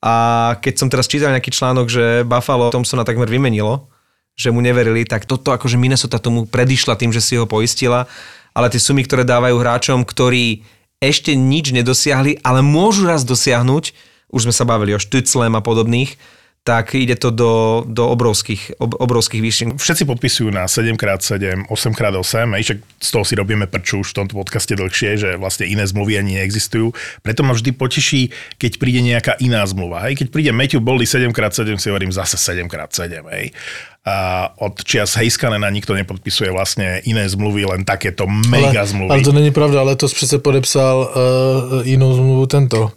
A 0.04 0.60
keď 0.60 0.74
som 0.76 0.92
teraz 0.92 1.08
čítal 1.08 1.32
nejaký 1.32 1.56
článok, 1.56 1.88
že 1.88 2.28
Buffalo 2.28 2.68
Thompsona 2.68 3.08
takmer 3.08 3.32
vymenilo, 3.32 3.88
že 4.36 4.52
mu 4.52 4.60
neverili, 4.60 5.08
tak 5.08 5.24
toto 5.24 5.56
akože 5.56 5.80
Minnesota 5.80 6.20
tomu 6.20 6.44
predišla 6.44 7.00
tým, 7.00 7.16
že 7.16 7.24
si 7.24 7.40
ho 7.40 7.48
poistila, 7.48 8.12
ale 8.52 8.68
tie 8.68 8.84
sumy, 8.84 9.08
ktoré 9.08 9.24
dávajú 9.24 9.56
hráčom, 9.56 10.04
ktorí 10.04 10.68
ešte 11.00 11.32
nič 11.32 11.72
nedosiahli, 11.72 12.44
ale 12.44 12.60
môžu 12.60 13.08
raz 13.08 13.24
dosiahnuť, 13.24 13.96
už 14.36 14.42
sme 14.46 14.54
sa 14.54 14.68
bavili 14.68 14.94
o 14.94 15.00
Štyclem 15.00 15.56
a 15.56 15.64
podobných, 15.64 16.20
tak 16.68 17.00
ide 17.00 17.16
to 17.16 17.32
do, 17.32 17.88
do 17.88 18.12
obrovských, 18.12 18.76
ob, 18.84 19.00
obrovských 19.00 19.40
výšin. 19.40 19.68
Všetci 19.80 20.04
podpisujú 20.04 20.52
na 20.52 20.68
7x7, 20.68 21.72
8x8, 21.72 22.36
aj 22.44 22.62
však 22.68 22.80
z 22.84 23.10
toho 23.16 23.24
si 23.24 23.34
robíme 23.40 23.72
prču 23.72 24.04
už 24.04 24.12
v 24.12 24.16
tomto 24.20 24.36
podcaste 24.36 24.76
dlhšie, 24.76 25.16
že 25.16 25.30
vlastne 25.40 25.64
iné 25.64 25.88
zmluvy 25.88 26.20
ani 26.20 26.44
neexistujú. 26.44 26.92
Preto 27.24 27.48
ma 27.48 27.56
vždy 27.56 27.72
poteší, 27.72 28.36
keď 28.60 28.84
príde 28.84 29.00
nejaká 29.00 29.40
iná 29.40 29.64
zmluva. 29.64 30.04
Hej. 30.12 30.20
Keď 30.20 30.28
príde 30.28 30.52
Matthew 30.52 30.84
Boldy 30.84 31.08
7x7, 31.08 31.80
si 31.80 31.88
hovorím 31.88 32.12
zase 32.12 32.36
7x7. 32.36 33.24
Hej. 33.32 33.56
A 34.04 34.48
od 34.60 34.84
čias 34.84 35.16
Heiskanena 35.16 35.72
nikto 35.72 35.96
nepodpisuje 35.96 36.52
vlastne 36.52 37.00
iné 37.08 37.28
zmluvy, 37.32 37.64
len 37.64 37.88
takéto 37.88 38.28
mega 38.28 38.84
ale, 38.84 38.92
zmluvy. 38.92 39.12
Ale 39.12 39.24
to 39.24 39.32
není 39.32 39.52
pravda, 39.52 39.84
letos 39.88 40.14
přece 40.14 40.40
podepsal 40.40 41.00
uh, 41.00 41.88
jinou 41.88 42.16
zmluvu 42.16 42.46
tento. 42.46 42.92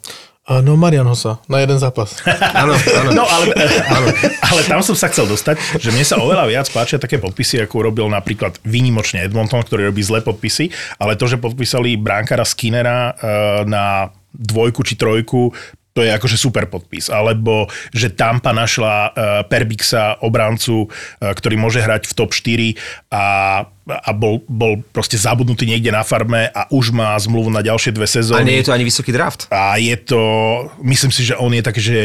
No 0.58 0.74
Marian 0.74 1.06
Hosa, 1.06 1.38
na 1.46 1.62
jeden 1.62 1.78
zápas. 1.78 2.18
Áno, 2.60 2.74
áno. 2.74 3.10
No 3.14 3.22
ale, 3.22 3.54
áno, 3.86 4.10
ale 4.42 4.60
tam 4.66 4.82
som 4.82 4.98
sa 4.98 5.06
chcel 5.06 5.30
dostať, 5.30 5.78
že 5.78 5.94
mne 5.94 6.02
sa 6.02 6.18
oveľa 6.18 6.50
viac 6.50 6.66
páčia 6.74 6.98
také 6.98 7.22
podpisy, 7.22 7.62
ako 7.62 7.86
urobil 7.86 8.10
napríklad 8.10 8.58
výnimočne 8.66 9.22
Edmonton, 9.22 9.62
ktorý 9.62 9.94
robí 9.94 10.02
zlé 10.02 10.26
podpisy, 10.26 10.74
ale 10.98 11.14
to, 11.14 11.30
že 11.30 11.38
podpísali 11.38 11.94
bránkara 11.94 12.42
Skinnera 12.42 13.14
uh, 13.14 13.62
na 13.62 14.10
dvojku 14.34 14.82
či 14.82 14.98
trojku, 14.98 15.54
to 15.94 16.06
je 16.06 16.10
akože 16.10 16.38
super 16.38 16.66
podpis. 16.70 17.10
Alebo, 17.10 17.66
že 17.94 18.14
Tampa 18.14 18.54
našla 18.54 18.94
uh, 18.94 19.10
Perbixa, 19.46 20.18
obrancu, 20.22 20.86
uh, 20.86 21.30
ktorý 21.30 21.58
môže 21.58 21.82
hrať 21.82 22.10
v 22.10 22.16
top 22.18 22.30
4 22.34 23.14
a 23.14 23.24
a 23.82 24.10
bol, 24.10 24.44
bol 24.44 24.84
proste 24.86 25.16
zabudnutý 25.16 25.64
niekde 25.64 25.88
na 25.88 26.00
farme 26.00 26.46
a 26.46 26.68
už 26.68 26.90
má 26.90 27.16
zmluvu 27.16 27.48
na 27.48 27.58
ďalšie 27.58 27.90
dve 27.90 28.04
A 28.04 28.12
sezóny. 28.12 28.44
nie 28.44 28.60
je 28.60 28.66
to 28.66 28.72
ani 28.72 28.84
vysoký 28.84 29.10
draft. 29.10 29.48
A 29.48 29.76
je 29.76 29.96
to, 29.96 30.20
myslím 30.80 31.10
si, 31.10 31.22
že 31.22 31.34
on 31.34 31.50
je 31.50 31.60
také, 31.60 31.80
že 31.80 31.96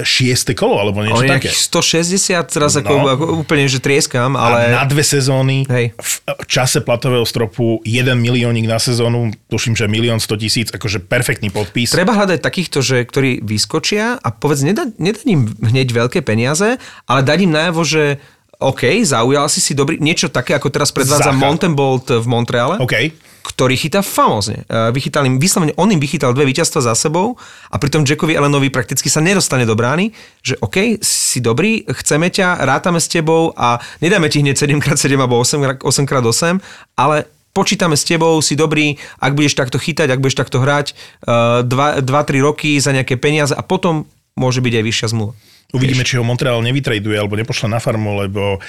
šieste 0.00 0.52
kolo, 0.52 0.78
alebo 0.78 1.00
niečo 1.00 1.20
On 1.20 1.26
také. 1.26 1.50
nejakých 1.50 1.58
160, 1.58 2.48
teraz 2.48 2.72
No. 2.76 2.86
ako 3.06 3.24
úplne, 3.38 3.64
že 3.64 3.78
trieskam, 3.78 4.34
Ale... 4.34 4.72
A 4.72 4.80
na 4.80 4.84
dve 4.84 5.02
sezóny 5.02 5.64
Hej. 5.64 5.92
v 5.94 6.12
čase 6.46 6.80
platového 6.80 7.24
stropu 7.24 7.78
1 7.82 8.14
miliónik 8.14 8.64
na 8.64 8.78
sezónu, 8.78 9.30
tuším, 9.46 9.74
že 9.74 9.84
milión 9.84 10.18
100 10.18 10.36
tisíc, 10.38 10.68
akože 10.70 11.02
perfektný 11.02 11.48
podpis. 11.48 11.90
Treba 11.90 12.14
hľadať 12.14 12.40
takýchto, 12.40 12.80
že, 12.80 13.04
ktorí 13.04 13.40
vyskočia 13.40 14.16
a 14.16 14.28
povedz, 14.30 14.62
nedá, 14.62 14.88
nedá 14.96 15.20
im 15.24 15.46
hneď 15.50 15.88
veľké 15.90 16.20
peniaze, 16.20 16.76
ale 17.04 17.20
dať 17.20 17.38
im 17.42 17.52
najavo, 17.52 17.82
že 17.82 18.18
OK, 18.58 19.02
zaujal 19.02 19.46
si 19.50 19.58
si 19.58 19.72
dobrý, 19.74 19.98
niečo 19.98 20.30
také, 20.30 20.54
ako 20.54 20.70
teraz 20.70 20.94
predvádza 20.94 21.32
Zacha. 21.32 21.38
Montembolt 21.38 22.06
v 22.10 22.26
Montreale. 22.26 22.78
OK. 22.78 23.10
ktorý 23.44 23.76
chytá 23.76 24.00
famózne. 24.00 24.64
E, 24.64 24.88
Vychytal 24.88 25.28
im, 25.28 25.36
vyslovene 25.36 25.76
on 25.76 25.92
im 25.92 26.00
vychytal 26.00 26.32
dve 26.32 26.48
víťazstva 26.48 26.80
za 26.80 26.94
sebou 26.96 27.36
a 27.68 27.76
pritom 27.76 28.00
Jackovi 28.00 28.32
Allenovi 28.32 28.72
prakticky 28.72 29.12
sa 29.12 29.20
nedostane 29.20 29.68
do 29.68 29.76
brány, 29.76 30.16
že 30.40 30.56
OK, 30.64 30.96
si 31.04 31.44
dobrý, 31.44 31.84
chceme 31.84 32.32
ťa, 32.32 32.64
rátame 32.64 32.96
s 32.96 33.08
tebou 33.12 33.52
a 33.52 33.76
nedáme 34.00 34.32
ti 34.32 34.40
hneď 34.40 34.56
7x7 34.56 35.20
alebo 35.20 35.44
8x- 35.44 35.84
8x8, 35.84 36.56
ale 36.96 37.28
počítame 37.52 38.00
s 38.00 38.08
tebou, 38.08 38.40
si 38.40 38.56
dobrý, 38.56 38.96
ak 39.20 39.36
budeš 39.36 39.54
takto 39.54 39.76
chytať, 39.76 40.08
ak 40.08 40.18
budeš 40.24 40.40
takto 40.40 40.58
hrať 40.64 40.96
2-3 41.28 42.02
roky 42.40 42.80
za 42.80 42.96
nejaké 42.96 43.20
peniaze 43.20 43.52
a 43.52 43.60
potom 43.60 44.08
môže 44.34 44.58
byť 44.64 44.72
aj 44.72 44.84
vyššia 44.88 45.06
zmluva. 45.12 45.32
Uvidíme, 45.72 46.04
či 46.04 46.20
ho 46.20 46.26
Montreal 46.26 46.60
nevytraduje 46.60 47.16
alebo 47.16 47.38
nepošle 47.38 47.72
na 47.72 47.80
farmu, 47.80 48.20
lebo 48.20 48.60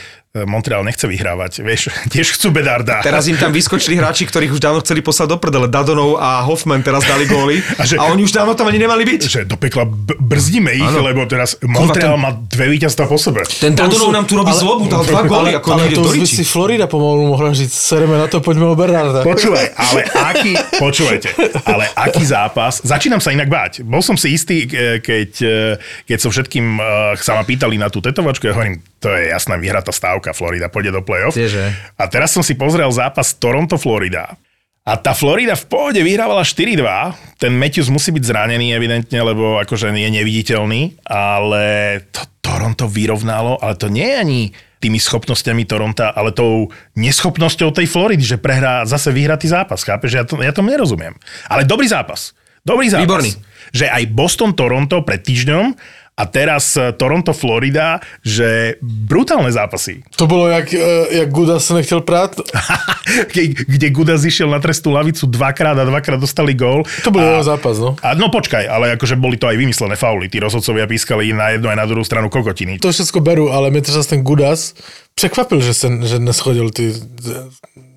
Montreal 0.44 0.84
nechce 0.84 1.08
vyhrávať. 1.08 1.64
Vieš, 1.64 1.82
tiež 2.12 2.36
chcú 2.36 2.52
Bedarda. 2.52 3.00
Teraz 3.00 3.24
im 3.26 3.36
tam 3.36 3.50
vyskočili 3.50 3.96
hráči, 3.96 4.24
ktorých 4.24 4.52
už 4.52 4.60
dávno 4.60 4.84
chceli 4.84 5.00
poslať 5.00 5.32
do 5.32 5.38
prdele. 5.38 5.72
Dadonov 5.72 6.20
a 6.20 6.44
Hoffman 6.44 6.82
teraz 6.82 7.02
dali 7.02 7.24
góly 7.24 7.64
A 7.64 7.80
a, 7.80 7.88
že- 7.88 7.96
oni 7.96 8.22
už 8.22 8.34
dávno 8.34 8.52
tam 8.52 8.68
ani 8.68 8.78
nemali 8.78 9.08
byť. 9.08 9.22
že 9.24 9.40
do 9.44 9.56
pekla 9.56 9.88
b- 9.88 9.96
brzdíme 10.18 10.70
ich, 10.70 10.84
Áno. 10.84 11.00
lebo 11.02 11.24
teraz 11.24 11.56
Montreal 11.64 12.16
ten- 12.16 12.22
má 12.22 12.36
dve 12.36 12.68
víťazstva 12.70 13.06
po 13.06 13.16
sebe. 13.16 13.48
Ten 13.48 13.72
Dadonov 13.72 14.12
nám 14.12 14.26
tu 14.26 14.36
robí 14.36 14.52
ale- 14.52 14.60
zlobu, 14.60 14.84
dal 14.86 15.04
dva 15.04 15.22
góly, 15.24 15.56
ale, 15.56 15.60
ako 15.60 15.68
ale 15.72 15.88
to 15.90 16.04
už 16.04 16.16
by 16.18 16.28
si 16.28 16.44
Florida 16.44 16.86
pomalu 16.86 17.28
mohla 17.28 17.54
říct, 17.54 17.72
sereme 17.72 18.18
na 18.18 18.28
to, 18.28 18.40
poďme 18.40 18.66
o 18.66 18.76
Bernarda. 18.76 19.22
Počúvaj, 19.22 19.72
ale 19.86 20.02
aký, 20.04 20.52
počúvajte, 20.76 21.30
ale 21.64 21.88
aký 21.94 22.24
zápas, 22.26 22.82
začínam 22.82 23.20
sa 23.20 23.30
inak 23.30 23.48
báť. 23.48 23.82
Bol 23.82 24.02
som 24.02 24.16
si 24.16 24.32
istý, 24.32 24.66
keď, 25.00 25.32
e, 25.40 25.58
keď 26.04 26.18
som 26.18 26.32
všetkým 26.32 26.66
e, 26.76 26.84
sa 27.16 27.38
ma 27.38 27.44
pýtali 27.44 27.76
na 27.76 27.88
tú 27.88 28.00
tetovačku, 28.00 28.44
ja 28.44 28.54
hovorím, 28.54 28.82
to 28.98 29.12
je 29.12 29.30
jasná 29.30 29.54
vyhratá 29.56 29.92
stávka, 29.92 30.25
Florida 30.32 30.72
pôjde 30.72 30.96
do 30.96 31.04
play-off. 31.04 31.36
Kdeže? 31.36 31.76
A 32.00 32.04
teraz 32.08 32.32
som 32.32 32.42
si 32.42 32.56
pozrel 32.56 32.88
zápas 32.90 33.36
Toronto-Florida. 33.38 34.40
A 34.86 35.02
tá 35.02 35.18
Florida 35.18 35.58
v 35.58 35.66
pohode 35.66 35.98
vyhrávala 35.98 36.46
4-2. 36.46 37.42
Ten 37.42 37.58
Matthews 37.58 37.90
musí 37.90 38.14
byť 38.14 38.22
zranený 38.22 38.70
evidentne, 38.70 39.18
lebo 39.18 39.58
akože 39.58 39.90
je 39.90 40.10
neviditeľný, 40.14 41.02
ale 41.10 41.66
to 42.14 42.22
Toronto 42.46 42.86
vyrovnalo, 42.86 43.58
ale 43.58 43.74
to 43.74 43.90
nie 43.90 44.06
je 44.06 44.18
ani 44.22 44.42
tými 44.78 45.02
schopnosťami 45.02 45.66
Toronta, 45.66 46.14
ale 46.14 46.30
tou 46.30 46.70
neschopnosťou 46.94 47.74
tej 47.74 47.90
Floridy, 47.90 48.22
že 48.22 48.38
prehrá 48.38 48.86
zase 48.86 49.10
vyhratý 49.10 49.50
zápas. 49.50 49.82
Chápeš? 49.82 50.12
Ja, 50.14 50.22
to, 50.22 50.38
ja 50.38 50.54
tomu 50.54 50.70
nerozumiem. 50.70 51.18
Ale 51.50 51.66
dobrý 51.66 51.90
zápas. 51.90 52.38
Dobrý 52.62 52.94
zápas. 52.94 53.10
Výborný. 53.10 53.32
Že 53.74 53.90
aj 53.90 54.04
Boston-Toronto 54.14 55.02
pred 55.02 55.26
týždňom 55.26 55.74
a 56.16 56.24
teraz 56.26 56.80
eh, 56.80 56.96
Toronto-Florida, 56.96 58.00
že 58.24 58.80
brutálne 58.82 59.52
zápasy. 59.52 60.00
To 60.16 60.28
bylo 60.28 60.48
jak, 60.48 60.74
eh, 60.74 60.80
jak 61.12 61.30
Guda 61.30 61.60
se 61.60 61.74
nechtěl 61.74 62.02
prát. 62.02 62.36
Kde 63.68 63.90
Guda 63.90 64.18
zišiel 64.18 64.50
na 64.50 64.60
trestú 64.60 64.92
lavicu 64.96 65.28
dvakrát 65.28 65.78
a 65.78 65.84
dvakrát 65.84 66.20
dostali 66.20 66.56
gól. 66.56 66.84
To 67.04 67.12
byl 67.12 67.22
a, 67.22 67.24
jeho 67.24 67.44
zápas, 67.44 67.80
no. 67.80 67.96
a 68.02 68.16
no 68.16 68.32
počkaj, 68.32 68.68
ale 68.68 68.96
akože 68.96 69.16
boli 69.16 69.38
to 69.38 69.48
aj 69.48 69.60
vymyslené 69.60 69.96
fauly. 69.96 70.32
Tí 70.32 70.40
rozhodcovia 70.40 70.88
pískali 70.88 71.36
na 71.36 71.54
jednu 71.54 71.70
aj 71.70 71.78
na 71.78 71.86
druhú 71.86 72.04
stranu 72.08 72.32
kokotiny. 72.32 72.80
To 72.80 72.92
všechno 72.92 73.22
beru, 73.22 73.52
ale 73.52 73.70
mě 73.70 73.82
třeba 73.82 74.04
ten 74.04 74.24
Gudas 74.24 74.74
překvapil, 75.16 75.62
že, 75.62 75.74
se, 75.74 75.88
že 76.04 76.20
neschodil 76.20 76.70
ty, 76.70 76.94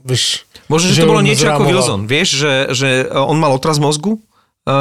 víš, 0.05 0.49
Možno, 0.69 0.93
že 0.93 1.01
to 1.01 1.09
bolo 1.09 1.25
niečo 1.25 1.49
ako. 1.49 1.65
Wilson. 1.65 2.01
Vieš, 2.05 2.29
že, 2.29 2.53
že 2.77 2.89
on 3.09 3.41
mal 3.41 3.57
otraz 3.57 3.81
mozgu 3.81 4.21
eh, 4.21 4.28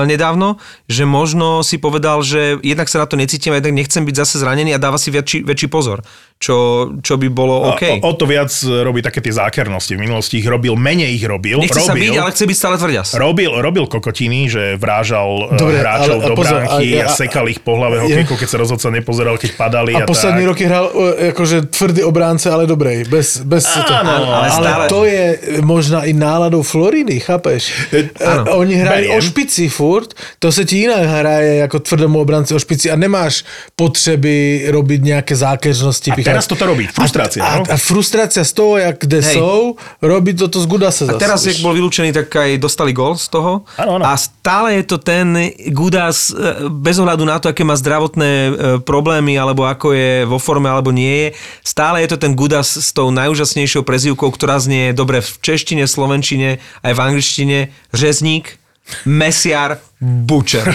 nedávno, 0.04 0.60
že 0.86 1.04
možno 1.04 1.62
si 1.62 1.78
povedal, 1.78 2.20
že 2.20 2.60
jednak 2.60 2.86
sa 2.86 3.00
na 3.00 3.08
to 3.08 3.16
necítim 3.16 3.52
jednak 3.52 3.72
nechcem 3.72 4.04
byť 4.04 4.16
zase 4.18 4.36
zranený 4.38 4.72
a 4.72 4.80
dáva 4.80 4.96
si 4.96 5.08
väčší, 5.08 5.42
väčší 5.42 5.68
pozor, 5.68 6.04
čo, 6.36 6.56
čo 7.00 7.16
by 7.16 7.28
bolo 7.28 7.72
OK. 7.72 7.98
O, 7.98 8.08
o 8.08 8.14
to 8.14 8.26
viac 8.26 8.52
robí 8.62 9.00
také 9.00 9.20
tie 9.20 9.32
zákernosti. 9.32 9.94
V 9.94 10.02
minulosti 10.02 10.38
ich 10.38 10.46
robil, 10.46 10.74
menej 10.74 11.14
ich 11.14 11.24
robil. 11.24 11.58
Nechce 11.58 11.80
sa 11.80 11.92
robil, 11.92 12.12
byť, 12.12 12.18
ale 12.18 12.30
chce 12.30 12.44
byť 12.46 12.58
stále 12.58 12.76
tvrďas. 12.76 13.08
Robil, 13.16 13.52
robil 13.54 13.86
kokotiny, 13.86 14.40
že 14.46 14.64
vrážal 14.76 15.50
Dobre, 15.50 15.58
Dobre, 15.58 15.78
hráčov 15.80 16.16
ale- 16.16 16.26
do 16.26 16.36
pozor, 16.36 16.60
bránky 16.62 16.88
a- 16.94 17.00
a, 17.00 17.06
a- 17.06 17.16
sekal 17.16 17.46
ich 17.46 17.60
po 17.60 17.74
hlave 17.74 17.98
hokejkou, 18.00 18.36
keď 18.36 18.48
sa 18.48 18.58
rozhodca 18.58 18.88
nepozeral, 18.90 19.36
keď 19.36 19.52
padali 19.56 19.92
a, 19.94 20.04
A 20.04 20.06
poslední 20.06 20.44
tak. 20.44 20.50
roky 20.52 20.64
hrál 20.66 20.86
eh, 20.88 21.26
jakože 21.28 21.58
tvrdý 21.68 22.02
obránce, 22.04 22.48
ale 22.48 22.64
dobrý, 22.64 23.02
bez, 23.04 23.42
bez 23.42 23.66
Áno, 23.66 23.82
toho. 23.84 23.98
ale 24.04 24.26
ale 24.28 24.48
stále- 24.52 24.88
to 24.88 25.00
je 25.04 25.24
možná 25.62 26.04
i 26.04 26.12
náladou 26.12 26.62
Floridy, 26.62 27.18
chápeš? 27.20 27.74
áno. 28.18 28.58
Oni 28.58 28.76
hrají 28.76 29.08
Beriem. 29.08 29.18
o 29.18 29.22
špici 29.22 29.70
furt, 29.78 30.18
to 30.42 30.50
se 30.50 30.66
ti 30.66 30.78
jinak 30.78 31.06
hraje 31.06 31.56
jako 31.56 31.80
tvrdému 31.80 32.18
obránci 32.20 32.54
o 32.54 32.60
špici 32.60 32.90
a 32.90 32.96
nemáš 32.98 33.46
potřeby 33.78 34.66
robiť 34.74 35.00
nejaké 35.06 35.38
zákeřnosti. 35.38 36.10
A 36.12 36.16
teraz 36.26 36.50
toto 36.50 36.66
robí, 36.66 36.90
frustrácia, 36.90 37.46
A, 37.46 37.62
no? 37.62 37.64
a, 37.70 37.74
a 37.74 37.78
frustrácia 37.78 38.42
z 38.42 38.54
toho, 38.58 38.82
jak 38.82 38.96
kde 39.06 39.22
Hej. 39.22 39.38
jsou, 39.38 39.76
robí 40.02 40.34
toto 40.34 40.58
z 40.58 40.66
Gudase 40.66 41.06
A 41.06 41.08
zase. 41.14 41.22
teraz, 41.22 41.46
jak 41.46 41.62
bol 41.62 41.78
vylúčený, 41.78 42.10
tak 42.10 42.34
aj 42.34 42.58
dostali 42.58 42.96
gol 42.96 43.14
z 43.20 43.28
toho. 43.30 43.68
Áno, 43.78 44.02
áno. 44.02 44.06
A 44.08 44.18
stále 44.18 44.82
je 44.82 44.84
to 44.90 44.98
ten 44.98 45.54
Gudas, 45.70 46.34
e, 46.34 46.66
bez 46.74 46.98
ohľadu 46.98 47.28
na 47.28 47.38
to, 47.38 47.54
aké 47.54 47.62
má 47.62 47.78
zdravotné 47.78 48.32
e, 48.32 48.52
problémy, 48.82 49.38
alebo 49.38 49.68
ako 49.68 49.94
je 49.94 50.26
vo 50.26 50.42
forme, 50.42 50.72
alebo 50.72 50.90
nie 50.90 51.14
je, 51.14 51.28
stále 51.62 52.02
je 52.02 52.10
to 52.10 52.18
ten 52.18 52.34
Gudas 52.34 52.80
s 52.80 52.90
tou 52.96 53.12
najúžasnejšou 53.14 53.84
prezývkou, 53.86 54.32
ktorá 54.32 54.58
znie 54.58 54.96
dobre 54.96 55.22
v 55.22 55.32
češtine, 55.44 55.86
slovenčine, 55.86 56.58
aj 56.82 56.94
v 56.96 57.00
angličtine. 57.04 57.58
Řezník, 57.94 58.58
Mesiar, 59.06 59.80
Butcher. 60.00 60.70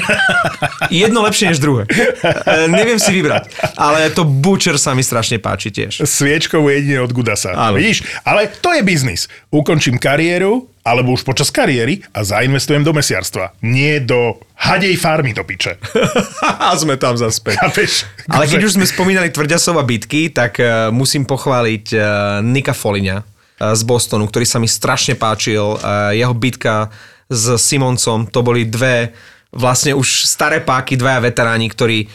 Jedno 0.90 1.22
lepšie 1.22 1.54
než 1.54 1.58
druhé. 1.62 1.86
E, 1.86 2.66
neviem 2.66 2.98
si 2.98 3.14
vybrať, 3.14 3.54
ale 3.78 4.10
to 4.10 4.26
Butcher 4.26 4.76
sa 4.76 4.92
mi 4.98 5.06
strašne 5.06 5.38
páči 5.38 5.70
tiež. 5.70 6.02
Sviečkou 6.02 6.60
jedine 6.68 7.00
od 7.00 7.14
Gudasa. 7.14 7.54
Áno. 7.54 7.78
Vidíš? 7.78 8.02
Ale 8.26 8.50
to 8.50 8.74
je 8.74 8.82
biznis. 8.82 9.30
Ukončím 9.54 9.96
kariéru, 9.96 10.66
alebo 10.82 11.14
už 11.14 11.22
počas 11.22 11.54
kariéry 11.54 12.02
a 12.10 12.26
zainvestujem 12.26 12.82
do 12.82 12.90
mesiarstva. 12.90 13.54
Nie 13.62 14.02
do 14.02 14.42
hadej 14.58 14.98
farmy 14.98 15.30
do 15.30 15.46
piče. 15.46 15.78
A 16.66 16.74
sme 16.74 16.98
tam 16.98 17.14
zaspäť. 17.14 17.62
Chápeš? 17.62 18.10
Ale 18.26 18.50
keď 18.50 18.66
už 18.66 18.74
sme 18.78 18.86
spomínali 18.86 19.30
tvrďasov 19.30 19.78
a 19.78 19.86
bitky, 19.86 20.34
tak 20.34 20.58
uh, 20.58 20.90
musím 20.90 21.22
pochváliť 21.22 21.86
uh, 21.94 22.02
Nika 22.42 22.74
Foliňa 22.74 23.22
uh, 23.22 23.24
z 23.78 23.82
Bostonu, 23.86 24.26
ktorý 24.26 24.42
sa 24.42 24.58
mi 24.58 24.66
strašne 24.66 25.14
páčil. 25.14 25.78
Jeho 26.18 26.34
bitka 26.34 26.90
s 27.32 27.56
Simoncom, 27.56 28.28
to 28.28 28.44
boli 28.44 28.68
dve 28.68 29.16
vlastne 29.52 29.96
už 29.96 30.28
staré 30.28 30.60
páky, 30.60 30.96
dvaja 30.96 31.24
veteráni, 31.24 31.68
ktorí 31.68 32.08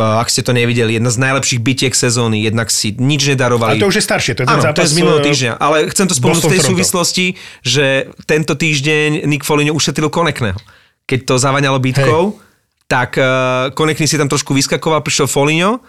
uh, 0.00 0.20
ak 0.20 0.32
ste 0.32 0.40
to 0.40 0.56
nevideli, 0.56 0.96
jedna 0.96 1.12
z 1.12 1.18
najlepších 1.20 1.60
bitiek 1.60 1.92
sezóny, 1.92 2.40
jednak 2.44 2.72
si 2.72 2.96
nič 2.96 3.36
nedarovali. 3.36 3.76
Ale 3.76 3.84
to 3.84 3.92
už 3.92 4.00
je 4.00 4.04
staršie, 4.04 4.32
to 4.36 4.42
je 4.44 4.46
ten 4.48 4.56
Áno, 4.56 4.64
to 4.64 4.68
zápas, 4.72 4.84
je 4.84 4.92
z 4.92 4.96
minulého 4.96 5.20
eh, 5.20 5.26
týždňa, 5.28 5.52
ale 5.60 5.76
chcem 5.92 6.06
to 6.08 6.14
spomenúť 6.16 6.42
v 6.44 6.54
tej 6.56 6.62
súvislosti, 6.64 7.26
že 7.60 7.84
tento 8.24 8.56
týždeň 8.56 9.28
Nick 9.28 9.44
Foligno 9.44 9.76
ušetril 9.76 10.08
Konekného. 10.08 10.56
Keď 11.04 11.20
to 11.28 11.34
zavaňalo 11.36 11.76
bitkou, 11.82 12.40
tak 12.88 13.20
uh, 13.20 13.70
Konekný 13.76 14.08
si 14.08 14.16
tam 14.16 14.30
trošku 14.30 14.56
vyskakoval, 14.56 15.04
prišiel 15.04 15.28
Foligno, 15.28 15.84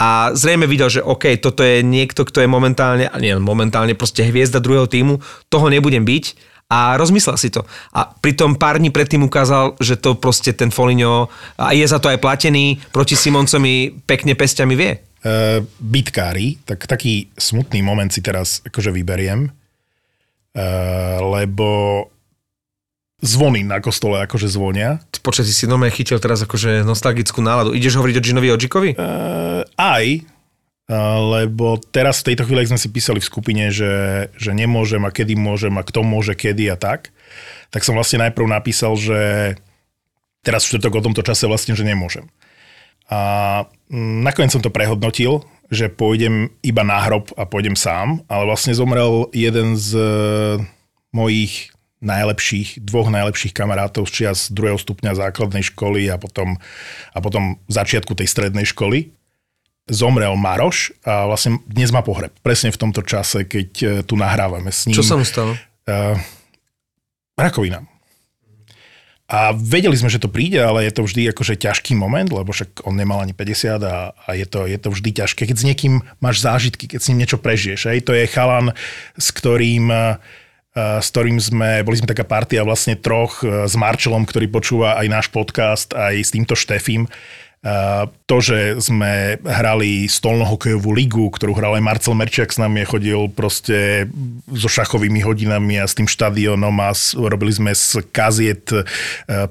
a 0.00 0.32
zrejme 0.32 0.64
videl, 0.64 0.88
že 0.88 1.04
OK, 1.04 1.36
toto 1.36 1.60
je 1.60 1.84
niekto, 1.84 2.24
kto 2.24 2.40
je 2.40 2.48
momentálne, 2.48 3.12
nie 3.20 3.36
momentálne, 3.36 3.92
proste 3.92 4.24
hviezda 4.24 4.56
druhého 4.56 4.88
týmu, 4.88 5.20
toho 5.52 5.68
nebudem 5.68 6.08
byť 6.08 6.24
a 6.70 6.94
rozmyslel 6.94 7.34
si 7.34 7.50
to. 7.50 7.66
A 7.90 8.06
pritom 8.06 8.54
pár 8.54 8.78
dní 8.78 8.94
predtým 8.94 9.26
ukázal, 9.26 9.74
že 9.82 9.98
to 9.98 10.14
proste 10.14 10.54
ten 10.54 10.70
Foligno, 10.70 11.26
a 11.58 11.74
je 11.74 11.82
za 11.82 11.98
to 11.98 12.06
aj 12.06 12.22
platený, 12.22 12.78
proti 12.94 13.18
Simoncovi 13.18 14.06
pekne 14.06 14.38
pestiami 14.38 14.78
vie. 14.78 14.92
Uh, 15.20 15.60
bitkári, 15.82 16.62
tak 16.64 16.88
taký 16.88 17.28
smutný 17.36 17.84
moment 17.84 18.08
si 18.08 18.24
teraz 18.24 18.64
akože 18.64 18.88
vyberiem, 18.88 19.50
uh, 19.50 21.18
lebo 21.36 22.08
zvony 23.20 23.60
na 23.60 23.84
kostole 23.84 24.16
akože 24.24 24.48
zvonia. 24.48 24.96
Počkaj, 25.20 25.44
si 25.44 25.52
si 25.52 25.68
normálne 25.68 25.92
chytil 25.92 26.16
teraz 26.16 26.40
akože 26.40 26.88
nostalgickú 26.88 27.44
náladu. 27.44 27.76
Ideš 27.76 28.00
hovoriť 28.00 28.16
o 28.16 28.24
Ginovi 28.24 28.48
Odžikovi? 28.48 28.90
Uh, 28.96 29.60
aj, 29.76 30.24
lebo 31.22 31.78
teraz 31.94 32.18
v 32.20 32.34
tejto 32.34 32.50
chvíli 32.50 32.66
sme 32.66 32.80
si 32.80 32.90
písali 32.90 33.22
v 33.22 33.30
skupine, 33.30 33.70
že, 33.70 34.26
že 34.34 34.50
nemôžem 34.50 34.98
a 35.06 35.14
kedy 35.14 35.38
môžem 35.38 35.70
a 35.78 35.86
kto 35.86 36.02
môže 36.02 36.34
kedy 36.34 36.66
a 36.66 36.74
tak, 36.74 37.14
tak 37.70 37.86
som 37.86 37.94
vlastne 37.94 38.26
najprv 38.26 38.50
napísal, 38.50 38.98
že 38.98 39.54
teraz 40.42 40.66
v 40.66 40.82
o 40.82 41.04
tomto 41.04 41.22
čase 41.22 41.46
vlastne, 41.46 41.78
že 41.78 41.86
nemôžem. 41.86 42.26
A 43.06 43.62
mm, 43.86 44.26
nakoniec 44.26 44.50
som 44.50 44.62
to 44.62 44.74
prehodnotil, 44.74 45.46
že 45.70 45.86
pôjdem 45.86 46.50
iba 46.66 46.82
na 46.82 46.98
hrob 47.06 47.30
a 47.38 47.46
pôjdem 47.46 47.78
sám, 47.78 48.26
ale 48.26 48.42
vlastne 48.42 48.74
zomrel 48.74 49.30
jeden 49.30 49.78
z 49.78 49.94
e, 49.94 50.06
mojich 51.14 51.70
najlepších, 52.02 52.82
dvoch 52.82 53.12
najlepších 53.12 53.54
kamarátov 53.54 54.08
z 54.10 54.24
čias 54.24 54.50
druhého 54.50 54.80
stupňa 54.80 55.14
základnej 55.14 55.62
školy 55.70 56.10
a 56.10 56.18
potom, 56.18 56.58
a 57.14 57.18
potom 57.22 57.60
začiatku 57.70 58.16
tej 58.18 58.26
strednej 58.26 58.66
školy. 58.66 59.14
Zomrel 59.90 60.38
Maroš 60.38 60.94
a 61.02 61.26
vlastne 61.26 61.58
dnes 61.66 61.90
má 61.90 62.00
pohreb. 62.00 62.30
Presne 62.40 62.70
v 62.70 62.78
tomto 62.78 63.02
čase, 63.02 63.42
keď 63.44 63.70
e, 63.82 63.86
tu 64.06 64.14
nahrávame 64.14 64.70
s 64.70 64.86
ním. 64.86 64.94
Čo 64.94 65.04
sa 65.04 65.18
mu 65.18 65.26
stalo? 65.26 65.58
Uh, 65.84 66.14
rakovina. 67.34 67.82
A 69.30 69.54
vedeli 69.54 69.94
sme, 69.94 70.10
že 70.10 70.18
to 70.18 70.30
príde, 70.30 70.58
ale 70.58 70.86
je 70.86 70.94
to 70.94 71.06
vždy 71.06 71.30
akože 71.30 71.54
ťažký 71.54 71.94
moment, 71.94 72.26
lebo 72.26 72.50
však 72.50 72.82
on 72.82 72.98
nemal 72.98 73.22
ani 73.22 73.30
50 73.30 73.78
a, 73.82 74.10
a 74.10 74.30
je, 74.34 74.46
to, 74.46 74.66
je 74.66 74.78
to 74.78 74.90
vždy 74.90 75.10
ťažké. 75.22 75.46
Keď 75.46 75.56
s 75.58 75.66
niekým 75.66 76.02
máš 76.18 76.42
zážitky, 76.42 76.90
keď 76.90 76.98
s 76.98 77.08
ním 77.10 77.22
niečo 77.22 77.38
prežiješ. 77.38 77.94
Hej, 77.94 78.06
to 78.06 78.14
je 78.14 78.26
chalan, 78.26 78.74
s 79.14 79.30
ktorým, 79.30 79.86
uh, 79.90 80.18
s 80.74 81.14
ktorým 81.14 81.38
sme, 81.38 81.86
boli 81.86 81.98
sme 81.98 82.10
taká 82.10 82.26
partia 82.26 82.66
vlastne 82.66 82.98
troch 82.98 83.42
s 83.42 83.74
Marčelom, 83.78 84.26
ktorý 84.26 84.50
počúva 84.50 84.98
aj 84.98 85.06
náš 85.06 85.26
podcast, 85.30 85.94
aj 85.94 86.14
s 86.22 86.30
týmto 86.34 86.58
Štefim 86.58 87.10
to, 88.24 88.36
že 88.40 88.80
sme 88.80 89.36
hrali 89.44 90.08
stolnohokejovú 90.08 90.96
ligu, 90.96 91.28
ktorú 91.28 91.52
hral 91.52 91.76
aj 91.76 91.84
Marcel 91.84 92.16
Merčiak 92.16 92.48
s 92.48 92.56
nami, 92.56 92.88
chodil 92.88 93.28
proste 93.28 94.08
so 94.48 94.64
šachovými 94.64 95.20
hodinami 95.20 95.76
a 95.76 95.84
s 95.84 95.92
tým 95.92 96.08
štadiónom 96.08 96.72
a 96.80 96.96
robili 97.20 97.52
sme 97.52 97.76
z 97.76 98.00
kaziet 98.16 98.64
e, 98.72 98.80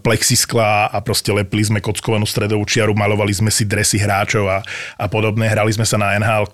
plexiskla 0.01 0.89
a 0.89 0.97
proste 1.05 1.29
lepili 1.29 1.61
sme 1.61 1.85
kockovanú 1.85 2.25
stredovú 2.25 2.65
čiaru, 2.65 2.97
malovali 2.97 3.29
sme 3.29 3.53
si 3.53 3.61
dresy 3.61 4.01
hráčov 4.01 4.49
a, 4.49 4.65
a 4.97 5.05
podobné. 5.05 5.45
Hrali 5.45 5.69
sme 5.69 5.85
sa 5.85 6.01
na 6.01 6.17
nhl 6.17 6.49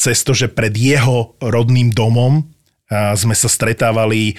cez 0.00 0.24
to, 0.24 0.32
že 0.32 0.48
pred 0.48 0.72
jeho 0.72 1.36
rodným 1.44 1.92
domom 1.92 2.40
sme 2.88 3.36
sa 3.36 3.52
stretávali 3.52 4.32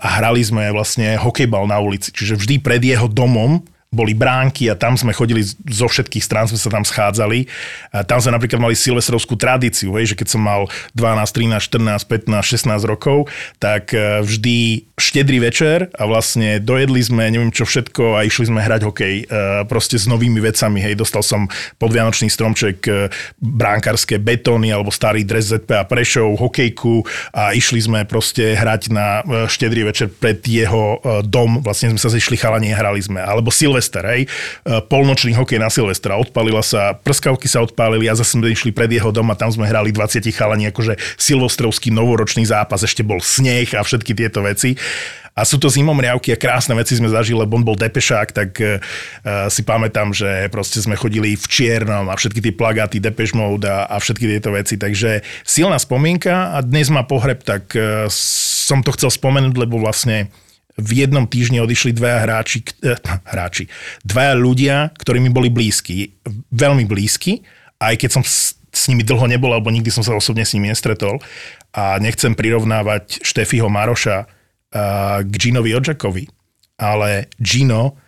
a 0.00 0.08
hrali 0.16 0.40
sme 0.40 0.72
vlastne 0.72 1.12
hokejbal 1.20 1.68
na 1.68 1.76
ulici. 1.76 2.08
Čiže 2.08 2.40
vždy 2.40 2.54
pred 2.64 2.80
jeho 2.80 3.04
domom 3.04 3.60
boli 3.96 4.12
bránky 4.12 4.68
a 4.68 4.76
tam 4.76 4.92
sme 5.00 5.16
chodili 5.16 5.40
zo 5.72 5.88
všetkých 5.88 6.20
strán, 6.20 6.44
sme 6.44 6.60
sa 6.60 6.68
tam 6.68 6.84
schádzali. 6.84 7.48
A 7.96 8.04
tam 8.04 8.20
sme 8.20 8.36
napríklad 8.36 8.60
mali 8.60 8.76
silvestrovskú 8.76 9.40
tradíciu, 9.40 9.96
hej, 9.96 10.12
že 10.12 10.18
keď 10.20 10.28
som 10.36 10.44
mal 10.44 10.68
12, 10.92 11.24
13, 11.32 12.04
14, 12.04 12.04
15, 12.28 12.44
16 12.68 12.84
rokov, 12.84 13.32
tak 13.56 13.96
e, 13.96 14.20
vždy 14.20 14.84
štedrý 14.96 15.40
večer 15.40 15.88
a 15.96 16.04
vlastne 16.04 16.60
dojedli 16.60 17.00
sme 17.00 17.28
neviem 17.28 17.52
čo 17.52 17.64
všetko 17.64 18.16
a 18.16 18.24
išli 18.24 18.48
sme 18.48 18.60
hrať 18.60 18.80
hokej 18.84 19.14
e, 19.22 19.24
proste 19.64 19.96
s 19.96 20.04
novými 20.04 20.42
vecami. 20.44 20.84
Hej, 20.84 21.00
dostal 21.00 21.24
som 21.24 21.48
podvianočný 21.80 22.28
stromček 22.28 22.78
e, 22.84 23.08
bránkarské 23.40 24.20
betóny 24.20 24.74
alebo 24.74 24.92
starý 24.92 25.24
dres 25.24 25.48
ZPA 25.48 25.88
Prešov, 25.88 26.36
hokejku 26.36 27.06
a 27.32 27.56
išli 27.56 27.80
sme 27.80 28.04
proste 28.04 28.58
hrať 28.58 28.82
na 28.90 29.22
štedrý 29.46 29.86
večer 29.88 30.10
pred 30.10 30.42
jeho 30.42 30.98
dom. 31.22 31.62
Vlastne 31.62 31.94
sme 31.94 32.00
sa 32.00 32.10
zišli 32.10 32.34
chalani 32.34 32.74
a 32.74 32.78
hrali 32.78 32.98
sme. 32.98 33.22
Alebo 33.22 33.54
Silvestr 33.54 33.85
Silvester, 33.86 34.02
hej, 34.10 34.22
e, 34.26 34.28
polnočný 34.90 35.38
hokej 35.38 35.62
na 35.62 35.70
Silvestra, 35.70 36.18
odpalila 36.18 36.66
sa, 36.66 36.98
prskavky 36.98 37.46
sa 37.46 37.62
odpálili 37.62 38.10
a 38.10 38.18
zase 38.18 38.34
sme 38.34 38.50
išli 38.50 38.74
pred 38.74 38.90
jeho 38.90 39.14
dom 39.14 39.30
a 39.30 39.38
tam 39.38 39.54
sme 39.54 39.70
hrali 39.70 39.94
20 39.94 40.26
chalani, 40.34 40.66
akože 40.74 40.98
silvostrovský 41.14 41.94
novoročný 41.94 42.42
zápas, 42.42 42.82
ešte 42.82 43.06
bol 43.06 43.22
sneh 43.22 43.70
a 43.78 43.86
všetky 43.86 44.10
tieto 44.10 44.42
veci. 44.42 44.74
A 45.36 45.44
sú 45.44 45.60
to 45.60 45.68
zimomriavky 45.68 46.32
a 46.32 46.40
krásne 46.40 46.72
veci 46.72 46.96
sme 46.96 47.12
zažili, 47.12 47.44
lebo 47.44 47.60
on 47.60 47.64
bol 47.68 47.76
depešák, 47.76 48.32
tak 48.32 48.56
uh, 48.56 48.80
si 49.52 49.68
pamätám, 49.68 50.08
že 50.16 50.48
proste 50.48 50.80
sme 50.80 50.96
chodili 50.96 51.36
v 51.36 51.44
čiernom 51.44 52.08
a 52.08 52.16
všetky 52.16 52.40
tie 52.40 52.56
plagáty 52.56 53.04
Depeche 53.04 53.36
Mode 53.36 53.68
a, 53.68 53.84
a 53.84 54.00
všetky 54.00 54.24
tieto 54.32 54.56
veci. 54.56 54.80
Takže 54.80 55.20
silná 55.44 55.76
spomienka 55.76 56.56
a 56.56 56.64
dnes 56.64 56.88
má 56.88 57.04
pohreb, 57.04 57.44
tak 57.44 57.68
uh, 57.76 58.08
som 58.08 58.80
to 58.80 58.96
chcel 58.96 59.12
spomenúť, 59.12 59.60
lebo 59.60 59.76
vlastne 59.76 60.32
v 60.76 60.90
jednom 61.04 61.24
týždni 61.24 61.64
odišli 61.64 61.96
dvaja 61.96 62.18
hráči, 62.28 62.58
eh, 62.84 63.00
hráči, 63.32 63.64
dvaja 64.04 64.34
ľudia, 64.36 64.76
ktorí 64.96 65.18
mi 65.20 65.32
boli 65.32 65.48
blízki, 65.48 66.16
veľmi 66.52 66.84
blízki, 66.84 67.40
aj 67.80 67.94
keď 67.96 68.10
som 68.12 68.22
s, 68.24 68.56
s 68.72 68.88
nimi 68.92 69.04
dlho 69.04 69.24
nebol, 69.28 69.52
alebo 69.52 69.72
nikdy 69.72 69.88
som 69.88 70.04
sa 70.04 70.12
osobne 70.16 70.44
s 70.44 70.52
nimi 70.52 70.68
nestretol. 70.68 71.20
A 71.76 72.00
nechcem 72.00 72.32
prirovnávať 72.32 73.20
Štefiho 73.20 73.68
Maroša 73.68 74.24
uh, 74.24 75.20
k 75.20 75.32
Ginovi 75.36 75.76
Odžakovi, 75.76 76.24
ale 76.80 77.28
Gino 77.36 78.00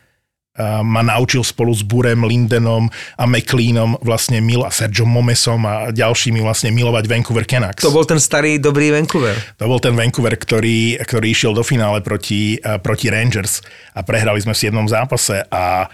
ma 0.83 1.03
naučil 1.07 1.47
spolu 1.47 1.71
s 1.71 1.87
Burem, 1.87 2.27
Lindenom 2.27 2.91
a 3.15 3.25
McLeanom 3.25 4.03
vlastne 4.03 4.43
mil 4.43 4.67
a 4.67 4.75
Sergio 4.75 5.07
Momesom 5.07 5.63
a 5.65 5.95
ďalšími 5.95 6.43
vlastne 6.43 6.75
milovať 6.75 7.05
Vancouver 7.07 7.47
Canucks. 7.47 7.83
To 7.87 7.95
bol 7.95 8.03
ten 8.03 8.19
starý 8.19 8.59
dobrý 8.59 8.91
Vancouver. 8.91 9.39
To 9.63 9.71
bol 9.71 9.79
ten 9.79 9.95
Vancouver, 9.95 10.35
ktorý, 10.35 10.99
ktorý 10.99 11.27
išiel 11.31 11.55
do 11.55 11.63
finále 11.63 12.03
proti, 12.03 12.59
proti 12.83 13.07
Rangers 13.07 13.63
a 13.95 14.03
prehrali 14.03 14.43
sme 14.43 14.53
v 14.55 14.63
7. 14.67 14.75
zápase 14.91 15.47
a, 15.47 15.87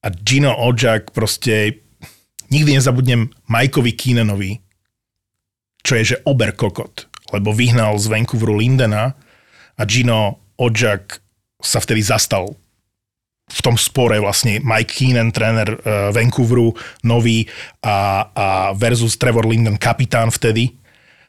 a 0.00 0.06
Gino 0.24 0.56
Odžak 0.56 1.12
proste 1.12 1.84
nikdy 2.48 2.80
nezabudnem 2.80 3.28
Mikeovi 3.48 3.92
Keenanovi, 3.92 4.52
čo 5.84 5.92
je 6.00 6.16
že 6.16 6.20
ober 6.24 6.56
kokot, 6.56 7.08
lebo 7.32 7.52
vyhnal 7.52 8.00
z 8.00 8.08
Vancouveru 8.08 8.56
Lindena 8.56 9.12
a 9.76 9.82
Gino 9.84 10.40
Odžak 10.56 11.20
sa 11.60 11.78
vtedy 11.82 12.02
zastal 12.02 12.56
v 13.48 13.60
tom 13.64 13.76
spore 13.80 14.20
vlastne 14.20 14.60
Mike 14.60 14.92
Keenan, 14.92 15.32
tréner 15.32 15.68
uh, 15.72 16.12
Vancouveru, 16.12 16.76
nový 17.04 17.48
a, 17.82 18.28
a 18.28 18.46
versus 18.76 19.16
Trevor 19.16 19.48
Linden, 19.48 19.80
kapitán 19.80 20.28
vtedy 20.28 20.78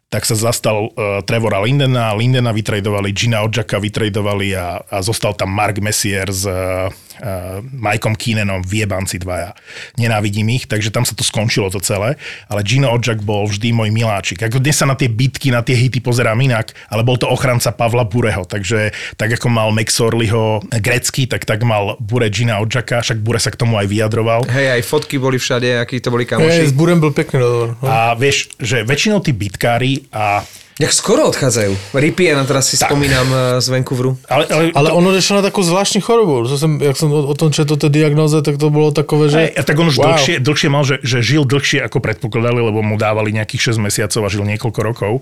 tak 0.10 0.26
sa 0.26 0.34
zastal 0.34 0.90
uh, 0.90 1.22
Trevora 1.22 1.62
Lindena, 1.62 2.18
Lindena 2.18 2.50
vytredovali, 2.50 3.14
Gina 3.14 3.46
Odžaka 3.46 3.78
vytredovali 3.78 4.58
a, 4.58 4.82
a 4.82 4.98
zostal 5.06 5.38
tam 5.38 5.54
Mark 5.54 5.78
Messier 5.78 6.26
s 6.26 6.50
uh, 6.50 6.90
uh, 6.90 7.62
Mikeom 7.62 8.18
Keenanom, 8.18 8.66
viebanci 8.66 9.22
dvaja. 9.22 9.54
Nenávidím 10.02 10.50
ich, 10.58 10.66
takže 10.66 10.90
tam 10.90 11.06
sa 11.06 11.14
to 11.14 11.22
skončilo 11.22 11.70
to 11.70 11.78
celé, 11.78 12.18
ale 12.50 12.66
Gino 12.66 12.90
Odžak 12.90 13.22
bol 13.22 13.46
vždy 13.46 13.70
môj 13.70 13.94
miláčik. 13.94 14.42
Ako 14.42 14.58
dnes 14.58 14.82
sa 14.82 14.90
na 14.90 14.98
tie 14.98 15.06
bitky, 15.06 15.54
na 15.54 15.62
tie 15.62 15.78
hity 15.78 16.02
pozerám 16.02 16.42
inak, 16.42 16.74
ale 16.90 17.06
bol 17.06 17.22
to 17.22 17.30
ochranca 17.30 17.70
Pavla 17.70 18.02
Bureho, 18.02 18.50
takže 18.50 18.90
tak 19.14 19.38
ako 19.38 19.46
mal 19.54 19.70
Max 19.70 19.94
Orlyho 20.02 20.66
grecky, 20.82 21.30
tak 21.30 21.46
tak 21.46 21.62
mal 21.62 22.02
Bure 22.02 22.34
Gina 22.34 22.58
Odžaka, 22.58 23.06
však 23.06 23.22
Bure 23.22 23.38
sa 23.38 23.54
k 23.54 23.62
tomu 23.62 23.78
aj 23.78 23.86
vyjadroval. 23.86 24.50
Hej, 24.50 24.74
aj 24.74 24.82
fotky 24.90 25.22
boli 25.22 25.38
všade, 25.38 25.86
akí 25.86 26.02
to 26.02 26.10
boli 26.10 26.26
kamoši. 26.26 26.66
Hej, 26.66 26.74
s 26.74 26.74
Burem 26.74 26.98
bol 26.98 27.14
pekný 27.14 27.46
rozhovor. 27.46 27.78
A 27.86 28.18
vieš, 28.18 28.50
že 28.58 28.82
väčšinou 28.82 29.22
tí 29.22 29.38
bitkári 29.38 29.99
a 30.14 30.44
Jak 30.80 30.96
skoro 30.96 31.28
odchádzajú. 31.28 31.92
Ripien, 31.92 32.40
teraz 32.48 32.72
si 32.72 32.80
tak. 32.80 32.88
spomínam 32.88 33.28
eh, 33.28 33.40
z 33.60 33.68
Vancouveru. 33.68 34.16
Ale, 34.32 34.48
ale, 34.48 34.64
ale 34.72 34.90
on 34.96 35.04
odešel 35.12 35.44
na 35.44 35.44
takú 35.44 35.60
zvláštnu 35.60 36.00
chorobu. 36.00 36.48
To 36.48 36.56
som, 36.56 36.80
jak 36.80 36.96
som 36.96 37.12
o, 37.12 37.28
o 37.28 37.36
tom 37.36 37.52
četol 37.52 37.76
tie 37.76 37.92
diagnoze, 37.92 38.40
tak 38.40 38.56
to 38.56 38.72
bolo 38.72 38.96
takové, 38.96 39.28
že... 39.28 39.52
Aj, 39.60 39.68
tak 39.68 39.76
on 39.76 39.92
už 39.92 40.00
wow. 40.00 40.16
dlhšie, 40.16 40.40
dlhšie 40.40 40.70
mal, 40.72 40.88
že, 40.88 41.04
že 41.04 41.20
žil 41.20 41.44
dlhšie 41.44 41.84
ako 41.84 42.00
predpokladali, 42.00 42.64
lebo 42.64 42.80
mu 42.80 42.96
dávali 42.96 43.36
nejakých 43.36 43.76
6 43.76 43.86
mesiacov 43.92 44.24
a 44.24 44.32
žil 44.32 44.48
niekoľko 44.48 44.80
rokov. 44.80 45.14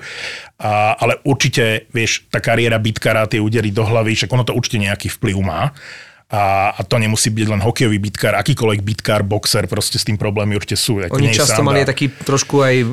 A, 0.62 0.94
ale 0.94 1.18
určite, 1.26 1.90
vieš, 1.90 2.30
tá 2.30 2.38
kariéra 2.38 2.78
bitkára, 2.78 3.26
tie 3.26 3.42
údery 3.42 3.74
do 3.74 3.82
hlavy, 3.82 4.14
však 4.14 4.30
ono 4.30 4.46
to 4.46 4.54
určite 4.54 4.78
nejaký 4.78 5.10
vplyv 5.10 5.42
má 5.42 5.74
A, 6.28 6.76
a 6.76 6.84
to 6.84 7.00
nemusí 7.00 7.32
byť 7.32 7.48
len 7.48 7.64
hokejový 7.64 8.04
bitkár, 8.04 8.36
akýkoľvek 8.36 8.84
bitkár, 8.84 9.24
boxer, 9.24 9.64
proste 9.64 9.96
s 9.96 10.04
tým 10.04 10.20
problémy 10.20 10.60
určite 10.60 10.76
sú. 10.76 11.00
To 11.00 11.16
Oni 11.16 11.32
často 11.32 11.64
sranda. 11.64 11.72
mali 11.72 11.88
taký 11.88 12.12
trošku 12.12 12.60
aj 12.60 12.84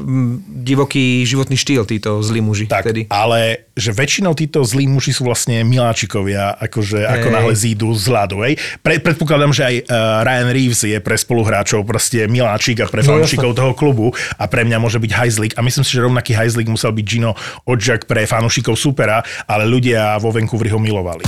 divoký 0.63 1.27
životný 1.27 1.59
štýl, 1.59 1.83
títo 1.83 2.23
zlí 2.23 2.39
muži 2.39 2.71
Tak, 2.71 2.87
vtedy. 2.87 3.11
ale 3.11 3.67
že 3.75 3.91
väčšinou 3.91 4.39
títo 4.39 4.63
zlí 4.63 4.87
muži 4.87 5.11
sú 5.11 5.27
vlastne 5.27 5.67
miláčikovia, 5.67 6.55
akože 6.63 7.03
ako 7.03 7.27
Hej. 7.27 7.35
náhle 7.35 7.55
zídu 7.59 7.91
z 7.91 8.07
ľadu. 8.07 8.39
Pre, 8.79 8.95
predpokladám, 9.03 9.51
že 9.51 9.63
aj 9.67 9.75
uh, 9.83 10.23
Ryan 10.23 10.51
Reeves 10.55 10.87
je 10.87 10.99
pre 11.03 11.19
spoluhráčov 11.19 11.83
proste 11.83 12.31
miláčik 12.31 12.83
a 12.83 12.87
pre 12.87 13.03
No, 13.03 13.19
fanúšikov 13.19 13.59
toho 13.59 13.75
klubu 13.75 14.15
a 14.39 14.47
pre 14.47 14.63
mňa 14.63 14.79
môže 14.79 15.03
byť 15.03 15.11
hajzlik. 15.11 15.53
A 15.59 15.67
myslím 15.67 15.83
si, 15.83 15.91
že 15.91 16.07
rovnaký 16.07 16.39
hajzlik 16.39 16.71
musel 16.71 16.95
byť 16.95 17.03
Gino 17.03 17.35
Odžak 17.67 18.07
pre 18.07 18.31
fanúšikov 18.31 18.79
supera, 18.79 19.27
ale 19.51 19.67
ľudia 19.67 20.23
vo 20.23 20.31
Vancouveri 20.31 20.71
ho 20.71 20.79
milovali. 20.79 21.27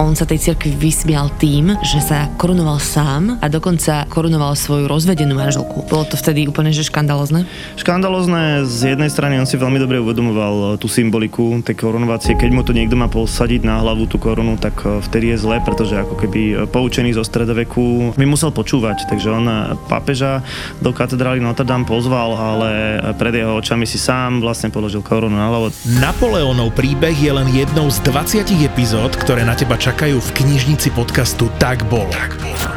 On 0.00 0.16
sa 0.16 0.24
tej 0.24 0.40
cirkvi 0.40 0.72
vysmial 0.80 1.28
tým, 1.36 1.76
že 1.84 2.00
sa 2.00 2.32
korunoval 2.40 2.80
sám 2.80 3.36
a 3.36 3.46
dokonca 3.52 4.08
korunoval 4.08 4.56
svoju 4.56 4.88
rozvedenú 4.88 5.36
manželku. 5.36 5.84
Bolo 5.92 6.08
to 6.08 6.16
vtedy 6.16 6.48
úplne 6.48 6.72
že 6.72 6.88
škandalozne? 6.88 7.44
Škandalozné, 7.76 8.64
z 8.64 8.96
jednej 8.96 9.12
strany 9.12 9.36
on 9.36 9.44
si 9.44 9.60
veľmi 9.60 9.76
dobre 9.76 10.00
uvedomoval 10.00 10.80
tú 10.80 10.88
symboliku 10.88 11.60
tej 11.60 11.76
korunovácie. 11.76 12.32
Keď 12.32 12.48
mu 12.48 12.64
to 12.64 12.72
niekto 12.72 12.96
má 12.96 13.12
posadiť 13.12 13.60
na 13.60 13.84
hlavu 13.84 14.08
tú 14.08 14.16
korunu, 14.16 14.56
tak 14.56 14.80
e, 14.88 15.04
vtedy 15.04 15.36
je 15.36 15.44
zle, 15.44 15.60
pretože 15.60 15.92
ako 15.92 16.16
keby 16.16 16.40
e, 16.48 16.54
poučený 16.64 17.12
zo 17.12 17.20
stredoveku 17.20 18.16
mi 18.16 18.24
musel 18.24 18.56
počúvať. 18.56 19.04
Takže 19.04 19.28
on 19.28 19.44
pápeža 19.84 20.40
do 20.80 20.96
katedrály 20.96 21.44
Notre 21.44 21.68
Dame 21.68 21.84
pozval, 21.84 22.40
ale 22.40 22.70
pred 23.20 23.36
jeho 23.36 23.52
očami 23.60 23.84
si 23.84 24.00
sám 24.00 24.40
vlastne 24.40 24.72
položil 24.72 25.04
korunu 25.04 25.36
na 25.36 25.52
hlavu. 25.52 25.68
Napoleonov 26.00 26.72
príbeh 26.72 27.12
je 27.12 27.36
len 27.36 27.52
jednou 27.52 27.92
z 27.92 28.00
20 28.08 28.48
epizód, 28.64 29.12
ktoré 29.12 29.44
na 29.44 29.52
teba 29.52 29.76
čakajú 29.76 29.89
v 29.90 30.30
knižnici 30.46 30.94
podcastu 30.94 31.50
Tak 31.58 31.82
bolo. 31.90 32.14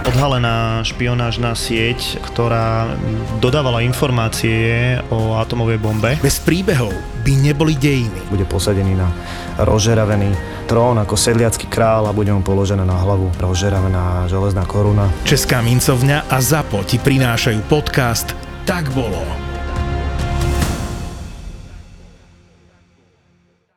Odhalená 0.10 0.82
špionážna 0.82 1.54
sieť, 1.54 2.18
ktorá 2.26 2.98
dodávala 3.38 3.86
informácie 3.86 4.98
o 5.14 5.38
atomovej 5.38 5.78
bombe. 5.78 6.18
Bez 6.26 6.42
príbehov 6.42 6.90
by 7.22 7.34
neboli 7.38 7.78
dejiny. 7.78 8.34
Bude 8.34 8.50
posadený 8.50 8.98
na 8.98 9.14
rozžeravený 9.62 10.34
trón 10.66 10.98
ako 10.98 11.14
sedliacký 11.14 11.70
král 11.70 12.10
a 12.10 12.18
bude 12.18 12.34
mu 12.34 12.42
položená 12.42 12.82
na 12.82 12.98
hlavu 12.98 13.30
rozžeravená 13.38 14.26
železná 14.26 14.66
koruna. 14.66 15.06
Česká 15.22 15.62
mincovňa 15.62 16.34
a 16.34 16.38
ZAPO 16.42 16.82
ti 16.90 16.98
prinášajú 16.98 17.62
podcast 17.70 18.34
Tak 18.66 18.90
bolo. 18.98 19.53